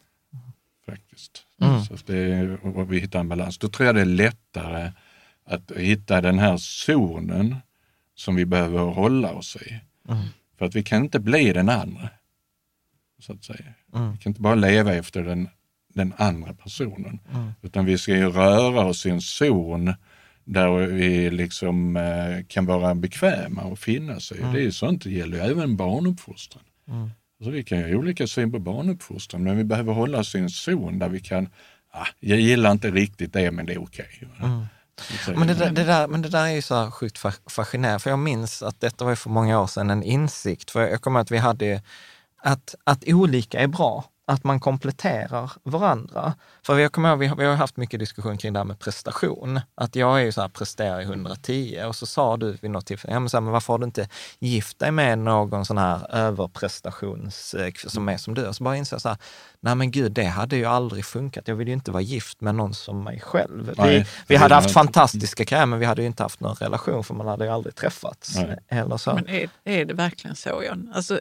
[0.86, 1.44] Faktiskt.
[1.62, 1.82] Mm.
[1.84, 3.58] Så det, och vi hittar en balans.
[3.58, 4.92] Då tror jag det är lättare
[5.46, 7.56] att hitta den här zonen
[8.16, 9.80] som vi behöver hålla oss i.
[10.10, 10.24] Mm.
[10.58, 12.10] För att vi kan inte bli den andra.
[13.20, 13.74] Så att säga.
[13.96, 14.12] Mm.
[14.12, 15.50] Vi kan inte bara leva efter den,
[15.96, 17.20] den andra personen.
[17.34, 17.52] Mm.
[17.62, 19.94] Utan vi ska ju röra oss i en zon
[20.44, 24.40] där vi liksom eh, kan vara bekväma och finna sig.
[24.40, 24.54] Mm.
[24.54, 26.64] Det är sånt, det gäller ju även barnuppfostran.
[26.88, 27.10] Mm.
[27.40, 30.40] Alltså vi kan ju ha olika syn på barnuppfostran, men vi behöver hålla oss i
[30.40, 31.50] en zon där vi kan,
[31.92, 34.10] ah, jag gillar inte riktigt det, men det är okej.
[34.36, 34.50] Okay.
[34.50, 34.66] Mm.
[35.36, 37.18] Men, det där, det där, men det där är ju så sjukt
[37.50, 41.02] fascinerande, för jag minns att detta var för många år sedan en insikt, för jag
[41.02, 41.82] kommer att vi hade
[42.38, 46.34] att, att olika är bra att man kompletterar varandra.
[46.66, 48.80] För jag kommer ihåg, vi har, vi har haft mycket diskussion kring det här med
[48.80, 49.60] prestation.
[49.76, 52.86] Att jag är ju så här, presterar i 110 och så sa du vid något
[52.86, 55.78] tillfälle, ja, men, så här, men varför har du inte gift dig med någon sån
[55.78, 58.48] här överprestations, eh, som är som du?
[58.48, 59.18] Och så bara inser jag så här,
[59.60, 61.48] nej men gud, det hade ju aldrig funkat.
[61.48, 63.74] Jag vill ju inte vara gift med någon som mig själv.
[63.78, 67.04] Nej, vi, vi hade haft fantastiska karriärer, men vi hade ju inte haft någon relation,
[67.04, 68.38] för man hade ju aldrig träffats.
[68.68, 69.14] Eller så.
[69.14, 70.92] Men är, är det verkligen så, John?
[70.96, 71.20] Alltså,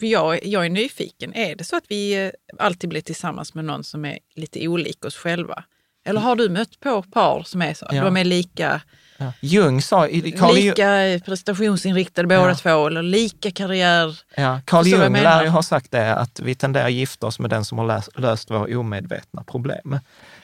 [0.00, 3.64] för jag, jag är nyfiken, är det så att vi eh, alltid blir tillsammans med
[3.64, 5.64] någon som är lite olik oss själva?
[6.06, 7.86] Eller har du mött på par som är så?
[7.90, 8.04] Ja.
[8.04, 8.80] De är lika,
[9.18, 9.32] ja.
[9.40, 10.08] Jung sa,
[10.38, 12.54] Carl lika prestationsinriktade båda ja.
[12.54, 14.18] två eller lika karriär.
[14.36, 14.60] Ja.
[14.64, 17.64] Carl Jung lär ju ha sagt det, att vi tenderar att gifta oss med den
[17.64, 19.98] som har löst, löst våra omedvetna problem.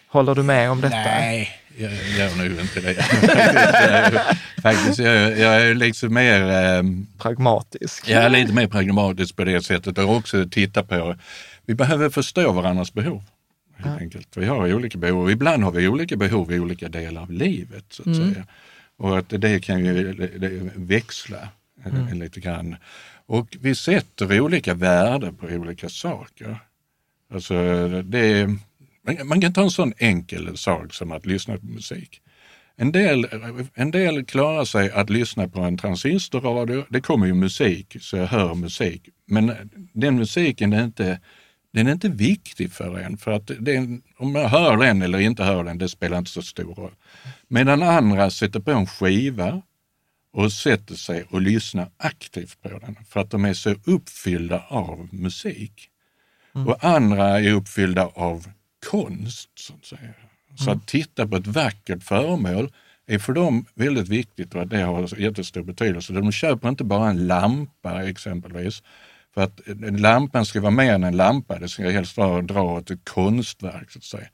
[0.09, 0.97] Håller du med om detta?
[0.97, 2.94] Nej, jag gör nog inte det.
[4.62, 6.51] Faktiskt, jag, jag är liksom mer...
[6.51, 6.82] Eh,
[7.19, 8.09] pragmatisk.
[8.09, 11.16] Jag är lite mer pragmatisk på det sättet och också titta på...
[11.66, 13.23] Vi behöver förstå varandras behov.
[13.77, 14.05] Helt ja.
[14.05, 14.28] enkelt.
[14.36, 17.85] Vi har olika behov och ibland har vi olika behov i olika delar av livet.
[17.90, 18.35] så att mm.
[18.35, 18.47] säga.
[18.97, 20.15] Och att det kan ju
[20.74, 21.49] växla
[21.85, 22.20] mm.
[22.20, 22.77] lite grann.
[23.27, 26.59] Och vi sätter olika värden på olika saker.
[27.35, 27.55] Alltså
[28.03, 28.49] det
[29.24, 32.23] man kan ta en sån enkel sak som att lyssna på musik.
[32.77, 33.27] En del,
[33.74, 36.85] en del klarar sig att lyssna på en transistorradio.
[36.89, 39.09] Det kommer ju musik, så jag hör musik.
[39.27, 41.20] Men den musiken är inte,
[41.73, 43.16] den är inte viktig för en.
[43.16, 46.43] För att den, om jag hör den eller inte hör den, det spelar inte så
[46.43, 46.95] stor roll.
[47.49, 49.62] Medan andra sätter på en skiva
[50.33, 55.09] och sätter sig och lyssnar aktivt på den för att de är så uppfyllda av
[55.12, 55.89] musik.
[56.55, 56.69] Mm.
[56.69, 58.47] Och andra är uppfyllda av
[58.91, 59.51] konst.
[59.55, 60.15] Så att säga.
[60.59, 62.73] Så att titta på ett vackert föremål
[63.07, 66.13] är för dem väldigt viktigt och att det har jättestor betydelse.
[66.13, 68.83] De köper inte bara en lampa exempelvis.
[69.35, 69.61] För att
[70.01, 73.05] lampan ska vara mer än en lampa, det ska helst vara att dra åt ett
[73.05, 73.91] konstverk.
[73.91, 74.29] Så att säga.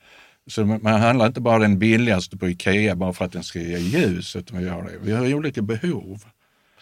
[0.46, 3.78] Så man handlar inte bara den billigaste på Ikea bara för att den ska ge
[3.78, 4.98] ljus, utan vi, gör det.
[5.02, 6.24] vi har olika behov.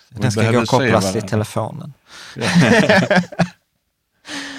[0.08, 1.92] Den ska gå kopplas till telefonen.
[2.36, 2.46] Ja.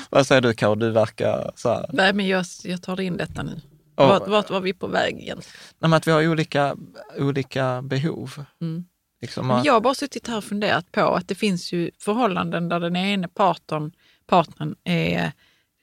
[0.09, 0.75] Vad säger du Karo?
[0.75, 1.89] Du verkar så här.
[1.93, 3.61] Nej, men jag, jag tar in detta nu.
[3.95, 5.57] Och, vart, vart var vi på väg egentligen?
[5.79, 6.75] Nej, att vi har olika,
[7.17, 8.45] olika behov.
[8.61, 8.85] Mm.
[9.21, 9.65] Liksom att...
[9.65, 12.95] Jag har bara suttit här och funderat på att det finns ju förhållanden där den
[12.95, 13.91] ene partnern,
[14.27, 15.31] partnern är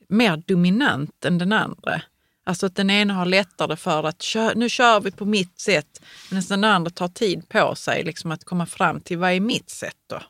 [0.09, 2.03] mer dominant än den andra.
[2.47, 4.25] Alltså att den ena har lättare för att
[4.55, 8.45] nu kör vi på mitt sätt, medan den andra tar tid på sig liksom att
[8.45, 10.21] komma fram till vad är mitt sätt då?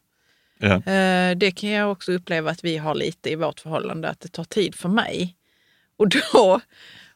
[0.59, 0.93] Ja.
[0.93, 4.29] Eh, det kan jag också uppleva att vi har lite i vårt förhållande, att det
[4.29, 5.37] tar tid för mig.
[5.97, 6.61] Och då,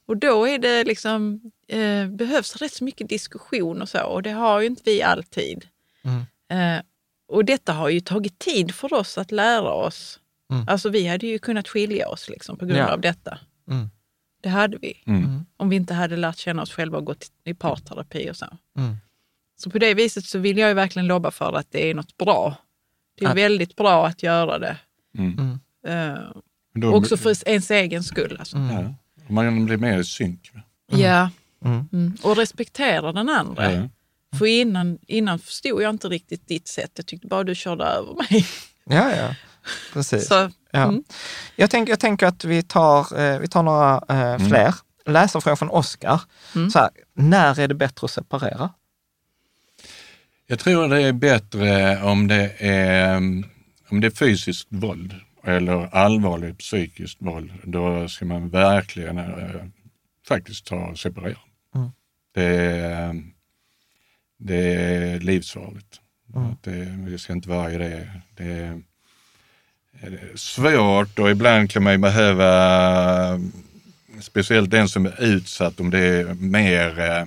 [0.06, 4.30] och då är det liksom, eh, behövs rätt så mycket diskussion och så och det
[4.30, 5.66] har ju inte vi alltid.
[6.02, 6.76] Mm.
[6.76, 6.82] Eh,
[7.28, 10.20] och detta har ju tagit tid för oss att lära oss.
[10.50, 10.68] Mm.
[10.68, 12.92] Alltså vi hade ju kunnat skilja oss liksom på grund ja.
[12.92, 13.38] av detta.
[13.70, 13.90] Mm.
[14.40, 15.02] Det hade vi.
[15.06, 15.24] Mm.
[15.24, 15.46] Mm.
[15.56, 18.46] Om vi inte hade lärt känna oss själva och gått i parterapi och så.
[18.76, 18.96] Mm.
[19.56, 22.16] Så på det viset så vill jag ju verkligen lobba för att det är något
[22.16, 22.56] bra
[23.18, 23.36] det är att...
[23.36, 24.76] väldigt bra att göra det.
[25.18, 25.60] Mm.
[25.88, 26.18] Uh,
[26.74, 28.36] då, också för ens egen skull.
[28.38, 28.56] Alltså.
[28.56, 28.74] Mm.
[28.74, 28.94] Ja.
[29.28, 30.50] Man blir mer i synk.
[30.52, 31.00] Mm.
[31.00, 31.30] Ja,
[31.64, 31.88] mm.
[31.92, 32.16] Mm.
[32.22, 33.72] och respektera den andra.
[33.72, 33.88] Ja.
[34.38, 36.90] För innan, innan förstod jag inte riktigt ditt sätt.
[36.94, 38.46] Jag tyckte bara du körde över mig.
[38.90, 39.34] Ja, ja.
[39.92, 40.28] Precis.
[40.28, 40.84] Så, ja.
[40.84, 41.04] Mm.
[41.56, 44.48] Jag, tänk, jag tänker att vi tar, eh, vi tar några eh, mm.
[44.48, 44.74] fler.
[45.06, 46.20] Läsarfråga från Oskar.
[46.54, 46.70] Mm.
[47.14, 48.70] när är det bättre att separera?
[50.50, 53.16] Jag tror det är bättre om det är,
[53.88, 55.14] om det är fysiskt våld
[55.44, 57.52] eller allvarligt psykiskt våld.
[57.64, 59.64] Då ska man verkligen äh,
[60.28, 61.38] faktiskt ta och separera.
[61.74, 61.88] Mm.
[62.34, 63.22] Det är,
[64.38, 66.00] det är livsfarligt.
[66.36, 66.56] Mm.
[66.60, 68.10] Det, vi ska inte vara i det.
[68.36, 68.82] Det är,
[70.00, 73.40] är svårt och ibland kan man ju behöva,
[74.20, 77.24] speciellt den som är utsatt, om det är mer, eh,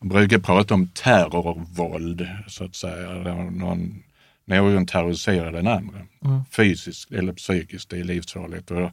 [0.00, 3.08] brukar prata om terrorvåld så att säga.
[3.50, 4.02] Någon,
[4.44, 5.98] någon terroriserar den andra.
[6.24, 6.40] Mm.
[6.50, 8.70] Fysiskt eller psykiskt, det är livsfarligt.
[8.70, 8.90] Och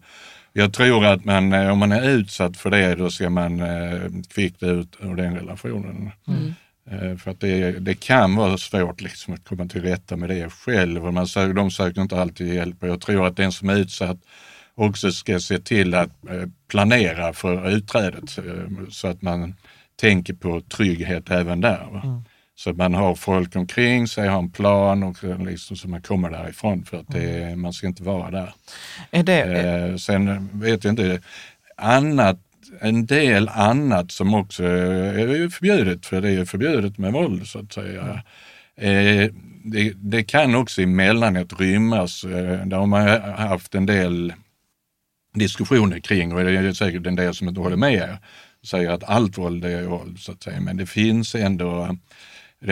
[0.54, 4.02] jag tror att man, eh, om man är utsatt för det, då ska man eh,
[4.30, 6.12] kvickt ut ur den relationen.
[6.28, 6.54] Mm.
[6.90, 10.50] Eh, för att det, det, kan vara svårt liksom att komma till rätta med det
[10.50, 11.08] själv.
[11.08, 12.84] Och man söker, de söker inte alltid hjälp.
[12.84, 14.18] Och jag tror att den som är utsatt
[14.76, 16.12] också ska se till att
[16.68, 18.38] planera för utträdet
[18.90, 19.54] så att man
[19.98, 22.02] tänker på trygghet även där.
[22.04, 22.24] Mm.
[22.56, 26.30] Så att man har folk omkring sig, har en plan och liksom så man kommer
[26.30, 27.62] därifrån för att det, mm.
[27.62, 28.54] man ska inte vara där.
[29.12, 29.42] Är det...
[29.42, 31.22] Eh, sen vet jag inte,
[31.76, 32.40] annat,
[32.80, 37.74] en del annat som också är förbjudet, för det är förbjudet med våld så att
[37.74, 38.22] säga.
[38.76, 39.26] Mm.
[39.26, 39.32] Eh,
[39.64, 44.34] det, det, kan också emellanåt rymmas, eh, där har man haft en del
[45.34, 48.18] diskussioner kring och det är säkert en del som inte håller med
[48.68, 50.62] säger att allt våld är våld så att säga.
[50.62, 51.98] Men det finns ändå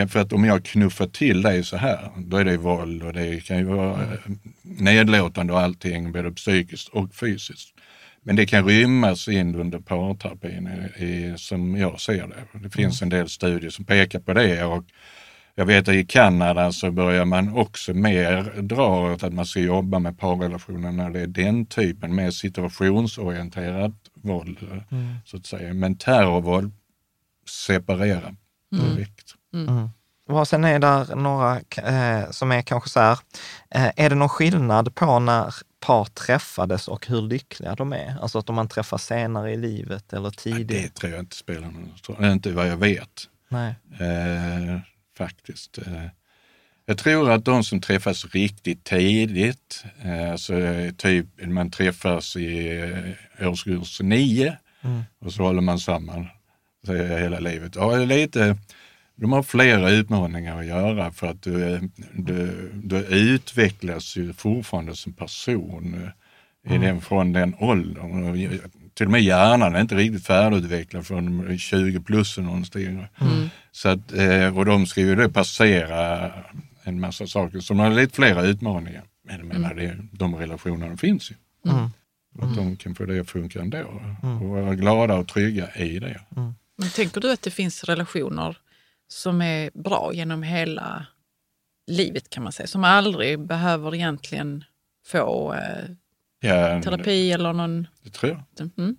[0.08, 3.44] för att om jag knuffar till dig så här, då är det våld och det
[3.44, 4.38] kan ju vara mm.
[4.62, 7.74] nedlåtande och allting, både psykiskt och fysiskt.
[8.22, 12.58] Men det kan rymmas in under parterapin i, som jag ser det.
[12.58, 13.12] Det finns mm.
[13.12, 14.84] en del studier som pekar på det och
[15.58, 19.60] jag vet att i Kanada så börjar man också mer dra åt att man ska
[19.60, 24.58] jobba med parrelationer när det är den typen, mer situationsorienterat våld.
[24.90, 25.14] Mm.
[25.24, 25.74] så att säga.
[25.74, 26.72] Men terrorvåld,
[27.48, 28.36] separera
[28.72, 28.94] mm.
[28.94, 29.34] direkt.
[29.54, 29.68] Mm.
[29.68, 29.88] Mm.
[30.28, 33.18] Och sen är det några eh, som är kanske så här,
[33.70, 38.16] eh, är det någon skillnad på när par träffades och hur lyckliga de är?
[38.22, 40.68] Alltså att om man träffas senare i livet eller tidigt?
[40.68, 43.28] det tror jag inte spelar någon roll, inte vad jag vet.
[43.48, 43.74] Nej.
[44.00, 44.80] Eh,
[45.16, 45.78] faktiskt.
[45.78, 46.06] Eh,
[46.86, 49.84] jag tror att de som träffas riktigt tidigt,
[50.32, 50.54] alltså
[50.96, 52.78] typ man träffas i
[53.38, 55.02] eh, årskurs nio mm.
[55.18, 56.26] och så håller man samman
[57.18, 57.76] hela livet.
[57.76, 58.56] Ja, lite
[59.16, 65.12] de har flera utmaningar att göra för att du, du, du utvecklas ju fortfarande som
[65.12, 66.12] person
[66.64, 66.82] mm.
[66.82, 68.85] i den, från den åldern.
[68.96, 73.08] Till och med hjärnan är inte riktigt färdigutvecklad från 20 plus någonstans.
[73.20, 73.50] Mm.
[73.72, 76.32] Så att, eh, och de ska ju då passera
[76.82, 79.04] en massa saker, så de har lite flera utmaningar.
[79.24, 81.34] Men jag menar, det, de relationerna finns ju.
[81.70, 81.90] Mm.
[82.38, 83.78] Att de kan få det att funka ändå
[84.22, 84.42] mm.
[84.42, 86.20] och vara glada och trygga i det.
[86.36, 86.54] Mm.
[86.76, 88.56] Men tänker du att det finns relationer
[89.08, 91.06] som är bra genom hela
[91.86, 92.66] livet kan man säga.
[92.66, 94.64] Som aldrig behöver egentligen
[95.06, 95.90] få eh,
[96.40, 97.86] ja, terapi eller någon...
[98.02, 98.70] Det tror jag.
[98.78, 98.96] Mm.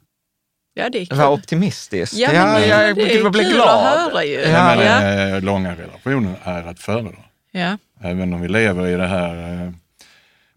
[0.74, 1.18] Ja, det är kul.
[1.18, 2.14] Var optimistisk.
[2.14, 3.70] Ja, ja, ja, jag, det är kul glad.
[3.70, 4.40] att höra ju.
[4.40, 5.40] Ja, men, ja.
[5.40, 7.24] Långa relationer är att föredra.
[7.52, 7.78] Ja.
[8.02, 9.72] Även om vi lever i det här eh,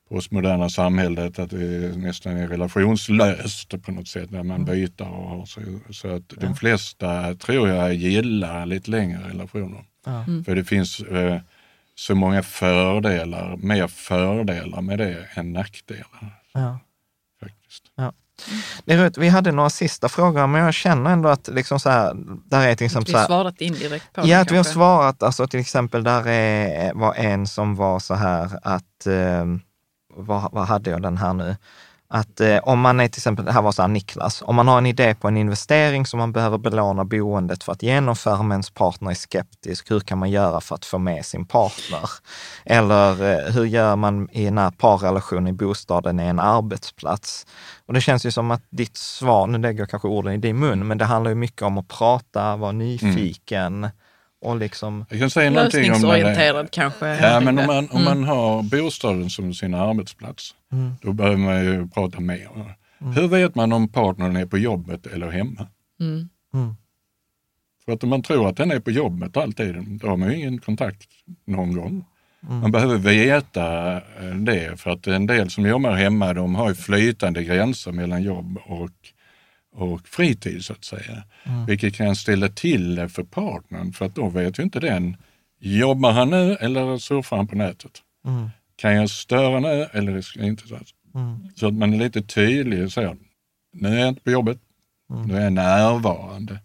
[0.08, 4.74] postmoderna samhället, att det nästan är relationslöst på något sätt när man mm.
[4.74, 5.08] byter.
[5.08, 6.36] Och så, så att ja.
[6.40, 9.84] de flesta tror jag gillar lite längre relationer.
[10.06, 10.24] Ja.
[10.24, 10.44] Mm.
[10.44, 11.40] För det finns eh,
[11.94, 16.39] så många fördelar, mer fördelar med det än nackdelar.
[16.52, 16.80] Ja.
[17.40, 17.82] Faktiskt.
[17.94, 18.12] Ja.
[18.84, 22.14] Det är vi hade några sista frågor, men jag känner ändå att liksom så här,
[22.44, 23.12] där är till exempel...
[23.12, 24.28] Vi har svarat indirekt på det.
[24.28, 28.14] Ja, att vi har svarat, alltså till exempel där är, var en som var så
[28.14, 29.44] här att eh,
[30.14, 31.56] vad, vad hade jag den här nu?
[32.12, 34.68] Att eh, om man är till exempel, det här var så här Niklas, om man
[34.68, 38.50] har en idé på en investering som man behöver belåna boendet för att genomföra men
[38.50, 42.10] ens partner är skeptisk, hur kan man göra för att få med sin partner?
[42.64, 47.46] Eller eh, hur gör man i en parrelation i bostaden i en arbetsplats?
[47.86, 50.58] Och det känns ju som att ditt svar, nu lägger jag kanske orden i din
[50.58, 53.90] mun, men det handlar ju mycket om att prata, vara nyfiken, mm
[54.40, 55.04] och liksom...
[55.10, 57.06] Jag kan säga Lösningsorienterad om, kanske.
[57.06, 58.28] Ja, men om man, om man mm.
[58.28, 60.92] har bostaden som sin arbetsplats, mm.
[61.02, 62.48] då behöver man ju prata mer.
[63.00, 63.12] Mm.
[63.12, 65.66] Hur vet man om partnern är på jobbet eller hemma?
[66.00, 66.28] Mm.
[66.54, 66.74] mm.
[67.84, 70.36] För att om man tror att den är på jobbet alltid, då har man ju
[70.36, 71.08] ingen kontakt
[71.46, 72.04] någon gång.
[72.48, 72.60] Mm.
[72.60, 76.74] Man behöver veta eh, det, för att en del som jobbar hemma, de har ju
[76.74, 78.90] flytande gränser mellan jobb och
[79.72, 81.22] och fritid så att säga.
[81.44, 81.66] Mm.
[81.66, 85.16] Vilket kan ställa till det för partnern för att då vet ju inte den,
[85.58, 87.92] jobbar han nu eller surfar han på nätet?
[88.26, 88.50] Mm.
[88.76, 90.64] Kan jag störa nu eller inte?
[91.14, 91.48] Mm.
[91.56, 93.16] Så att man är lite tydlig och säger,
[93.72, 94.58] nu är jag inte på jobbet,
[95.10, 95.22] mm.
[95.22, 96.58] nu är jag närvarande.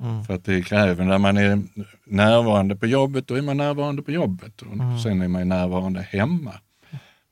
[0.00, 0.24] Mm.
[0.24, 1.62] För att det kräver, när man är
[2.04, 4.98] närvarande på jobbet, då är man närvarande på jobbet och mm.
[4.98, 6.54] sen är man närvarande hemma.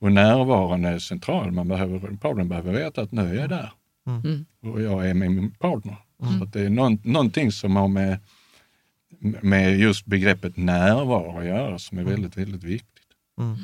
[0.01, 3.73] Och närvarande är central, man behöver, partnern behöver veta att nu är jag där.
[4.09, 4.47] Mm.
[4.63, 5.97] Och jag är med min partner.
[6.23, 6.39] Mm.
[6.39, 8.19] Så det är någon, någonting som har med
[9.21, 13.07] med just begreppet närvaro att göra som är väldigt, väldigt viktigt.
[13.39, 13.57] Mm.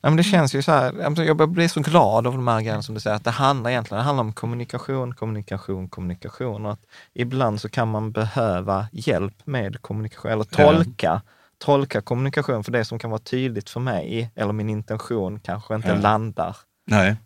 [0.00, 2.82] Nej, men det känns ju så här, jag blir så glad av de här grejerna
[2.82, 6.66] som du säger, att det handlar egentligen det handlar om kommunikation, kommunikation, kommunikation.
[6.66, 11.20] Och att ibland så kan man behöva hjälp med kommunikation, eller tolka, ja.
[11.58, 15.88] tolka kommunikation, för det som kan vara tydligt för mig, eller min intention kanske inte
[15.88, 15.94] ja.
[15.94, 17.16] landar Nej.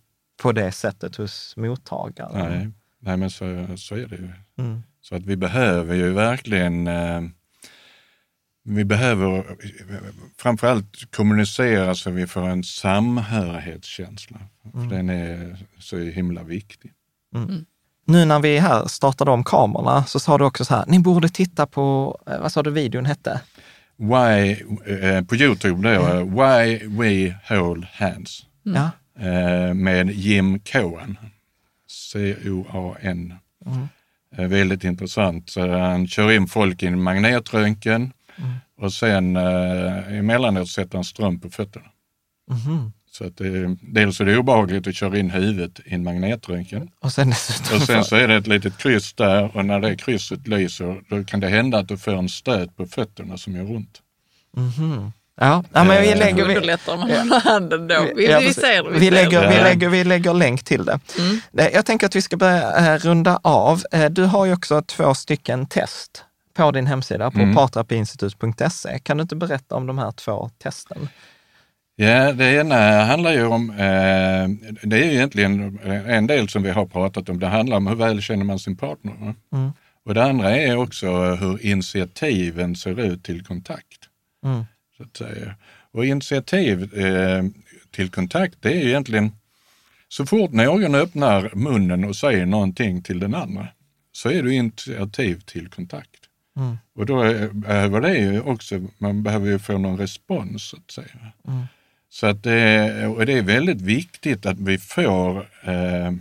[0.43, 2.51] På det sättet hos mottagaren.
[2.51, 4.33] Nej, Nej men så, så är det ju.
[4.59, 4.83] Mm.
[5.01, 7.21] Så att vi behöver ju verkligen eh,
[8.69, 9.45] vi behöver
[10.39, 14.39] framförallt kommunicera så vi får en samhörighetskänsla.
[14.75, 14.89] Mm.
[14.89, 16.93] För den är så himla viktig.
[17.35, 17.49] Mm.
[17.49, 17.65] mm.
[18.09, 21.29] Nu när vi här startade om kamerorna så sa du också så här, ni borde
[21.29, 23.41] titta på, eh, vad sa du videon hette?
[23.97, 24.51] Why,
[24.87, 26.31] eh, på Youtube då, mm.
[26.31, 28.47] Why We Hold Hands.
[28.67, 28.89] Mm.
[29.19, 31.19] Eh, med Jim Cohen.
[31.89, 33.35] C-O-A-N.
[33.67, 33.89] Mm.
[34.37, 35.55] Eh, väldigt intressant.
[35.57, 38.55] Han kör in folk i en magnetröntgen Mm.
[38.79, 41.87] Och sen eh, emellanåt sätter han ström på fötterna.
[42.51, 42.93] Mm.
[43.11, 46.91] Så att det, dels är det obehagligt att köra in huvudet i en magnetröntgen.
[47.01, 47.31] Och sen,
[47.75, 51.25] och sen så är det ett litet kryss där och när det krysset lyser då
[51.25, 54.03] kan det hända att du får en stöt på fötterna som gör ont.
[54.57, 55.13] Mm.
[55.41, 56.35] Ja, ja, men vi lägger...
[56.35, 57.41] Vi, underlättar om man ja.
[57.45, 58.07] handen då.
[58.17, 61.01] Vi, ja, vi, ser, vi, vi, lägger, vi, lägger, vi lägger länk till det.
[61.19, 61.73] Mm.
[61.73, 63.83] Jag tänker att vi ska börja eh, runda av.
[63.93, 67.55] Eh, du har ju också två stycken test på din hemsida på mm.
[67.55, 68.99] parterapiinstitut.se.
[68.99, 71.09] Kan du inte berätta om de här två testen?
[71.97, 76.71] Ja, det ena handlar ju om, eh, det är ju egentligen en del som vi
[76.71, 79.35] har pratat om, det handlar om hur väl känner man sin partner.
[79.53, 79.73] Mm.
[80.05, 83.99] Och det andra är också hur initiativen ser ut till kontakt.
[84.45, 84.65] Mm.
[84.97, 85.55] Så att säga.
[85.91, 87.45] Och initiativ eh,
[87.91, 89.33] till kontakt, det är egentligen
[90.09, 93.69] så fort någon öppnar munnen och säger någonting till den andra
[94.13, 96.21] så är det initiativ till kontakt.
[96.57, 96.77] Mm.
[96.95, 101.33] Och då behöver det ju också, man behöver ju få någon respons så att säga.
[101.49, 101.63] Mm.
[102.09, 106.13] Så att det, och det är väldigt viktigt att vi får eh,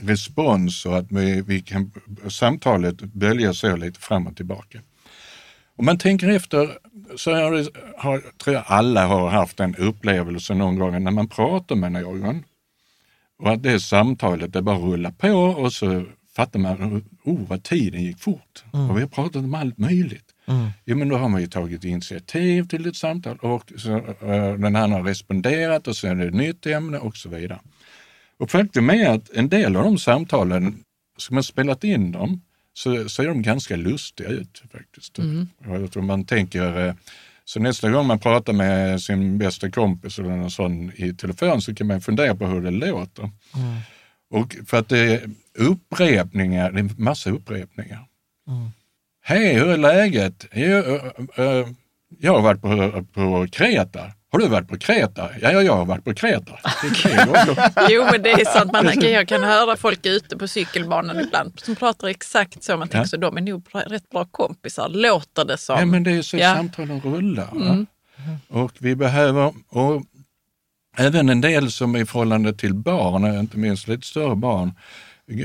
[0.00, 1.92] respons och att vi, vi kan,
[2.28, 4.80] samtalet böljar så lite fram och tillbaka.
[5.82, 6.78] Om man tänker efter
[7.16, 11.76] så det, har, tror jag alla har haft en upplevelse någon gång när man pratar
[11.76, 12.44] med någon
[13.38, 16.04] och att det samtalet det bara rullar på och så
[16.36, 18.64] fattar man, oh vad tiden gick fort.
[18.72, 18.90] Mm.
[18.90, 20.34] Och vi har pratat om allt möjligt.
[20.46, 20.68] Mm.
[20.84, 24.76] Jo men då har man ju tagit initiativ till ett samtal och så, uh, den
[24.76, 27.60] andra har responderat och sen är det ett nytt ämne och så vidare.
[28.38, 30.84] Och faktum är att en del av de samtalen,
[31.16, 32.40] som man spelat in dem,
[32.74, 35.18] så ser de ganska lustiga ut faktiskt.
[35.18, 35.48] Mm.
[35.96, 36.94] Man tänker, eh,
[37.44, 41.74] så nästa gång man pratar med sin bästa kompis eller någon sån i telefon så
[41.74, 43.22] kan man fundera på hur det låter.
[43.22, 43.78] Mm.
[44.30, 48.06] Och för att det är upprepningar, det är massa upprepningar.
[48.48, 48.70] Mm.
[49.24, 50.46] Hej, hur är läget?
[50.52, 50.84] Jag,
[52.18, 54.12] jag har varit på, på Kreta.
[54.32, 55.30] Har du varit på Kreta?
[55.40, 56.58] Ja, jag har varit på Kreta.
[57.90, 58.72] jo, men det är sant.
[58.72, 62.76] Man, jag kan höra folk ute på cykelbanan ibland som pratar exakt så.
[62.76, 63.06] Man tänker ja.
[63.06, 65.78] så, de är nog rätt bra kompisar, låter det som.
[65.78, 66.54] Ja, men det är så ja.
[66.54, 67.48] samtalen rullar.
[67.52, 67.86] Mm.
[68.48, 70.02] Och vi behöver, och
[70.96, 74.72] även en del som i förhållande till barn, inte minst lite större barn,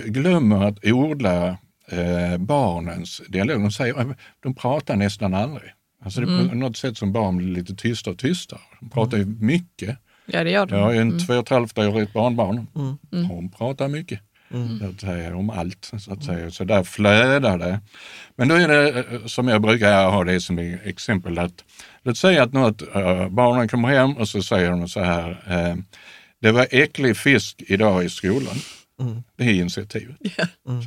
[0.05, 1.47] glömmer att odla
[1.91, 3.61] eh, barnens dialog.
[3.61, 5.71] De, säger, de pratar nästan aldrig.
[6.07, 6.49] Alltså det är mm.
[6.49, 8.59] på något sätt som barn blir lite tystare och tystare.
[8.79, 9.97] De pratar ju mycket.
[10.25, 10.75] Ja, det gör de.
[10.75, 11.19] Jag har en mm.
[11.19, 12.67] två och ett halvt årigt barnbarn.
[12.75, 12.97] Mm.
[13.11, 13.25] mm.
[13.25, 14.19] Hon pratar mycket.
[14.51, 14.79] Mm.
[14.79, 15.91] Så att säga, om allt.
[15.97, 16.51] Så, att säga.
[16.51, 17.79] så där flödar det.
[18.35, 21.63] Men då är det eh, som jag brukar ha det som exempel att
[22.03, 25.75] låt säga att något, uh, barnen kommer hem och så säger de så här, uh,
[26.41, 28.55] det var äcklig fisk idag i skolan.
[29.01, 29.23] Mm.
[29.37, 30.15] Det är initiativet.
[30.21, 30.49] Yeah.
[30.67, 30.83] Mm.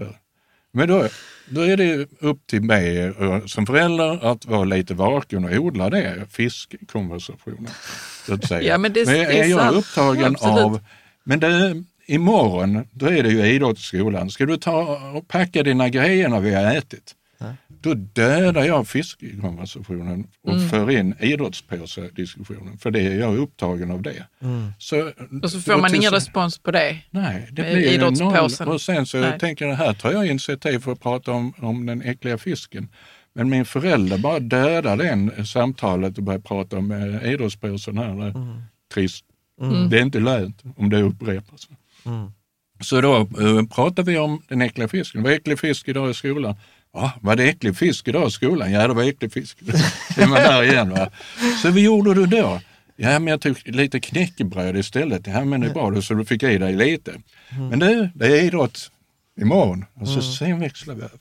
[0.72, 1.08] Men då,
[1.48, 3.12] då är det upp till mig
[3.46, 7.70] som förälder att vara lite vaken och odla det, fiskkonversationen.
[8.26, 8.62] Så att säga.
[8.62, 10.80] ja, men, det, men är, är jag upptagen av,
[11.24, 14.30] men det, imorgon, då är det ju idrott i skolan.
[14.30, 17.14] Ska du ta och packa dina grejer när vi har ätit?
[17.82, 20.68] Då dödar jag fiskkonversationen och mm.
[20.68, 24.26] för in idrottspåse-diskussionen, för det är jag upptagen av det.
[24.40, 24.72] Mm.
[24.78, 25.12] Så,
[25.42, 26.98] och så får man ingen respons på det?
[27.10, 28.64] Nej, det blir idrottspåsen.
[28.66, 28.74] noll.
[28.74, 29.38] Och sen så nej.
[29.38, 32.88] tänker jag, här tar jag initiativ för att prata om, om den äckliga fisken.
[33.32, 38.10] Men min förälder bara dödar den samtalet och börjar prata om eh, idrottspåsen här.
[38.10, 38.62] Mm.
[38.94, 39.24] Trist.
[39.60, 39.90] Mm.
[39.90, 41.68] Det är inte lönt om det upprepas.
[42.06, 42.32] Mm.
[42.80, 45.22] Så då uh, pratar vi om den äckliga fisken.
[45.22, 46.56] Vad äcklig fisk idag i skolan?
[46.92, 48.72] Ja, var det äcklig fisk idag i skolan?
[48.72, 49.58] Ja, det var äcklig fisk.
[50.16, 50.90] det man där igen.
[50.90, 51.10] Va?
[51.62, 52.60] Så vad gjorde du då?
[52.96, 55.26] Ja, men jag tog lite knäckebröd istället.
[55.26, 57.10] Ja, men det är bra, så du fick i dig lite.
[57.50, 57.68] Mm.
[57.68, 58.90] Men du, det är idrott
[59.40, 60.22] imorgon och så mm.
[60.22, 61.18] sen växlar vi över.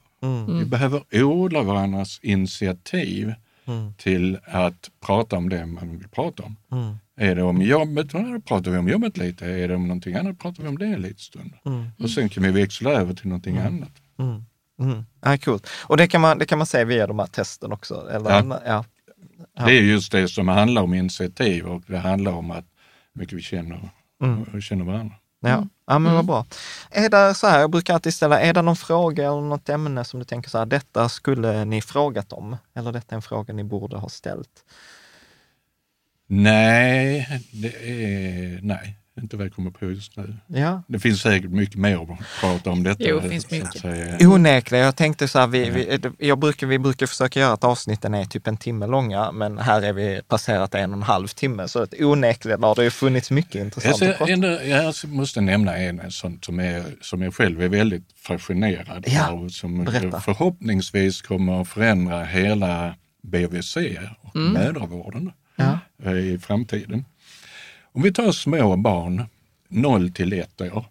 [0.60, 3.34] Vi behöver odla varandras initiativ
[3.98, 6.56] till att prata om det man vill prata om.
[7.16, 9.46] Är det om jobbet, då pratar vi om jobbet lite.
[9.46, 11.54] Är det om någonting annat, pratar vi om det en liten stund.
[12.00, 13.91] Och sen kan vi växla över till någonting annat.
[14.80, 15.06] Mm.
[15.22, 15.68] Ja, coolt.
[15.69, 18.10] Och det kan, man, det kan man se via de här testen också?
[18.11, 18.31] Eller?
[18.31, 18.61] Ja.
[18.65, 19.65] Ja.
[19.65, 22.65] Det är just det som handlar om initiativ och det handlar om att
[23.14, 23.89] hur mycket vi känner,
[24.53, 25.15] och känner varandra.
[25.39, 26.45] Ja, ja men vad bra.
[26.91, 30.03] Är det så här, jag brukar alltid ställa, är det någon fråga eller något ämne
[30.03, 32.57] som du tänker så här, detta skulle ni frågat om?
[32.73, 34.65] Eller detta är en fråga ni borde ha ställt?
[36.27, 40.36] Nej, det är nej, inte vad jag kommer på just nu.
[40.48, 43.04] Ja, Det finns säkert mycket mer att prata om detta.
[43.04, 43.80] Jo, det finns mycket.
[43.80, 44.30] säga.
[44.30, 44.86] onekligen.
[44.86, 48.26] Jag tänkte så här, vi, vi, jag brukar, vi brukar försöka göra att avsnitten är
[48.26, 51.68] typ en timme långa, men här är vi passerat en och en halv timme.
[51.68, 54.44] Så att onekligen har det ju funnits mycket intressant Jag, att prata om.
[54.70, 59.50] jag måste nämna en sån som, är, som jag själv är väldigt fascinerad Ja, av.
[59.50, 60.20] Som berätta.
[60.22, 63.78] förhoppningsvis kommer att förändra hela BVC
[64.22, 65.80] och mödravården Ja.
[66.04, 67.06] eh, i framtiden.
[67.99, 69.26] Om vi tar små barn,
[69.67, 70.85] 0 till 1 år,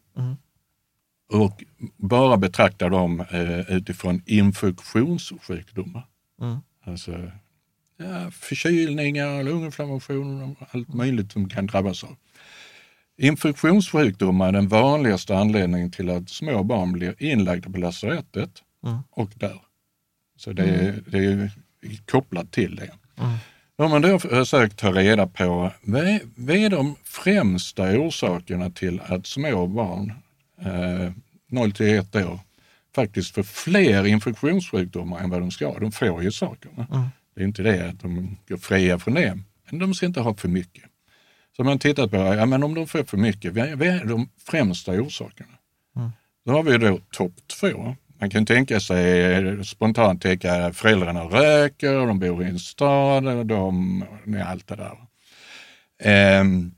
[1.32, 1.64] och
[1.96, 6.06] bara betraktar dem eh, utifrån infektionssjukdomar.
[6.40, 6.58] Mm.
[6.84, 7.30] Alltså
[7.96, 12.16] ja, förkylningar, lunginflammation och allt möjligt som kan drabbas av.
[13.16, 18.98] Infektionssjukdomar är den vanligaste anledningen till att små barn blir inlagda på lasarettet Mm.
[19.10, 19.60] och dör.
[20.36, 21.50] Så det är, det är
[22.06, 22.90] kopplat till det.
[23.16, 23.36] Mm.
[23.78, 26.02] Har man då försökt ta reda på vad
[26.48, 30.12] är, de främsta orsakerna till att små barn,
[30.60, 31.12] eh,
[31.50, 32.40] 0 till 1 år,
[32.94, 35.78] faktiskt får fler infektionssjukdomar än vad de ska.
[35.78, 36.86] De får ju sakerna.
[36.92, 37.06] Mm.
[37.34, 39.38] Det är inte det att de går fria från det,
[39.70, 40.84] men de ska inte ha för mycket.
[41.56, 44.92] Så man tittat på, ja men om de får för mycket, vad är de främsta
[44.92, 45.52] orsakerna?
[45.96, 46.10] Mm.
[46.44, 47.96] Då har vi då topp två.
[48.20, 54.04] Man kan tänka sig spontant tänka föräldrarna röker, de bor i en stad, och de,
[54.46, 54.96] allt det där.
[56.02, 56.70] Ehm,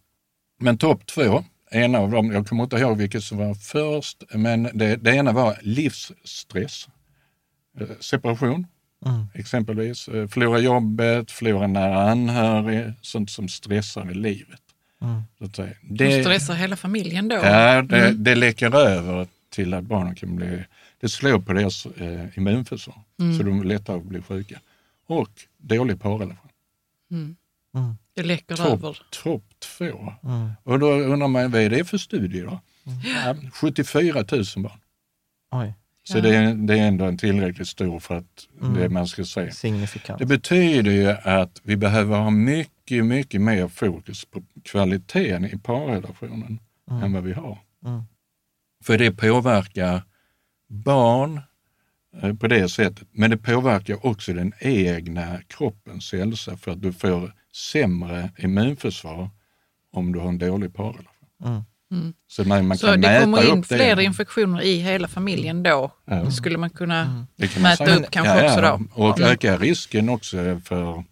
[0.61, 4.62] men topp två, en av dem, jag kommer inte ihåg vilket som var först, men
[4.75, 6.89] det, det ena var livsstress.
[7.81, 8.67] Eh, Separation,
[9.07, 9.27] Mm.
[9.35, 10.09] exempelvis.
[10.09, 14.61] Eh, Förlora jobbet, förlora nära anhörig, sånt som stressar i livet.
[15.03, 15.23] Mm.
[15.57, 15.69] Säga.
[15.83, 17.37] De Det, stressar hela familjen då.
[17.37, 20.65] ja, det, det läcker över till att barnen kan bli,
[21.01, 22.99] det slår på deras eh, immunförsvar,
[23.39, 24.61] så de är lättare att bli sjuka.
[25.07, 26.51] Och dålig parrelation.
[27.11, 27.37] Mm.
[27.75, 27.95] Mm.
[28.15, 28.99] Det läcker Topp över.
[29.11, 30.13] top två.
[30.25, 30.51] Mm.
[30.63, 32.61] Och då undrar man, vad är det för studie då?
[33.25, 34.25] Ja, 74 000
[34.57, 34.81] barn.
[35.51, 35.75] Oj,
[36.05, 36.23] Så Ja.
[36.23, 38.75] det, är, det är ändå en tillräckligt stor för att Mm.
[38.75, 39.53] det man ska se.
[39.53, 40.19] signifikant.
[40.19, 46.59] Det betyder ju att vi behöver ha mycket, mycket mer fokus på kvaliteten i parrelationen
[46.91, 47.59] än vad vi har.
[47.87, 48.03] Mm.
[48.85, 50.03] För det påverkar
[50.71, 51.41] barn
[52.23, 56.93] eh, på det sättet, men det påverkar också den egna kroppens hälsa för att du
[56.93, 57.33] får
[57.73, 59.31] sämre immunförsvar
[59.93, 61.07] om du har en dålig parrelation.
[61.45, 61.63] Mm.
[61.93, 62.13] Mm.
[62.29, 63.77] Så man, man Så kan det mäta kommer in upp det.
[63.77, 65.91] fler infektioner i hela familjen då.
[66.05, 66.15] Ja.
[66.15, 67.29] Det skulle man kunna man
[67.63, 67.97] mäta säga.
[67.97, 68.81] upp kanske också då.
[69.05, 69.31] Och Mm.
[69.31, 71.05] öka risken också för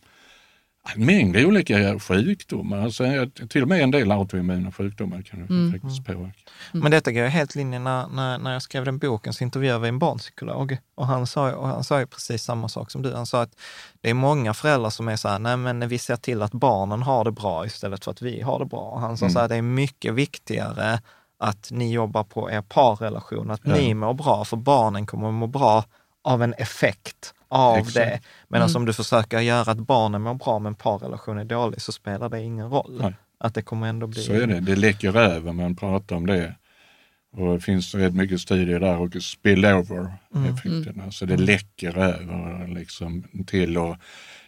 [0.94, 2.78] en mängd olika sjukdomar.
[2.78, 3.04] Alltså,
[3.48, 5.72] till och med en del autoimmuna sjukdomar kan det Mm.
[5.72, 6.38] faktiskt påverka.
[6.72, 9.88] Men detta går helt linje när, när, när jag skrev den boken så intervjuade vi
[9.88, 13.14] en barnpsykolog och han sa, och han sa ju precis samma sak som du.
[13.14, 13.52] Han sa att
[14.00, 17.02] det är många föräldrar som är så här, nej men vi ser till att barnen
[17.02, 18.80] har det bra istället för att vi har det bra.
[18.80, 19.32] Och Han sa Mm.
[19.32, 21.00] så här, det är mycket viktigare
[21.38, 23.74] att ni jobbar på er parrelation, att Ja.
[23.74, 25.84] ni mår bra, för barnen kommer att må bra
[26.24, 27.94] av en effekt av Exakt.
[27.94, 28.20] det.
[28.48, 28.76] Medan Mm.
[28.80, 32.40] om du försöker göra att barnen mår bra men parrelationen är dålig så spelar det
[32.42, 32.98] ingen roll.
[33.02, 33.14] Nej.
[33.40, 34.22] Att det kommer ändå bli...
[34.22, 36.54] Så är det, det läcker över, man pratar om det.
[37.32, 41.10] Och det finns rätt mycket studier där och spillover-effekterna.
[41.10, 43.96] Så det läcker över liksom till och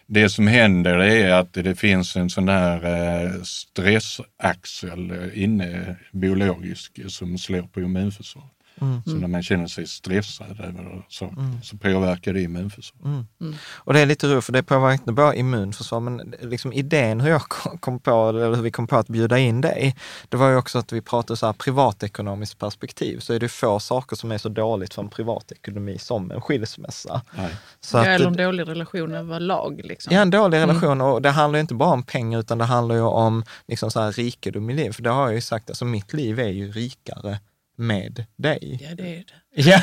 [0.05, 2.85] det som händer är att det finns en sån här
[3.25, 8.51] eh, stressaxel inne biologisk som slår på immunförsvaret.
[8.81, 9.01] Mm.
[9.05, 13.05] Så när man känner sig stressad över saker så påverkar det immunförsvaret.
[13.39, 13.55] Mm.
[13.73, 17.29] Och det är lite roligt, för det påverkar inte bara immunförsvar, men liksom idén hur
[17.29, 17.41] jag
[17.79, 19.95] kom på, eller hur vi kom på att bjuda in dig,
[20.29, 23.79] det var ju också att vi pratade så här privatekonomiskt perspektiv, så är det få
[23.79, 27.21] saker som är så dåligt för en privatekonomi som en skilsmässa.
[27.37, 27.55] Nej.
[27.81, 29.81] Så Ja, att, eller en dålig relation överlag.
[29.83, 30.15] Liksom.
[30.15, 31.01] Ja, en dålig relation.
[31.01, 33.99] Och det handlar ju inte bara om pengar, utan det handlar ju om liksom så
[33.99, 34.95] här rikedom i livet.
[34.95, 37.39] För det har jag ju sagt, alltså mitt liv är ju rikare
[37.77, 38.79] med dig.
[38.89, 39.23] Ja, det är det.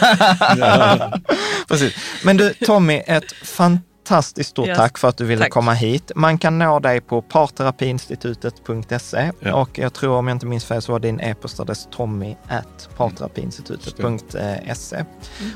[0.59, 1.13] Ja,
[1.69, 1.95] precis.
[2.25, 4.77] Men du Tommy, ett fantastiskt stort Yes.
[4.79, 5.53] tack för att du ville Tack.
[5.53, 6.13] komma hit.
[6.15, 9.55] Man kan nå dig på parterapiinstitutet.se Ja.
[9.55, 15.05] och jag tror om jag inte minns fel så var din e-postadress tommy at parterapiinstitutet.se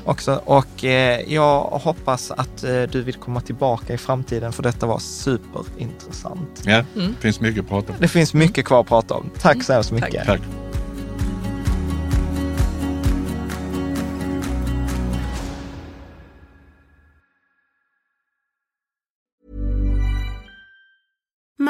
[0.05, 0.41] också.
[0.45, 4.99] Och eh, jag hoppas att eh, du vill komma tillbaka i framtiden för detta var
[4.99, 6.61] superintressant.
[6.65, 7.97] Ja, det finns mycket att prata om.
[7.99, 9.29] Det finns mycket kvar att prata om.
[9.39, 10.25] Tack så hemskt mycket.
[10.25, 10.41] Tack.